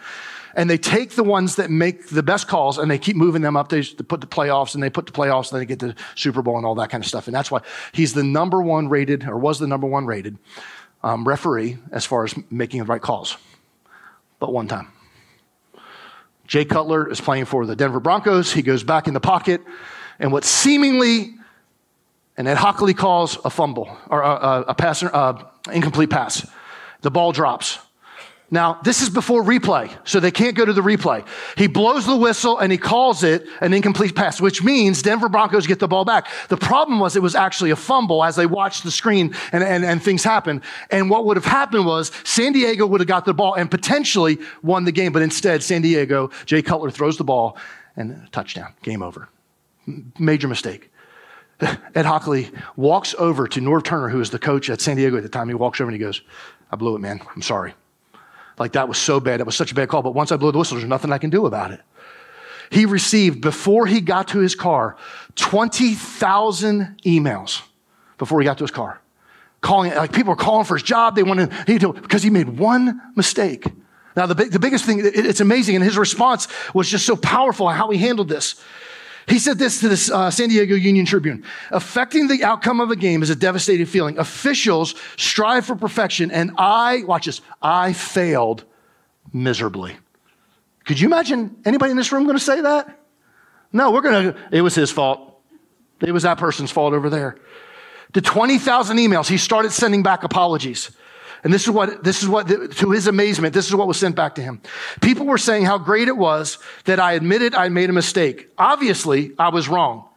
And 0.56 0.70
they 0.70 0.78
take 0.78 1.12
the 1.12 1.24
ones 1.24 1.56
that 1.56 1.72
make 1.72 2.10
the 2.10 2.22
best 2.22 2.48
calls 2.48 2.78
and 2.78 2.90
they 2.92 3.00
keep 3.00 3.16
moving 3.16 3.42
them 3.42 3.58
up. 3.58 3.70
They 3.70 3.82
put 3.82 4.22
the 4.22 4.28
playoffs 4.28 4.76
and 4.76 4.84
they 4.84 4.90
put 4.90 5.08
the 5.08 5.12
playoffs 5.12 5.52
and 5.52 5.60
they 5.60 5.66
get 5.66 5.80
the 5.80 5.96
Super 6.14 6.44
Bowl 6.44 6.58
and 6.58 6.66
all 6.66 6.76
that 6.76 6.92
kind 6.92 7.04
of 7.04 7.08
stuff. 7.08 7.28
And 7.28 7.36
that's 7.36 7.50
why 7.50 7.62
he's 7.92 8.14
the 8.14 8.24
number 8.24 8.62
one 8.62 8.88
rated, 8.88 9.28
or 9.28 9.38
was 9.38 9.58
the 9.58 9.66
number 9.66 9.88
one 9.88 10.06
rated 10.06 10.38
um, 11.04 11.28
referee 11.28 11.80
as 11.92 12.06
far 12.06 12.24
as 12.24 12.36
making 12.52 12.82
the 12.82 12.86
right 12.86 13.02
calls. 13.02 13.36
But 14.40 14.54
one 14.54 14.68
time. 14.68 14.90
Jay 16.48 16.66
Cutler 16.66 17.10
is 17.10 17.22
playing 17.22 17.46
for 17.46 17.66
the 17.66 17.76
Denver 17.76 18.00
Broncos. 18.00 18.52
He 18.52 18.62
goes 18.62 18.84
back 18.84 19.08
in 19.08 19.14
the 19.14 19.20
pocket, 19.20 19.62
and 20.20 20.32
what 20.32 20.44
seemingly, 20.44 21.36
and 22.38 22.48
Ed 22.48 22.58
Hochuli 22.58 22.96
calls 22.96 23.38
a 23.46 23.50
fumble 23.50 23.96
or 24.10 24.22
a, 24.22 24.30
a, 24.30 24.62
a 24.70 24.76
pass, 24.76 25.04
uh, 25.04 25.44
incomplete 25.72 26.10
pass. 26.10 26.48
The 27.02 27.12
ball 27.12 27.32
drops. 27.32 27.80
Now, 28.54 28.80
this 28.84 29.02
is 29.02 29.10
before 29.10 29.42
replay, 29.42 29.92
so 30.04 30.20
they 30.20 30.30
can't 30.30 30.56
go 30.56 30.64
to 30.64 30.74
the 30.74 30.82
replay. 30.82 31.26
He 31.58 31.66
blows 31.66 32.06
the 32.06 32.16
whistle 32.16 32.60
and 32.60 32.72
he 32.72 32.78
calls 32.78 33.24
it 33.24 33.48
an 33.62 33.74
incomplete 33.74 34.14
pass, 34.14 34.40
which 34.40 34.64
means 34.64 35.02
Denver 35.02 35.28
Broncos 35.28 35.66
get 35.66 35.80
the 35.80 35.88
ball 35.88 36.06
back. 36.06 36.28
The 36.50 36.58
problem 36.58 37.00
was 37.00 37.16
it 37.16 37.24
was 37.24 37.34
actually 37.34 37.72
a 37.72 37.76
fumble 37.76 38.24
as 38.24 38.36
they 38.36 38.46
watched 38.46 38.84
the 38.84 38.92
screen 38.92 39.34
and, 39.52 39.64
and, 39.64 39.84
and 39.84 40.04
things 40.04 40.24
happen. 40.24 40.62
And 40.92 41.10
what 41.10 41.26
would 41.26 41.36
have 41.36 41.46
happened 41.46 41.88
was 41.88 42.12
San 42.26 42.54
Diego 42.54 42.86
would 42.86 43.02
have 43.02 43.08
got 43.08 43.26
the 43.26 43.34
ball 43.34 43.56
and 43.56 43.72
potentially 43.72 44.38
won 44.62 44.84
the 44.84 44.92
game, 44.92 45.14
but 45.14 45.24
instead, 45.24 45.64
San 45.64 45.82
Diego, 45.82 46.30
Jay 46.46 46.62
Cutler 46.62 46.92
throws 46.92 47.18
the 47.18 47.24
ball 47.24 47.58
and 47.96 48.32
touchdown, 48.32 48.72
game 48.84 49.02
over. 49.02 49.30
Major 50.20 50.48
mistake. 50.48 50.92
Ed 51.60 52.06
Hochuli 52.06 52.56
walks 52.76 53.16
over 53.18 53.48
to 53.48 53.60
Norv 53.60 53.84
Turner, 53.84 54.10
who 54.10 54.20
was 54.20 54.30
the 54.30 54.38
coach 54.38 54.70
at 54.70 54.80
San 54.80 54.96
Diego 54.96 55.18
at 55.18 55.24
the 55.24 55.30
time. 55.30 55.48
He 55.48 55.56
walks 55.56 55.82
over 55.82 55.90
and 55.90 56.00
he 56.00 56.06
goes, 56.06 56.22
I 56.70 56.76
blew 56.76 56.96
it, 56.96 57.00
man. 57.00 57.20
I'm 57.36 57.42
sorry. 57.42 57.74
Like 58.60 58.74
that 58.74 58.88
was 58.88 58.98
so 58.98 59.20
bad. 59.20 59.40
That 59.40 59.46
was 59.46 59.56
such 59.56 59.72
a 59.72 59.76
bad 59.76 59.90
call. 59.90 60.02
But 60.02 60.14
once 60.14 60.32
I 60.32 60.38
blew 60.38 60.52
the 60.52 60.58
whistle, 60.58 60.78
there's 60.78 60.88
nothing 60.88 61.12
I 61.12 61.18
can 61.18 61.30
do 61.30 61.46
about 61.46 61.72
it. 61.72 61.82
He 62.70 62.86
received, 62.86 63.42
before 63.42 63.86
he 63.86 64.02
got 64.02 64.30
to 64.30 64.40
his 64.40 64.56
car, 64.56 64.98
20,000 65.36 67.02
emails 67.06 67.62
before 68.18 68.40
he 68.40 68.46
got 68.46 68.58
to 68.58 68.64
his 68.64 68.72
car. 68.72 69.00
Calling, 69.62 69.94
like 69.94 70.12
people 70.12 70.32
were 70.32 70.38
calling 70.38 70.66
for 70.66 70.76
his 70.76 70.84
job. 70.84 71.16
They 71.16 71.24
wanted, 71.24 71.54
he, 71.68 71.78
because 71.78 72.24
he 72.24 72.30
made 72.30 72.50
one 72.50 73.00
mistake. 73.16 73.66
Now, 74.16 74.26
the, 74.26 74.36
the 74.36 74.60
biggest 74.60 74.86
thing, 74.86 75.02
it's 75.04 75.40
amazing. 75.40 75.76
And 75.76 75.84
his 75.84 75.98
response 75.98 76.48
was 76.74 76.90
just 76.90 77.06
so 77.06 77.16
powerful 77.16 77.70
how 77.70 77.90
he 77.90 77.98
handled 77.98 78.30
this. 78.30 78.62
He 79.28 79.40
said 79.40 79.58
this 79.58 79.80
to 79.80 79.90
the 79.90 80.12
uh, 80.14 80.30
San 80.32 80.50
Diego 80.50 80.76
Union 80.76 81.06
Tribune 81.06 81.44
Affecting 81.72 82.28
the 82.28 82.44
outcome 82.44 82.82
of 82.82 82.92
a 82.92 82.96
game 82.96 83.24
is 83.24 83.30
a 83.30 83.36
devastating 83.36 83.86
feeling. 83.86 84.18
Officials 84.18 84.96
strive 85.18 85.66
for 85.66 85.76
perfection, 85.76 86.32
and 86.32 86.52
I, 86.58 87.04
watch 87.04 87.26
this, 87.26 87.42
I 87.62 87.94
failed 87.94 88.66
miserably. 89.32 89.96
Could 90.86 91.00
you 91.00 91.08
imagine 91.08 91.56
anybody 91.66 91.92
in 91.92 91.98
this 91.98 92.12
room 92.12 92.24
going 92.24 92.38
to 92.38 92.44
say 92.44 92.62
that? 92.62 93.00
No, 93.72 93.92
we're 93.92 94.02
going 94.02 94.34
to, 94.34 94.40
it 94.52 94.62
was 94.62 94.76
his 94.76 94.92
fault. 94.92 95.40
It 96.02 96.12
was 96.12 96.24
that 96.24 96.38
person's 96.38 96.72
fault 96.72 96.94
over 96.94 97.10
there. 97.10 97.38
The 98.14 98.22
20,000 98.22 98.98
emails, 98.98 99.28
he 99.28 99.38
started 99.38 99.72
sending 99.72 100.04
back 100.04 100.24
apologies. 100.24 100.92
And 101.44 101.54
this 101.54 101.64
is 101.64 101.70
what, 101.70 102.04
this 102.04 102.24
is 102.24 102.30
what, 102.30 102.48
to 102.48 102.92
his 102.92 103.08
amazement, 103.08 103.54
this 103.54 103.68
is 103.68 103.76
what 103.76 103.88
was 103.88 103.98
sent 103.98 104.16
back 104.16 104.36
to 104.36 104.42
him. 104.42 104.62
People 105.02 105.26
were 105.26 105.38
saying 105.38 105.66
how 105.66 105.78
great 105.78 106.08
it 106.08 106.16
was 106.16 106.58
that 106.86 107.00
I 107.00 107.14
admitted 107.14 107.54
I 107.54 107.68
made 107.70 107.90
a 107.90 107.94
mistake. 107.94 108.50
Obviously, 108.58 109.34
I 109.38 109.50
was 109.50 109.68
wrong. 109.68 110.08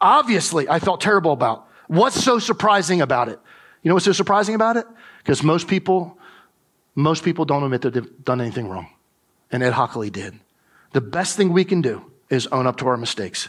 Obviously, 0.00 0.68
I 0.68 0.80
felt 0.80 1.00
terrible 1.00 1.32
about. 1.32 1.68
What's 1.86 2.22
so 2.22 2.40
surprising 2.40 3.00
about 3.00 3.28
it? 3.28 3.38
You 3.82 3.88
know 3.88 3.94
what's 3.94 4.06
so 4.06 4.12
surprising 4.12 4.56
about 4.56 4.76
it? 4.76 4.86
Because 5.18 5.44
most 5.44 5.68
people, 5.68 6.18
most 6.96 7.22
people 7.24 7.44
don't 7.44 7.62
admit 7.62 7.82
that 7.82 7.94
they've 7.94 8.24
done 8.24 8.40
anything 8.40 8.68
wrong. 8.68 8.88
And 9.52 9.62
Ed 9.62 9.74
Hochuli 9.74 10.10
did. 10.10 10.38
The 10.92 11.00
best 11.00 11.36
thing 11.36 11.52
we 11.52 11.64
can 11.64 11.80
do 11.80 12.10
is 12.28 12.48
own 12.48 12.66
up 12.66 12.78
to 12.78 12.88
our 12.88 12.96
mistakes. 12.96 13.48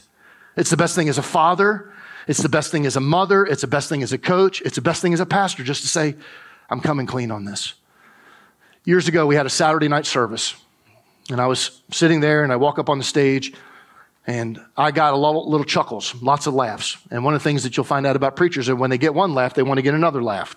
It's 0.55 0.69
the 0.69 0.77
best 0.77 0.95
thing 0.95 1.09
as 1.09 1.17
a 1.17 1.23
father. 1.23 1.91
It's 2.27 2.41
the 2.41 2.49
best 2.49 2.71
thing 2.71 2.85
as 2.85 2.95
a 2.95 3.01
mother. 3.01 3.45
It's 3.45 3.61
the 3.61 3.67
best 3.67 3.89
thing 3.89 4.03
as 4.03 4.13
a 4.13 4.17
coach. 4.17 4.61
It's 4.61 4.75
the 4.75 4.81
best 4.81 5.01
thing 5.01 5.13
as 5.13 5.19
a 5.19 5.25
pastor 5.25 5.63
just 5.63 5.81
to 5.81 5.87
say, 5.87 6.15
I'm 6.69 6.80
coming 6.80 7.06
clean 7.06 7.32
on 7.32 7.45
this. 7.45 7.73
Years 8.86 9.08
ago, 9.08 9.26
we 9.26 9.36
had 9.36 9.45
a 9.45 9.49
Saturday 9.49 9.88
night 9.88 10.06
service, 10.06 10.56
and 11.30 11.39
I 11.39 11.47
was 11.47 11.82
sitting 11.91 12.19
there, 12.19 12.43
and 12.43 12.52
I 12.52 12.58
walk 12.58 12.80
up 12.80 12.89
on 12.89 12.97
the 12.97 13.04
stage, 13.04 13.54
and 14.28 14.60
I 14.76 14.91
got 14.91 15.13
a 15.13 15.17
lot, 15.17 15.47
little 15.47 15.65
chuckles, 15.65 16.21
lots 16.21 16.47
of 16.47 16.54
laughs. 16.54 16.97
And 17.12 17.23
one 17.23 17.34
of 17.34 17.41
the 17.41 17.43
things 17.43 17.63
that 17.63 17.76
you'll 17.78 17.86
find 17.86 18.06
out 18.06 18.15
about 18.15 18.36
preachers 18.36 18.67
is 18.67 18.76
when 18.76 18.89
they 18.89 18.97
get 18.97 19.13
one 19.13 19.34
laugh, 19.34 19.54
they 19.54 19.63
want 19.63 19.78
to 19.78 19.82
get 19.82 19.93
another 19.93 20.21
laugh. 20.23 20.56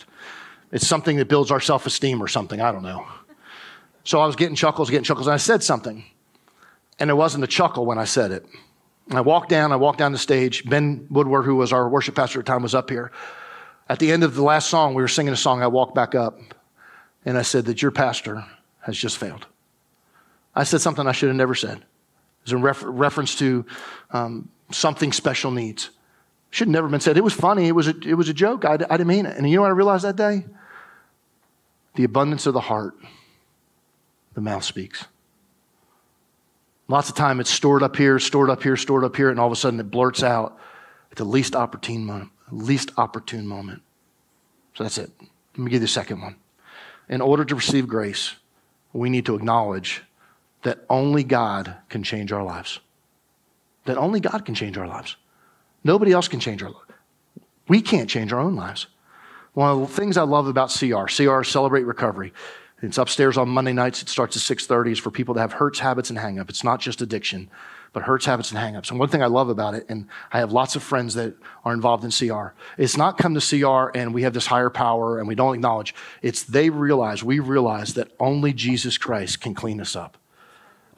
It's 0.73 0.87
something 0.87 1.17
that 1.17 1.29
builds 1.29 1.51
our 1.51 1.61
self 1.61 1.87
esteem 1.87 2.23
or 2.23 2.29
something, 2.29 2.61
I 2.61 2.73
don't 2.73 2.83
know. 2.83 3.07
So 4.05 4.21
I 4.21 4.27
was 4.27 4.37
getting 4.37 4.55
chuckles, 4.55 4.91
getting 4.91 5.05
chuckles, 5.05 5.27
and 5.27 5.35
I 5.35 5.39
said 5.39 5.63
something. 5.63 6.05
And 6.99 7.11
it 7.11 7.15
wasn't 7.15 7.45
a 7.45 7.49
chuckle 7.49 7.85
when 7.87 7.99
I 7.99 8.05
said 8.05 8.31
it. 8.31 8.47
I 9.11 9.21
walked 9.21 9.49
down, 9.49 9.73
I 9.73 9.77
walked 9.77 9.99
down 9.99 10.13
the 10.13 10.19
stage. 10.19 10.69
Ben 10.69 11.07
Woodward, 11.11 11.45
who 11.45 11.57
was 11.57 11.73
our 11.73 11.89
worship 11.89 12.15
pastor 12.15 12.41
at 12.41 12.47
the 12.47 12.53
time, 12.53 12.63
was 12.63 12.75
up 12.75 12.91
here. 12.91 13.13
At 13.89 13.99
the 13.99 14.11
end 14.11 14.25
of 14.25 14.35
the 14.35 14.43
last 14.43 14.69
song, 14.69 14.95
we 14.95 15.03
were 15.03 15.09
singing 15.09 15.33
a 15.33 15.37
song. 15.37 15.63
I 15.63 15.69
walked 15.69 15.95
back 15.95 16.15
up 16.15 16.39
and 17.25 17.39
I 17.39 17.43
said 17.43 17.67
that 17.67 17.83
your 17.83 17.93
pastor 17.93 18.45
has 18.81 18.97
just 18.97 19.17
failed. 19.19 19.47
I 20.55 20.65
said 20.65 20.81
something 20.81 21.07
I 21.07 21.13
should 21.13 21.29
have 21.29 21.37
never 21.37 21.55
said. 21.55 21.79
It 21.79 21.85
was 22.45 22.53
in 22.53 22.63
refer- 22.63 22.91
reference 22.91 23.37
to 23.37 23.65
um, 24.11 24.49
something 24.73 25.13
special 25.13 25.51
needs. 25.51 25.91
Should 26.51 26.69
have 26.69 26.73
never 26.73 26.89
been 26.89 27.01
said. 27.01 27.17
It 27.17 27.25
was 27.25 27.35
funny. 27.35 27.69
It 27.69 27.73
was 27.73 27.89
a, 27.89 27.95
it 28.05 28.15
was 28.15 28.29
a 28.29 28.35
joke. 28.35 28.65
I, 28.65 28.75
I 28.75 28.77
didn't 28.77 29.07
mean 29.07 29.27
it. 29.27 29.37
And 29.37 29.49
you 29.49 29.57
know 29.57 29.63
what 29.63 29.69
I 29.69 29.75
realized 29.75 30.05
that 30.05 30.17
day? 30.17 30.47
The 31.95 32.05
abundance 32.05 32.47
of 32.47 32.55
the 32.55 32.61
heart, 32.61 32.95
the 34.35 34.41
mouth 34.41 34.65
speaks. 34.65 35.05
Lots 36.89 37.09
of 37.09 37.17
time 37.17 37.41
it's 37.41 37.51
stored 37.51 37.83
up 37.83 37.97
here, 37.97 38.19
stored 38.19 38.51
up 38.51 38.63
here, 38.63 38.77
stored 38.77 39.05
up 39.05 39.17
here, 39.17 39.31
and 39.31 39.41
all 39.41 39.47
of 39.47 39.53
a 39.53 39.57
sudden 39.57 39.81
it 39.81 39.91
blurts 39.91 40.23
out 40.23 40.59
at 41.11 41.17
the 41.17 41.25
least 41.25 41.57
opportune 41.57 42.05
moment 42.05 42.31
least 42.51 42.93
opportune 42.97 43.47
moment. 43.47 43.83
So 44.75 44.85
that's 44.85 44.99
it. 44.99 45.11
Let 45.21 45.59
me 45.59 45.65
give 45.71 45.75
you 45.75 45.81
the 45.81 45.89
second 45.89 46.21
one. 46.21 46.37
In 47.09 47.21
order 47.21 47.45
to 47.45 47.55
receive 47.55 47.89
grace, 47.89 48.37
we 48.93 49.11
need 49.11 49.27
to 49.27 49.35
acknowledge 49.35 50.03
that 50.63 50.85
only 50.91 51.23
God 51.23 51.77
can 51.89 52.03
change 52.03 52.33
our 52.33 52.43
lives. 52.43 52.81
That 53.85 53.97
only 53.97 54.21
God 54.21 54.45
can 54.45 54.55
change 54.55 54.77
our 54.77 54.89
lives. 54.89 55.17
Nobody 55.85 56.13
else 56.13 56.29
can 56.29 56.41
change 56.41 56.63
our 56.63 56.71
lives. 56.71 56.83
We 57.69 57.81
can't 57.81 58.11
change 58.11 58.33
our 58.33 58.41
own 58.41 58.57
lives. 58.57 58.87
One 59.55 59.71
of 59.71 59.81
the 59.81 59.87
things 59.87 60.17
I 60.17 60.23
love 60.23 60.49
about 60.49 60.71
CR, 60.71 61.07
CR 61.07 61.43
Celebrate 61.43 61.85
Recovery. 61.85 62.33
It's 62.83 62.99
upstairs 62.99 63.39
on 63.39 63.49
Monday 63.49 63.73
nights. 63.73 64.03
It 64.03 64.09
starts 64.09 64.37
at 64.37 64.43
6:30. 64.43 64.91
It's 64.91 65.01
for 65.01 65.11
people 65.11 65.35
that 65.35 65.41
have 65.41 65.55
hurts, 65.55 65.79
habits, 65.79 66.11
and 66.11 66.19
hang 66.19 66.39
up. 66.39 66.51
It's 66.51 66.63
not 66.63 66.81
just 66.81 67.01
addiction. 67.01 67.49
But 67.97 68.03
hurts, 68.03 68.27
habits, 68.27 68.53
and 68.53 68.61
hangups. 68.61 68.91
And 68.91 69.01
one 69.01 69.09
thing 69.09 69.23
I 69.23 69.27
love 69.27 69.49
about 69.49 69.73
it, 69.73 69.87
and 69.89 70.07
I 70.31 70.41
have 70.41 70.53
lots 70.53 70.77
of 70.77 70.83
friends 70.83 71.15
that 71.15 71.35
are 71.65 71.73
involved 71.73 72.05
in 72.05 72.11
CR, 72.11 72.49
it's 72.77 72.95
not 72.95 73.17
come 73.17 73.35
to 73.35 73.41
CR 73.41 73.97
and 73.97 74.13
we 74.13 74.21
have 74.21 74.35
this 74.35 74.45
higher 74.45 74.69
power 74.69 75.19
and 75.19 75.27
we 75.27 75.35
don't 75.35 75.55
acknowledge. 75.55 75.95
It's 76.21 76.43
they 76.43 76.69
realize, 76.69 77.25
we 77.25 77.39
realize 77.39 77.95
that 77.95 78.11
only 78.21 78.53
Jesus 78.53 78.99
Christ 78.99 79.41
can 79.41 79.55
clean 79.55 79.81
us 79.81 79.97
up. 79.97 80.19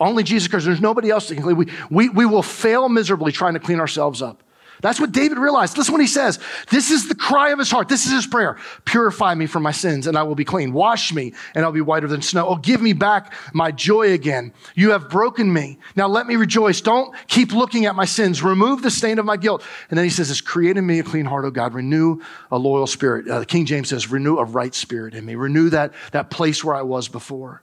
Only 0.00 0.24
Jesus 0.24 0.48
Christ. 0.48 0.66
There's 0.66 0.80
nobody 0.80 1.08
else 1.08 1.28
that 1.28 1.37
can 1.37 1.44
clean. 1.44 1.56
We, 1.56 1.68
we, 1.88 2.08
we 2.08 2.26
will 2.26 2.42
fail 2.42 2.88
miserably 2.88 3.30
trying 3.30 3.54
to 3.54 3.61
clean 3.61 3.78
ourselves 3.78 4.20
up. 4.20 4.42
That's 4.80 5.00
what 5.00 5.12
David 5.12 5.38
realized. 5.38 5.76
Listen 5.76 5.92
what 5.92 6.00
he 6.00 6.06
says. 6.06 6.38
This 6.70 6.90
is 6.90 7.08
the 7.08 7.14
cry 7.14 7.50
of 7.50 7.58
his 7.58 7.70
heart. 7.70 7.88
This 7.88 8.06
is 8.06 8.12
his 8.12 8.26
prayer. 8.26 8.58
Purify 8.84 9.34
me 9.34 9.46
from 9.46 9.62
my 9.62 9.72
sins 9.72 10.06
and 10.06 10.16
I 10.16 10.22
will 10.22 10.34
be 10.34 10.44
clean. 10.44 10.72
Wash 10.72 11.12
me 11.12 11.34
and 11.54 11.64
I'll 11.64 11.72
be 11.72 11.80
whiter 11.80 12.06
than 12.06 12.22
snow. 12.22 12.46
Oh, 12.46 12.56
give 12.56 12.80
me 12.80 12.92
back 12.92 13.32
my 13.52 13.70
joy 13.70 14.12
again. 14.12 14.52
You 14.74 14.90
have 14.90 15.08
broken 15.08 15.52
me. 15.52 15.78
Now 15.96 16.08
let 16.08 16.26
me 16.26 16.36
rejoice. 16.36 16.80
Don't 16.80 17.14
keep 17.26 17.52
looking 17.52 17.86
at 17.86 17.94
my 17.94 18.04
sins. 18.04 18.42
Remove 18.42 18.82
the 18.82 18.90
stain 18.90 19.18
of 19.18 19.24
my 19.24 19.36
guilt. 19.36 19.62
And 19.90 19.98
then 19.98 20.04
he 20.04 20.10
says, 20.10 20.30
"It's 20.30 20.40
created 20.40 20.82
me 20.82 20.98
a 20.98 21.02
clean 21.02 21.24
heart, 21.24 21.44
oh 21.44 21.50
God. 21.50 21.74
Renew 21.74 22.20
a 22.50 22.58
loyal 22.58 22.86
spirit. 22.86 23.28
Uh, 23.28 23.44
King 23.44 23.66
James 23.66 23.88
says, 23.88 24.10
renew 24.10 24.38
a 24.38 24.44
right 24.44 24.74
spirit 24.74 25.14
in 25.14 25.24
me. 25.24 25.34
Renew 25.34 25.70
that, 25.70 25.92
that 26.12 26.30
place 26.30 26.62
where 26.64 26.74
I 26.74 26.82
was 26.82 27.08
before. 27.08 27.62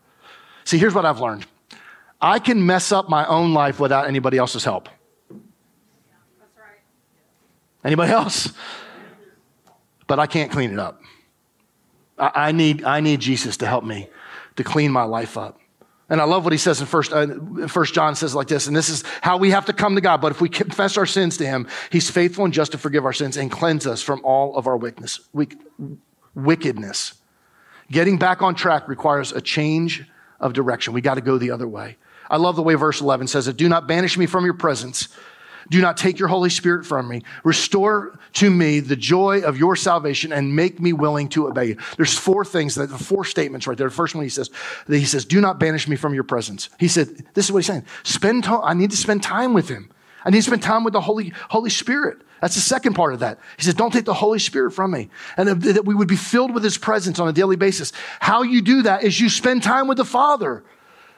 See, 0.63 0.77
here's 0.77 0.93
what 0.93 1.05
I've 1.05 1.19
learned. 1.19 1.45
I 2.21 2.39
can 2.39 2.65
mess 2.65 2.91
up 2.91 3.09
my 3.09 3.25
own 3.27 3.53
life 3.53 3.79
without 3.79 4.07
anybody 4.07 4.37
else's 4.37 4.63
help. 4.63 4.89
Anybody 7.85 8.11
else? 8.11 8.51
But 10.07 10.19
I 10.19 10.25
can't 10.25 10.51
clean 10.51 10.73
it 10.73 10.79
up. 10.79 11.01
I, 12.17 12.31
I, 12.35 12.51
need, 12.51 12.83
I 12.83 12.99
need 12.99 13.21
Jesus 13.21 13.57
to 13.57 13.67
help 13.67 13.83
me 13.83 14.09
to 14.55 14.63
clean 14.63 14.91
my 14.91 15.03
life 15.03 15.37
up. 15.37 15.59
And 16.09 16.21
I 16.21 16.25
love 16.25 16.43
what 16.43 16.53
he 16.53 16.59
says 16.59 16.81
in 16.81 16.87
first, 16.87 17.11
uh, 17.11 17.67
first 17.67 17.95
John 17.95 18.15
says 18.15 18.35
like 18.35 18.47
this, 18.47 18.67
and 18.67 18.75
this 18.75 18.89
is 18.89 19.03
how 19.21 19.37
we 19.37 19.51
have 19.51 19.65
to 19.65 19.73
come 19.73 19.95
to 19.95 20.01
God. 20.01 20.21
But 20.21 20.31
if 20.31 20.41
we 20.41 20.49
confess 20.49 20.97
our 20.97 21.05
sins 21.05 21.37
to 21.37 21.45
him, 21.45 21.67
he's 21.91 22.09
faithful 22.09 22.45
and 22.45 22.53
just 22.53 22.73
to 22.73 22.77
forgive 22.77 23.05
our 23.05 23.13
sins 23.13 23.37
and 23.37 23.51
cleanse 23.51 23.87
us 23.87 24.01
from 24.03 24.21
all 24.23 24.55
of 24.55 24.67
our 24.67 24.77
wickedness. 24.77 25.19
wickedness. 26.35 27.15
Getting 27.91 28.17
back 28.17 28.41
on 28.41 28.53
track 28.53 28.87
requires 28.87 29.31
a 29.31 29.41
change 29.41 30.07
of 30.39 30.53
direction. 30.53 30.93
We 30.93 31.01
got 31.01 31.15
to 31.15 31.21
go 31.21 31.37
the 31.37 31.51
other 31.51 31.67
way. 31.67 31.97
I 32.29 32.37
love 32.37 32.55
the 32.55 32.63
way 32.63 32.75
verse 32.75 33.01
11 33.01 33.27
says 33.27 33.47
it. 33.47 33.57
Do 33.57 33.69
not 33.69 33.87
banish 33.87 34.17
me 34.17 34.25
from 34.25 34.45
your 34.45 34.55
presence. 34.55 35.09
Do 35.69 35.81
not 35.81 35.97
take 35.97 36.19
your 36.19 36.27
Holy 36.27 36.49
Spirit 36.49 36.85
from 36.85 37.07
me. 37.07 37.23
Restore 37.43 38.17
to 38.33 38.49
me 38.49 38.79
the 38.79 38.95
joy 38.95 39.41
of 39.41 39.57
your 39.57 39.75
salvation 39.75 40.31
and 40.31 40.55
make 40.55 40.79
me 40.79 40.93
willing 40.93 41.29
to 41.29 41.47
obey 41.47 41.65
you. 41.65 41.77
There's 41.97 42.17
four 42.17 42.45
things 42.45 42.75
that 42.75 42.89
the 42.89 42.97
four 42.97 43.25
statements 43.25 43.67
right 43.67 43.77
there. 43.77 43.87
The 43.87 43.95
first 43.95 44.15
one 44.15 44.23
he 44.23 44.29
says, 44.29 44.49
he 44.87 45.05
says, 45.05 45.25
do 45.25 45.41
not 45.41 45.59
banish 45.59 45.87
me 45.87 45.95
from 45.95 46.13
your 46.13 46.23
presence. 46.23 46.69
He 46.79 46.87
said, 46.87 47.25
this 47.33 47.45
is 47.45 47.51
what 47.51 47.59
he's 47.59 47.67
saying. 47.67 47.85
Spend 48.03 48.45
I 48.45 48.73
need 48.73 48.91
to 48.91 48.97
spend 48.97 49.23
time 49.23 49.53
with 49.53 49.69
him. 49.69 49.91
I 50.23 50.31
need 50.31 50.37
to 50.37 50.43
spend 50.43 50.63
time 50.63 50.83
with 50.83 50.93
the 50.93 51.01
Holy, 51.01 51.33
Holy 51.49 51.69
Spirit. 51.69 52.17
That's 52.41 52.55
the 52.55 52.61
second 52.61 52.93
part 52.93 53.13
of 53.13 53.19
that. 53.19 53.39
He 53.57 53.63
says, 53.63 53.75
Don't 53.75 53.91
take 53.91 54.05
the 54.05 54.13
Holy 54.13 54.39
Spirit 54.39 54.71
from 54.71 54.91
me. 54.91 55.09
And 55.37 55.61
that 55.61 55.85
we 55.85 55.95
would 55.95 56.07
be 56.07 56.15
filled 56.15 56.53
with 56.53 56.63
His 56.63 56.77
presence 56.77 57.19
on 57.19 57.27
a 57.27 57.33
daily 57.33 57.55
basis. 57.55 57.93
How 58.19 58.41
you 58.41 58.61
do 58.61 58.81
that 58.83 59.03
is 59.03 59.19
you 59.19 59.29
spend 59.29 59.63
time 59.63 59.87
with 59.87 59.97
the 59.97 60.05
Father. 60.05 60.63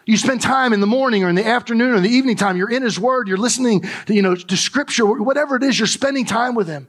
You 0.07 0.15
spend 0.15 0.41
time 0.41 0.71
in 0.71 0.79
the 0.79 0.87
morning 0.87 1.25
or 1.25 1.29
in 1.29 1.35
the 1.35 1.45
afternoon 1.45 1.93
or 1.93 1.99
the 1.99 2.09
evening 2.09 2.37
time. 2.37 2.55
You're 2.55 2.71
in 2.71 2.81
His 2.81 2.97
Word. 2.97 3.27
You're 3.27 3.37
listening 3.37 3.83
to, 4.05 4.15
you 4.15 4.21
know, 4.21 4.35
to 4.35 4.57
Scripture, 4.57 5.05
whatever 5.05 5.57
it 5.57 5.63
is, 5.63 5.77
you're 5.77 5.85
spending 5.85 6.23
time 6.23 6.55
with 6.55 6.67
Him. 6.67 6.87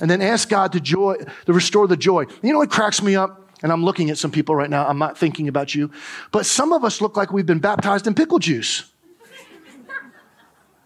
And 0.00 0.10
then 0.10 0.22
ask 0.22 0.48
God 0.48 0.72
to 0.72 0.80
joy, 0.80 1.16
to 1.44 1.52
restore 1.52 1.86
the 1.86 1.96
joy. 1.96 2.24
You 2.42 2.52
know 2.54 2.58
what 2.58 2.70
cracks 2.70 3.02
me 3.02 3.16
up? 3.16 3.48
And 3.62 3.70
I'm 3.70 3.84
looking 3.84 4.08
at 4.08 4.16
some 4.16 4.30
people 4.30 4.56
right 4.56 4.70
now. 4.70 4.88
I'm 4.88 4.98
not 4.98 5.18
thinking 5.18 5.46
about 5.46 5.74
you. 5.74 5.90
But 6.32 6.46
some 6.46 6.72
of 6.72 6.84
us 6.84 7.02
look 7.02 7.18
like 7.18 7.32
we've 7.32 7.46
been 7.46 7.60
baptized 7.60 8.06
in 8.06 8.14
pickle 8.14 8.38
juice. 8.38 8.84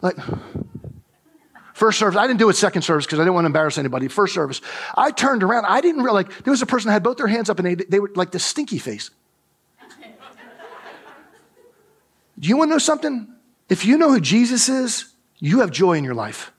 Like, 0.00 0.16
First 1.74 2.00
service, 2.00 2.16
I 2.18 2.26
didn't 2.26 2.40
do 2.40 2.48
it 2.48 2.54
second 2.54 2.82
service 2.82 3.06
because 3.06 3.20
I 3.20 3.22
didn't 3.22 3.34
want 3.34 3.44
to 3.44 3.46
embarrass 3.46 3.78
anybody. 3.78 4.08
First 4.08 4.34
service, 4.34 4.60
I 4.96 5.12
turned 5.12 5.44
around. 5.44 5.64
I 5.64 5.80
didn't 5.80 6.02
realize, 6.02 6.26
like, 6.26 6.42
there 6.44 6.50
was 6.50 6.62
a 6.62 6.66
person 6.66 6.88
that 6.88 6.92
had 6.92 7.02
both 7.04 7.18
their 7.18 7.28
hands 7.28 7.50
up 7.50 7.60
and 7.60 7.66
they, 7.66 7.74
they 7.76 8.00
were 8.00 8.10
like 8.16 8.32
this 8.32 8.44
stinky 8.44 8.78
face. 8.78 9.10
Do 12.38 12.48
you 12.48 12.56
want 12.56 12.68
to 12.68 12.74
know 12.74 12.78
something? 12.78 13.28
If 13.68 13.84
you 13.84 13.98
know 13.98 14.10
who 14.10 14.20
Jesus 14.20 14.68
is, 14.68 15.12
you 15.38 15.60
have 15.60 15.70
joy 15.70 15.94
in 15.94 16.04
your 16.04 16.14
life. 16.14 16.52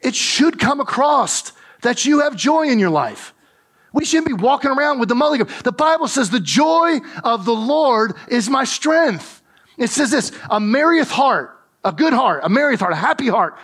It 0.00 0.14
should 0.14 0.58
come 0.58 0.80
across 0.80 1.52
that 1.82 2.04
you 2.04 2.20
have 2.20 2.36
joy 2.36 2.68
in 2.68 2.78
your 2.78 2.90
life. 2.90 3.34
We 3.92 4.04
shouldn't 4.04 4.26
be 4.26 4.34
walking 4.34 4.70
around 4.70 4.98
with 4.98 5.08
the 5.08 5.14
mulligan. 5.14 5.48
The 5.64 5.72
Bible 5.72 6.08
says, 6.08 6.30
The 6.30 6.40
joy 6.40 7.00
of 7.24 7.44
the 7.44 7.54
Lord 7.54 8.14
is 8.28 8.48
my 8.48 8.64
strength. 8.64 9.42
It 9.78 9.90
says 9.90 10.10
this 10.10 10.32
a 10.50 10.60
merrieth 10.60 11.10
heart, 11.10 11.58
a 11.84 11.92
good 11.92 12.12
heart, 12.12 12.40
a 12.44 12.48
merrieth 12.48 12.80
heart, 12.80 12.92
a 12.92 12.96
happy 12.96 13.28
heart. 13.28 13.56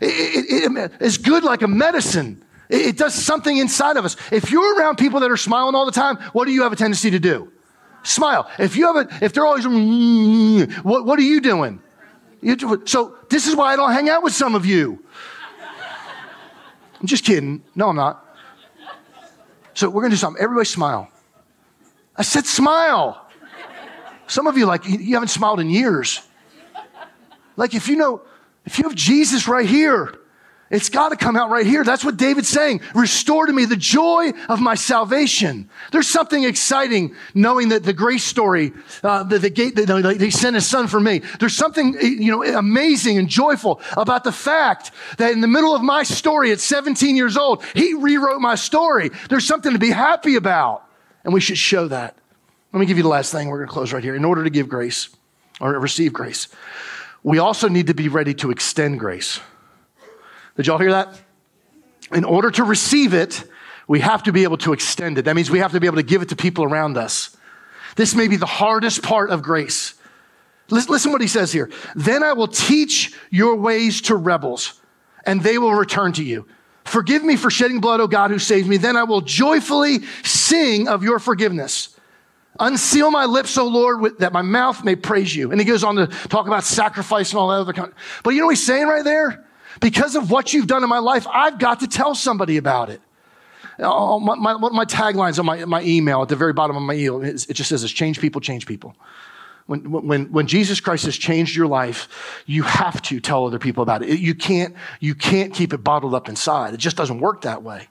It, 0.00 0.06
it, 0.06 0.76
it, 0.76 0.92
it's 1.00 1.18
good 1.18 1.44
like 1.44 1.62
a 1.62 1.68
medicine. 1.68 2.44
It 2.68 2.96
does 2.96 3.14
something 3.14 3.56
inside 3.56 3.96
of 3.96 4.04
us. 4.04 4.16
If 4.32 4.50
you're 4.50 4.78
around 4.78 4.96
people 4.96 5.20
that 5.20 5.30
are 5.30 5.36
smiling 5.36 5.74
all 5.74 5.86
the 5.86 5.92
time, 5.92 6.16
what 6.32 6.46
do 6.46 6.52
you 6.52 6.62
have 6.62 6.72
a 6.72 6.76
tendency 6.76 7.10
to 7.10 7.18
do? 7.18 7.52
Smile. 8.04 8.48
If 8.58 8.76
you 8.76 8.92
have 8.92 9.10
a, 9.10 9.24
if 9.24 9.32
they're 9.32 9.46
always, 9.46 9.66
what, 10.84 11.04
what 11.04 11.18
are 11.18 11.22
you 11.22 11.40
doing? 11.40 11.80
You 12.42 12.82
so 12.84 13.16
this 13.30 13.46
is 13.46 13.56
why 13.56 13.72
I 13.72 13.76
don't 13.76 13.92
hang 13.92 14.10
out 14.10 14.22
with 14.22 14.34
some 14.34 14.54
of 14.54 14.66
you. 14.66 15.02
I'm 17.00 17.06
just 17.06 17.24
kidding. 17.24 17.62
No, 17.74 17.88
I'm 17.88 17.96
not. 17.96 18.22
So 19.72 19.88
we're 19.88 20.02
gonna 20.02 20.12
do 20.12 20.18
something. 20.18 20.42
Everybody 20.42 20.66
smile. 20.66 21.10
I 22.14 22.22
said 22.22 22.44
smile. 22.44 23.26
Some 24.26 24.46
of 24.46 24.58
you 24.58 24.66
like 24.66 24.86
you 24.86 25.14
haven't 25.14 25.28
smiled 25.28 25.60
in 25.60 25.70
years. 25.70 26.20
Like 27.56 27.74
if 27.74 27.88
you 27.88 27.96
know, 27.96 28.22
if 28.66 28.78
you 28.78 28.84
have 28.84 28.94
Jesus 28.94 29.48
right 29.48 29.66
here, 29.66 30.18
it's 30.74 30.88
got 30.88 31.10
to 31.10 31.16
come 31.16 31.36
out 31.36 31.50
right 31.50 31.66
here. 31.66 31.84
That's 31.84 32.04
what 32.04 32.16
David's 32.16 32.48
saying. 32.48 32.80
Restore 32.94 33.46
to 33.46 33.52
me 33.52 33.64
the 33.64 33.76
joy 33.76 34.32
of 34.48 34.60
my 34.60 34.74
salvation. 34.74 35.70
There's 35.92 36.08
something 36.08 36.42
exciting 36.42 37.14
knowing 37.32 37.68
that 37.68 37.84
the 37.84 37.92
grace 37.92 38.24
story, 38.24 38.72
uh, 39.02 39.22
the, 39.22 39.38
the 39.38 39.50
gate, 39.50 39.76
that 39.76 40.16
they 40.18 40.30
sent 40.30 40.54
his 40.54 40.66
son 40.66 40.88
for 40.88 40.98
me. 40.98 41.20
There's 41.38 41.54
something, 41.54 41.94
you 42.00 42.30
know, 42.30 42.42
amazing 42.42 43.18
and 43.18 43.28
joyful 43.28 43.80
about 43.96 44.24
the 44.24 44.32
fact 44.32 44.90
that 45.18 45.32
in 45.32 45.40
the 45.40 45.46
middle 45.46 45.74
of 45.74 45.82
my 45.82 46.02
story 46.02 46.50
at 46.50 46.60
17 46.60 47.14
years 47.14 47.36
old, 47.36 47.64
he 47.74 47.94
rewrote 47.94 48.40
my 48.40 48.56
story. 48.56 49.10
There's 49.28 49.46
something 49.46 49.72
to 49.72 49.78
be 49.78 49.90
happy 49.90 50.36
about. 50.36 50.84
And 51.22 51.32
we 51.32 51.40
should 51.40 51.58
show 51.58 51.88
that. 51.88 52.16
Let 52.72 52.80
me 52.80 52.86
give 52.86 52.96
you 52.96 53.04
the 53.04 53.08
last 53.08 53.30
thing. 53.30 53.48
We're 53.48 53.58
going 53.58 53.68
to 53.68 53.72
close 53.72 53.92
right 53.92 54.02
here. 54.02 54.16
In 54.16 54.24
order 54.24 54.42
to 54.42 54.50
give 54.50 54.68
grace 54.68 55.08
or 55.60 55.78
receive 55.78 56.12
grace, 56.12 56.48
we 57.22 57.38
also 57.38 57.68
need 57.68 57.86
to 57.86 57.94
be 57.94 58.08
ready 58.08 58.34
to 58.34 58.50
extend 58.50 58.98
grace. 58.98 59.40
Did 60.56 60.66
y'all 60.66 60.78
hear 60.78 60.92
that? 60.92 61.18
In 62.12 62.24
order 62.24 62.50
to 62.52 62.64
receive 62.64 63.14
it, 63.14 63.44
we 63.88 64.00
have 64.00 64.22
to 64.24 64.32
be 64.32 64.44
able 64.44 64.58
to 64.58 64.72
extend 64.72 65.18
it. 65.18 65.24
That 65.26 65.36
means 65.36 65.50
we 65.50 65.58
have 65.58 65.72
to 65.72 65.80
be 65.80 65.86
able 65.86 65.96
to 65.96 66.02
give 66.02 66.22
it 66.22 66.28
to 66.30 66.36
people 66.36 66.64
around 66.64 66.96
us. 66.96 67.36
This 67.96 68.14
may 68.14 68.28
be 68.28 68.36
the 68.36 68.46
hardest 68.46 69.02
part 69.02 69.30
of 69.30 69.42
grace. 69.42 69.94
Listen 70.70 71.12
what 71.12 71.20
he 71.20 71.28
says 71.28 71.52
here. 71.52 71.70
Then 71.94 72.22
I 72.22 72.32
will 72.32 72.48
teach 72.48 73.14
your 73.30 73.56
ways 73.56 74.00
to 74.02 74.16
rebels, 74.16 74.80
and 75.26 75.42
they 75.42 75.58
will 75.58 75.74
return 75.74 76.12
to 76.14 76.24
you. 76.24 76.46
Forgive 76.84 77.24
me 77.24 77.36
for 77.36 77.50
shedding 77.50 77.80
blood, 77.80 78.00
O 78.00 78.06
God, 78.06 78.30
who 78.30 78.38
saved 78.38 78.68
me. 78.68 78.76
Then 78.76 78.96
I 78.96 79.04
will 79.04 79.20
joyfully 79.20 80.00
sing 80.22 80.88
of 80.88 81.02
your 81.02 81.18
forgiveness. 81.18 81.96
Unseal 82.60 83.10
my 83.10 83.24
lips, 83.24 83.58
O 83.58 83.66
Lord, 83.66 84.18
that 84.18 84.32
my 84.32 84.42
mouth 84.42 84.84
may 84.84 84.94
praise 84.94 85.34
you. 85.34 85.50
And 85.50 85.60
he 85.60 85.66
goes 85.66 85.82
on 85.82 85.96
to 85.96 86.06
talk 86.06 86.46
about 86.46 86.64
sacrifice 86.64 87.30
and 87.30 87.38
all 87.38 87.48
that 87.48 87.56
other 87.56 87.72
kind. 87.72 87.92
But 88.22 88.30
you 88.30 88.40
know 88.40 88.46
what 88.46 88.56
he's 88.56 88.66
saying 88.66 88.86
right 88.86 89.04
there? 89.04 89.43
Because 89.80 90.16
of 90.16 90.30
what 90.30 90.52
you've 90.52 90.66
done 90.66 90.82
in 90.82 90.88
my 90.88 90.98
life, 90.98 91.26
I've 91.26 91.58
got 91.58 91.80
to 91.80 91.86
tell 91.86 92.14
somebody 92.14 92.56
about 92.56 92.90
it. 92.90 93.00
Oh, 93.78 94.20
my, 94.20 94.36
my, 94.36 94.68
my 94.70 94.84
taglines 94.84 95.38
on 95.38 95.46
my, 95.46 95.64
my 95.64 95.82
email 95.82 96.22
at 96.22 96.28
the 96.28 96.36
very 96.36 96.52
bottom 96.52 96.76
of 96.76 96.82
my 96.82 96.94
email, 96.94 97.22
it 97.22 97.46
just 97.52 97.68
says, 97.68 97.90
change 97.92 98.20
people, 98.20 98.40
change 98.40 98.66
people. 98.66 98.94
When, 99.66 99.90
when, 99.90 100.30
when 100.30 100.46
Jesus 100.46 100.78
Christ 100.78 101.06
has 101.06 101.16
changed 101.16 101.56
your 101.56 101.66
life, 101.66 102.42
you 102.46 102.62
have 102.62 103.00
to 103.02 103.18
tell 103.18 103.46
other 103.46 103.58
people 103.58 103.82
about 103.82 104.02
it. 104.02 104.18
You 104.18 104.34
can't, 104.34 104.76
you 105.00 105.14
can't 105.14 105.54
keep 105.54 105.72
it 105.72 105.78
bottled 105.78 106.14
up 106.14 106.28
inside. 106.28 106.74
It 106.74 106.76
just 106.76 106.96
doesn't 106.96 107.20
work 107.20 107.42
that 107.42 107.62
way. 107.62 107.88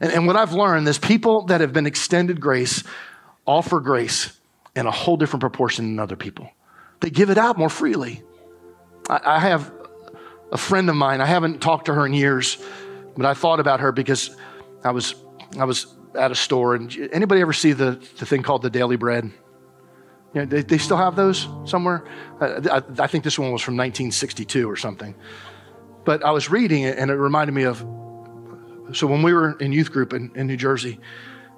And, 0.00 0.10
and 0.12 0.26
what 0.26 0.36
I've 0.36 0.52
learned 0.52 0.88
is 0.88 0.98
people 0.98 1.44
that 1.46 1.60
have 1.60 1.72
been 1.72 1.86
extended 1.86 2.40
grace 2.40 2.82
offer 3.46 3.78
grace 3.80 4.38
in 4.74 4.86
a 4.86 4.90
whole 4.90 5.16
different 5.16 5.42
proportion 5.42 5.84
than 5.84 6.00
other 6.00 6.16
people. 6.16 6.50
They 7.00 7.10
give 7.10 7.30
it 7.30 7.38
out 7.38 7.58
more 7.58 7.70
freely. 7.70 8.22
I, 9.08 9.20
I 9.24 9.40
have 9.40 9.70
a 10.52 10.56
friend 10.56 10.88
of 10.88 10.96
mine. 10.96 11.20
I 11.20 11.26
haven't 11.26 11.60
talked 11.60 11.86
to 11.86 11.94
her 11.94 12.06
in 12.06 12.12
years, 12.12 12.58
but 13.16 13.26
I 13.26 13.34
thought 13.34 13.60
about 13.60 13.80
her 13.80 13.92
because 13.92 14.36
I 14.84 14.90
was 14.90 15.14
I 15.58 15.64
was 15.64 15.94
at 16.14 16.30
a 16.30 16.34
store. 16.34 16.74
And 16.74 16.96
anybody 17.12 17.40
ever 17.40 17.52
see 17.52 17.72
the, 17.72 17.92
the 18.18 18.26
thing 18.26 18.42
called 18.42 18.62
the 18.62 18.70
Daily 18.70 18.96
Bread? 18.96 19.24
You 20.34 20.42
know, 20.42 20.46
they, 20.46 20.62
they 20.62 20.78
still 20.78 20.96
have 20.96 21.16
those 21.16 21.48
somewhere. 21.64 22.04
I, 22.40 22.46
I, 22.46 22.82
I 22.98 23.06
think 23.06 23.24
this 23.24 23.38
one 23.38 23.52
was 23.52 23.62
from 23.62 23.74
1962 23.74 24.68
or 24.68 24.76
something. 24.76 25.14
But 26.04 26.24
I 26.24 26.30
was 26.30 26.50
reading 26.50 26.82
it, 26.82 26.98
and 26.98 27.10
it 27.10 27.14
reminded 27.14 27.52
me 27.52 27.64
of. 27.64 27.78
So 28.92 29.06
when 29.06 29.22
we 29.22 29.32
were 29.32 29.58
in 29.58 29.72
youth 29.72 29.90
group 29.90 30.12
in, 30.12 30.30
in 30.36 30.46
New 30.46 30.56
Jersey, 30.56 31.00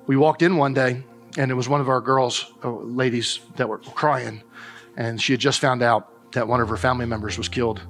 we 0.06 0.16
walked 0.16 0.42
in 0.42 0.56
one 0.56 0.72
day, 0.72 1.02
and 1.36 1.50
it 1.50 1.54
was 1.54 1.68
one 1.68 1.80
of 1.80 1.88
our 1.88 2.00
girls, 2.00 2.52
uh, 2.64 2.70
ladies, 2.70 3.40
that 3.56 3.68
were 3.68 3.78
crying, 3.78 4.42
and 4.96 5.20
she 5.20 5.34
had 5.34 5.40
just 5.40 5.60
found 5.60 5.82
out 5.82 6.32
that 6.32 6.48
one 6.48 6.60
of 6.60 6.68
her 6.70 6.78
family 6.78 7.04
members 7.04 7.36
was 7.36 7.48
killed 7.48 7.82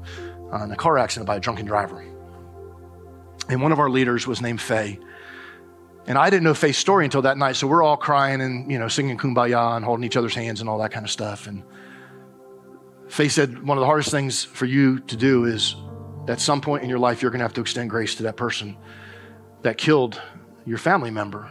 uh, 0.53 0.65
in 0.65 0.71
a 0.71 0.77
car 0.77 0.99
accident 0.99 1.27
by 1.27 1.37
a 1.37 1.41
drunken 1.41 1.67
driver. 1.67 2.05
And 3.49 3.63
one 3.63 3.73
of 3.73 3.79
our 3.79 3.89
leaders 3.91 4.27
was 4.27 4.41
named 4.43 4.61
Faye. 4.61 4.99
And 6.07 6.17
I 6.17 6.31
didn't 6.31 6.45
know 6.45 6.55
Faye's 6.55 6.79
story 6.79 7.05
until 7.05 7.23
that 7.23 7.37
night. 7.37 7.57
So 7.57 7.67
we're 7.67 7.83
all 7.83 7.97
crying 7.97 8.41
and, 8.41 8.71
you 8.71 8.79
know, 8.79 8.89
singing 8.89 9.19
kumbaya 9.19 9.77
and 9.77 9.85
holding 9.85 10.05
each 10.05 10.17
other's 10.17 10.35
hands 10.35 10.61
and 10.61 10.69
all 10.69 10.79
that 10.79 10.91
kind 10.91 11.05
of 11.05 11.11
stuff. 11.11 11.47
And 11.47 11.63
Faye 13.09 13.29
said, 13.29 13.63
one 13.63 13.77
of 13.79 13.81
the 13.81 13.87
hardest 13.87 14.11
things 14.11 14.45
for 14.45 14.67
you 14.67 15.01
to 15.01 15.17
do 15.17 15.45
is 15.45 15.77
at 16.29 16.41
some 16.41 16.61
point 16.61 16.83
in 16.83 16.91
your 16.91 16.99
life, 16.99 17.23
you're 17.23 17.31
going 17.31 17.41
to 17.41 17.45
have 17.45 17.55
to 17.55 17.61
extend 17.61 17.91
grace 17.91 18.15
to 18.17 18.25
that 18.25 18.37
person 18.37 18.77
that 19.63 19.79
killed 19.79 20.21
your 20.67 20.79
family 20.79 21.11
member. 21.11 21.51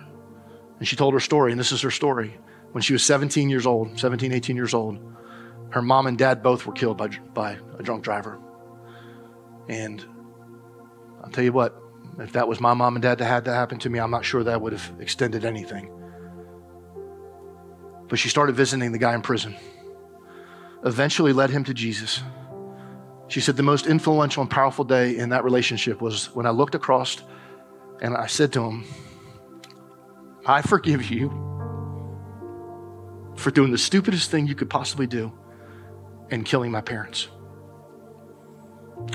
And 0.80 0.88
she 0.88 0.96
told 0.96 1.14
her 1.14 1.20
story, 1.20 1.52
and 1.52 1.60
this 1.60 1.72
is 1.72 1.82
her 1.82 1.92
story. 1.92 2.38
When 2.72 2.82
she 2.82 2.94
was 2.94 3.04
17 3.04 3.50
years 3.50 3.66
old, 3.66 4.00
17, 4.00 4.32
18 4.32 4.56
years 4.56 4.74
old, 4.74 5.00
her 5.72 5.82
mom 5.82 6.08
and 6.08 6.18
dad 6.18 6.44
both 6.44 6.66
were 6.66 6.74
killed 6.74 6.98
by, 6.98 7.10
by 7.34 7.58
a 7.80 7.84
drunk 7.84 8.04
driver. 8.04 8.40
And 9.70 10.04
I'll 11.24 11.30
tell 11.30 11.44
you 11.44 11.52
what, 11.52 11.76
if 12.20 12.34
that 12.34 12.48
was 12.48 12.60
my 12.60 12.74
mom 12.74 12.96
and 12.96 13.04
dad 13.04 13.20
that 13.20 13.26
had 13.26 13.46
that 13.46 13.54
happen 13.54 13.80
to 13.80 13.90
me, 13.90 14.00
I'm 14.00 14.12
not 14.12 14.26
sure 14.26 14.44
that 14.44 14.62
would 14.62 14.74
have 14.74 14.92
extended 15.00 15.46
anything. 15.46 15.92
But 18.08 18.20
she 18.20 18.30
started 18.30 18.56
visiting 18.56 18.92
the 18.92 18.98
guy 18.98 19.14
in 19.14 19.22
prison, 19.22 19.56
eventually 20.86 21.34
led 21.34 21.50
him 21.50 21.64
to 21.66 21.74
Jesus. 21.74 22.24
She 23.28 23.42
said 23.42 23.58
the 23.58 23.64
most 23.64 23.88
influential 23.88 24.42
and 24.42 24.50
powerful 24.50 24.86
day 24.86 25.18
in 25.18 25.30
that 25.30 25.44
relationship 25.44 26.02
was 26.02 26.34
when 26.34 26.46
I 26.46 26.52
looked 26.52 26.76
across 26.76 27.22
and 28.02 28.16
I 28.16 28.28
said 28.28 28.54
to 28.54 28.64
him, 28.64 28.86
I 30.46 30.62
forgive 30.62 31.12
you 31.12 31.30
for 33.36 33.52
doing 33.52 33.72
the 33.72 33.78
stupidest 33.78 34.32
thing 34.32 34.48
you 34.48 34.56
could 34.56 34.70
possibly 34.70 35.08
do 35.08 35.32
and 36.32 36.46
killing 36.46 36.72
my 36.72 36.82
parents. 36.82 37.28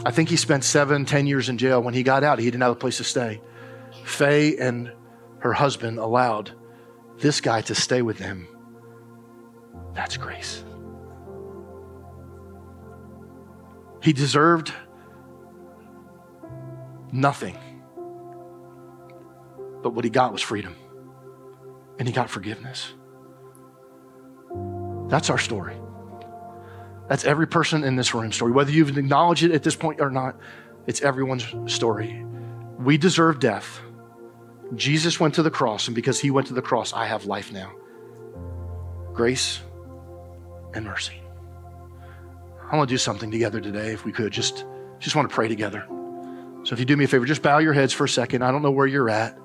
I 0.04 0.10
think 0.10 0.28
he 0.28 0.36
spent 0.36 0.64
seven, 0.64 1.04
ten 1.04 1.26
years 1.26 1.48
in 1.48 1.58
jail. 1.58 1.82
When 1.82 1.94
he 1.94 2.02
got 2.02 2.24
out, 2.24 2.38
he 2.38 2.46
didn't 2.46 2.62
have 2.62 2.72
a 2.72 2.76
place 2.76 2.96
to 2.98 3.04
stay. 3.04 3.40
Faye 4.04 4.56
and 4.56 4.92
her 5.40 5.52
husband 5.52 5.98
allowed 5.98 6.52
this 7.18 7.40
guy 7.40 7.60
to 7.62 7.74
stay 7.74 8.02
with 8.02 8.18
them. 8.18 8.48
That's 9.94 10.16
grace. 10.16 10.64
He 14.02 14.12
deserved 14.12 14.72
nothing. 17.12 17.56
But 19.82 19.90
what 19.90 20.04
he 20.04 20.10
got 20.10 20.32
was 20.32 20.42
freedom. 20.42 20.74
And 21.98 22.08
he 22.08 22.14
got 22.14 22.30
forgiveness. 22.30 22.92
That's 25.08 25.30
our 25.30 25.38
story. 25.38 25.76
That's 27.12 27.26
every 27.26 27.46
person 27.46 27.84
in 27.84 27.94
this 27.94 28.14
room 28.14 28.32
story. 28.32 28.52
Whether 28.52 28.70
you've 28.70 28.96
acknowledged 28.96 29.42
it 29.42 29.50
at 29.52 29.62
this 29.62 29.76
point 29.76 30.00
or 30.00 30.08
not, 30.08 30.34
it's 30.86 31.02
everyone's 31.02 31.44
story. 31.70 32.24
We 32.78 32.96
deserve 32.96 33.38
death. 33.38 33.82
Jesus 34.76 35.20
went 35.20 35.34
to 35.34 35.42
the 35.42 35.50
cross, 35.50 35.88
and 35.88 35.94
because 35.94 36.18
he 36.18 36.30
went 36.30 36.46
to 36.46 36.54
the 36.54 36.62
cross, 36.62 36.94
I 36.94 37.04
have 37.04 37.26
life 37.26 37.52
now. 37.52 37.70
Grace 39.12 39.60
and 40.72 40.86
mercy. 40.86 41.20
I 42.70 42.76
want 42.78 42.88
to 42.88 42.94
do 42.94 42.96
something 42.96 43.30
together 43.30 43.60
today, 43.60 43.92
if 43.92 44.06
we 44.06 44.12
could. 44.12 44.32
Just, 44.32 44.64
just 44.98 45.14
want 45.14 45.28
to 45.28 45.34
pray 45.34 45.48
together. 45.48 45.86
So 46.62 46.72
if 46.72 46.78
you 46.78 46.86
do 46.86 46.96
me 46.96 47.04
a 47.04 47.08
favor, 47.08 47.26
just 47.26 47.42
bow 47.42 47.58
your 47.58 47.74
heads 47.74 47.92
for 47.92 48.04
a 48.04 48.08
second. 48.08 48.42
I 48.42 48.50
don't 48.50 48.62
know 48.62 48.70
where 48.70 48.86
you're 48.86 49.10
at. 49.10 49.38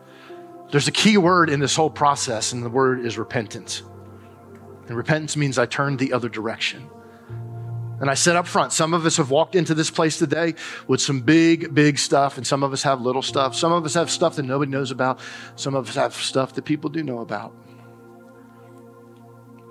There's 0.71 0.87
a 0.87 0.93
key 0.93 1.17
word 1.17 1.49
in 1.49 1.59
this 1.59 1.75
whole 1.75 1.89
process, 1.89 2.53
and 2.53 2.63
the 2.63 2.69
word 2.69 3.05
is 3.05 3.17
repentance. 3.17 3.83
And 4.87 4.95
repentance 4.95 5.35
means 5.35 5.57
I 5.57 5.65
turn 5.65 5.97
the 5.97 6.13
other 6.13 6.29
direction. 6.29 6.89
And 7.99 8.11
I 8.11 8.13
said 8.13 8.35
up 8.35 8.47
front, 8.47 8.73
some 8.73 8.93
of 8.93 9.05
us 9.05 9.17
have 9.17 9.31
walked 9.31 9.55
into 9.55 9.73
this 9.73 9.89
place 9.89 10.19
today 10.19 10.53
with 10.87 11.01
some 11.01 11.21
big, 11.21 11.73
big 11.73 11.97
stuff, 11.97 12.37
and 12.37 12.45
some 12.45 12.61
of 12.61 12.71
us 12.71 12.83
have 12.83 13.01
little 13.01 13.23
stuff. 13.23 13.55
Some 13.55 13.71
of 13.71 13.85
us 13.85 13.95
have 13.95 14.11
stuff 14.11 14.35
that 14.35 14.43
nobody 14.43 14.69
knows 14.69 14.91
about. 14.91 15.19
Some 15.55 15.73
of 15.73 15.89
us 15.89 15.95
have 15.95 16.13
stuff 16.13 16.53
that 16.53 16.65
people 16.65 16.91
do 16.91 17.01
know 17.03 17.19
about. 17.19 17.55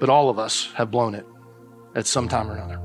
But 0.00 0.08
all 0.08 0.28
of 0.28 0.38
us 0.38 0.72
have 0.74 0.90
blown 0.90 1.14
it 1.14 1.26
at 1.94 2.06
some 2.06 2.28
time 2.28 2.50
or 2.50 2.56
another. 2.56 2.80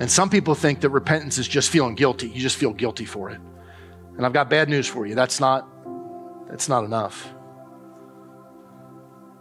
And 0.00 0.10
some 0.10 0.30
people 0.30 0.54
think 0.54 0.80
that 0.80 0.90
repentance 0.90 1.36
is 1.36 1.48
just 1.48 1.68
feeling 1.70 1.94
guilty. 1.94 2.28
You 2.28 2.40
just 2.40 2.56
feel 2.56 2.72
guilty 2.72 3.04
for 3.04 3.28
it. 3.30 3.40
And 4.16 4.24
I've 4.24 4.32
got 4.32 4.48
bad 4.48 4.68
news 4.68 4.86
for 4.86 5.04
you. 5.04 5.14
That's 5.14 5.40
not 5.40 5.68
that's 6.48 6.68
not 6.68 6.84
enough. 6.84 7.32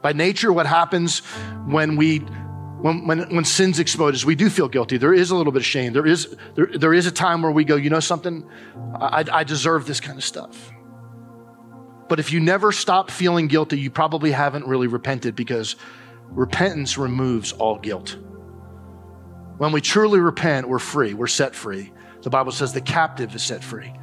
By 0.02 0.14
nature, 0.14 0.54
what 0.54 0.66
happens 0.66 1.20
when 1.66 1.96
we 1.96 2.26
when, 2.82 3.06
when, 3.06 3.36
when 3.36 3.46
sin's 3.46 3.80
exposed 3.80 4.26
we 4.26 4.36
do 4.36 4.50
feel 4.50 4.68
guilty. 4.68 4.98
There 4.98 5.14
is 5.14 5.32
a 5.32 5.36
little 5.36 5.52
bit 5.52 5.62
of 5.62 5.66
shame. 5.66 5.94
There 5.94 6.06
is, 6.06 6.36
there, 6.56 6.68
there 6.68 6.94
is 6.94 7.06
a 7.06 7.12
time 7.12 7.42
where 7.42 7.52
we 7.52 7.64
go, 7.64 7.76
you 7.76 7.90
know 7.90 8.00
something? 8.00 8.48
I, 8.96 9.26
I 9.32 9.44
deserve 9.44 9.86
this 9.86 10.00
kind 10.00 10.18
of 10.18 10.24
stuff. 10.24 10.72
But 12.08 12.20
if 12.20 12.32
you 12.32 12.40
never 12.40 12.72
stop 12.72 13.12
feeling 13.12 13.48
guilty, 13.48 13.80
you 13.80 13.92
probably 13.92 14.32
haven't 14.32 14.66
really 14.66 14.88
repented 14.88 15.36
because 15.36 15.76
repentance 16.30 16.98
removes 16.98 17.52
all 17.52 17.78
guilt. 17.78 18.18
When 19.58 19.72
we 19.72 19.82
truly 19.82 20.20
repent, 20.20 20.68
we're 20.68 20.80
free, 20.80 21.14
we're 21.14 21.28
set 21.28 21.54
free. 21.54 21.92
The 22.22 22.30
Bible 22.30 22.52
says 22.52 22.74
the 22.74 22.82
captive 22.82 23.36
is 23.36 23.44
set 23.44 23.64
free. 23.64 23.94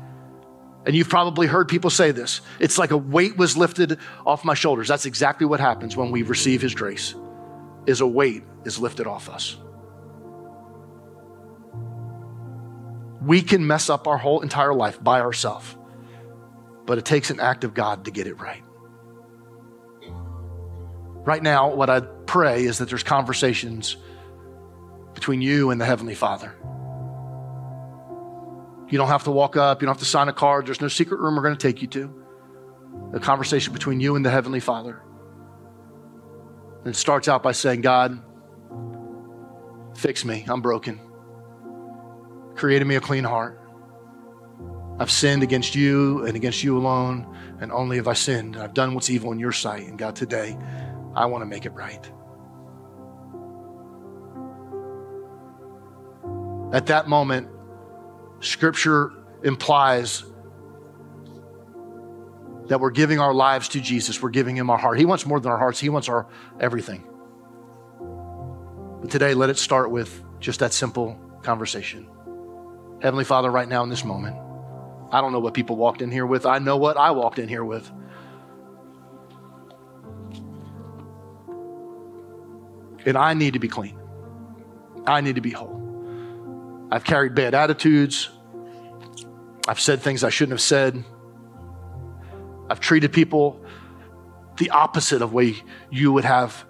And 0.84 0.94
you've 0.94 1.08
probably 1.08 1.48
heard 1.48 1.66
people 1.66 1.90
say 1.90 2.12
this. 2.12 2.42
It's 2.60 2.78
like 2.78 2.92
a 2.92 2.96
weight 2.96 3.36
was 3.36 3.56
lifted 3.56 3.98
off 4.24 4.44
my 4.44 4.54
shoulders. 4.54 4.86
That's 4.86 5.04
exactly 5.04 5.46
what 5.46 5.58
happens 5.58 5.96
when 5.96 6.12
we 6.12 6.22
receive 6.22 6.62
his 6.62 6.74
grace. 6.74 7.14
Is 7.86 8.00
a 8.00 8.06
weight 8.06 8.42
is 8.64 8.78
lifted 8.78 9.06
off 9.06 9.28
us. 9.28 9.56
We 13.22 13.42
can 13.42 13.66
mess 13.66 13.90
up 13.90 14.06
our 14.06 14.18
whole 14.18 14.40
entire 14.40 14.74
life 14.74 15.02
by 15.02 15.20
ourselves, 15.20 15.76
but 16.84 16.98
it 16.98 17.04
takes 17.04 17.30
an 17.30 17.40
act 17.40 17.64
of 17.64 17.74
God 17.74 18.04
to 18.04 18.10
get 18.10 18.26
it 18.26 18.34
right. 18.34 18.62
Right 21.24 21.42
now, 21.42 21.74
what 21.74 21.90
I 21.90 22.00
pray 22.00 22.64
is 22.64 22.78
that 22.78 22.88
there's 22.88 23.02
conversations 23.02 23.96
between 25.14 25.40
you 25.40 25.70
and 25.70 25.80
the 25.80 25.84
Heavenly 25.84 26.14
Father. 26.14 26.54
You 28.88 28.98
don't 28.98 29.08
have 29.08 29.24
to 29.24 29.32
walk 29.32 29.56
up, 29.56 29.82
you 29.82 29.86
don't 29.86 29.94
have 29.94 30.02
to 30.02 30.08
sign 30.08 30.28
a 30.28 30.32
card, 30.32 30.66
there's 30.66 30.80
no 30.80 30.88
secret 30.88 31.18
room 31.18 31.34
we're 31.34 31.42
going 31.42 31.56
to 31.56 31.60
take 31.60 31.82
you 31.82 31.88
to. 31.88 32.14
A 33.12 33.18
conversation 33.18 33.72
between 33.72 33.98
you 33.98 34.14
and 34.14 34.24
the 34.24 34.30
Heavenly 34.30 34.60
Father. 34.60 35.02
And 36.86 36.94
it 36.94 36.98
starts 36.98 37.26
out 37.26 37.42
by 37.42 37.50
saying, 37.50 37.80
God, 37.80 38.22
fix 39.96 40.24
me. 40.24 40.44
I'm 40.46 40.62
broken. 40.62 41.00
Created 42.54 42.84
me 42.84 42.94
a 42.94 43.00
clean 43.00 43.24
heart. 43.24 43.60
I've 45.00 45.10
sinned 45.10 45.42
against 45.42 45.74
you 45.74 46.24
and 46.24 46.36
against 46.36 46.62
you 46.62 46.78
alone, 46.78 47.26
and 47.60 47.72
only 47.72 47.96
have 47.96 48.06
I 48.06 48.12
sinned. 48.12 48.56
I've 48.56 48.72
done 48.72 48.94
what's 48.94 49.10
evil 49.10 49.32
in 49.32 49.40
your 49.40 49.50
sight. 49.50 49.88
And 49.88 49.98
God, 49.98 50.14
today, 50.14 50.56
I 51.12 51.26
want 51.26 51.42
to 51.42 51.46
make 51.46 51.66
it 51.66 51.72
right. 51.72 52.08
At 56.72 56.86
that 56.86 57.08
moment, 57.08 57.48
Scripture 58.38 59.10
implies 59.42 60.22
that 62.68 62.80
we're 62.80 62.90
giving 62.90 63.20
our 63.20 63.32
lives 63.32 63.68
to 63.70 63.80
Jesus. 63.80 64.20
We're 64.20 64.30
giving 64.30 64.56
him 64.56 64.70
our 64.70 64.78
heart. 64.78 64.98
He 64.98 65.04
wants 65.04 65.24
more 65.26 65.40
than 65.40 65.52
our 65.52 65.58
hearts, 65.58 65.78
he 65.80 65.88
wants 65.88 66.08
our 66.08 66.26
everything. 66.60 67.04
But 69.00 69.10
today, 69.10 69.34
let 69.34 69.50
it 69.50 69.58
start 69.58 69.90
with 69.90 70.22
just 70.40 70.60
that 70.60 70.72
simple 70.72 71.20
conversation. 71.42 72.08
Heavenly 73.02 73.24
Father, 73.24 73.50
right 73.50 73.68
now 73.68 73.82
in 73.82 73.90
this 73.90 74.04
moment, 74.04 74.36
I 75.12 75.20
don't 75.20 75.32
know 75.32 75.38
what 75.38 75.54
people 75.54 75.76
walked 75.76 76.02
in 76.02 76.10
here 76.10 76.26
with. 76.26 76.46
I 76.46 76.58
know 76.58 76.76
what 76.76 76.96
I 76.96 77.10
walked 77.12 77.38
in 77.38 77.48
here 77.48 77.64
with. 77.64 77.90
And 83.04 83.16
I 83.16 83.34
need 83.34 83.52
to 83.52 83.60
be 83.60 83.68
clean. 83.68 83.98
I 85.06 85.20
need 85.20 85.36
to 85.36 85.40
be 85.40 85.50
whole. 85.50 86.88
I've 86.90 87.04
carried 87.04 87.34
bad 87.34 87.54
attitudes. 87.54 88.28
I've 89.68 89.78
said 89.78 90.02
things 90.02 90.24
I 90.24 90.30
shouldn't 90.30 90.54
have 90.54 90.60
said. 90.60 91.04
I've 92.68 92.80
treated 92.80 93.12
people 93.12 93.64
the 94.56 94.70
opposite 94.70 95.22
of 95.22 95.32
way 95.32 95.56
you 95.90 96.12
would 96.12 96.24
have 96.24 96.64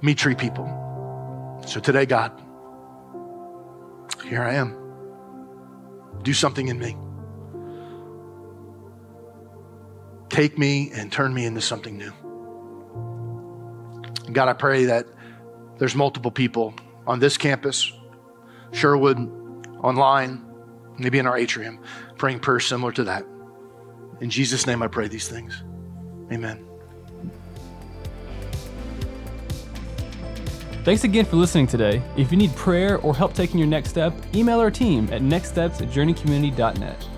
me 0.00 0.14
treat 0.14 0.38
people. 0.38 0.66
So 1.66 1.80
today, 1.80 2.06
God, 2.06 2.32
here 4.24 4.42
I 4.42 4.54
am. 4.54 4.76
Do 6.22 6.32
something 6.32 6.68
in 6.68 6.78
me. 6.78 6.96
Take 10.28 10.58
me 10.58 10.90
and 10.92 11.12
turn 11.12 11.32
me 11.32 11.44
into 11.44 11.60
something 11.60 11.96
new. 11.96 12.12
God, 14.32 14.48
I 14.48 14.52
pray 14.52 14.86
that 14.86 15.06
there's 15.78 15.94
multiple 15.94 16.30
people 16.30 16.74
on 17.06 17.18
this 17.18 17.36
campus, 17.36 17.92
Sherwood, 18.72 19.18
online, 19.82 20.44
maybe 20.98 21.18
in 21.18 21.26
our 21.26 21.36
atrium, 21.36 21.78
praying 22.16 22.40
prayers 22.40 22.66
similar 22.66 22.92
to 22.92 23.04
that. 23.04 23.24
In 24.20 24.30
Jesus' 24.30 24.66
name, 24.66 24.82
I 24.82 24.86
pray 24.86 25.08
these 25.08 25.28
things. 25.28 25.62
Amen. 26.32 26.64
Thanks 30.84 31.04
again 31.04 31.24
for 31.24 31.36
listening 31.36 31.66
today. 31.66 32.02
If 32.16 32.30
you 32.30 32.36
need 32.36 32.54
prayer 32.56 32.98
or 32.98 33.14
help 33.16 33.32
taking 33.32 33.58
your 33.58 33.68
next 33.68 33.88
step, 33.88 34.12
email 34.34 34.60
our 34.60 34.70
team 34.70 35.08
at 35.10 35.22
nextsteps 35.22 35.80
at 35.80 35.88
journeycommunity.net. 35.88 37.08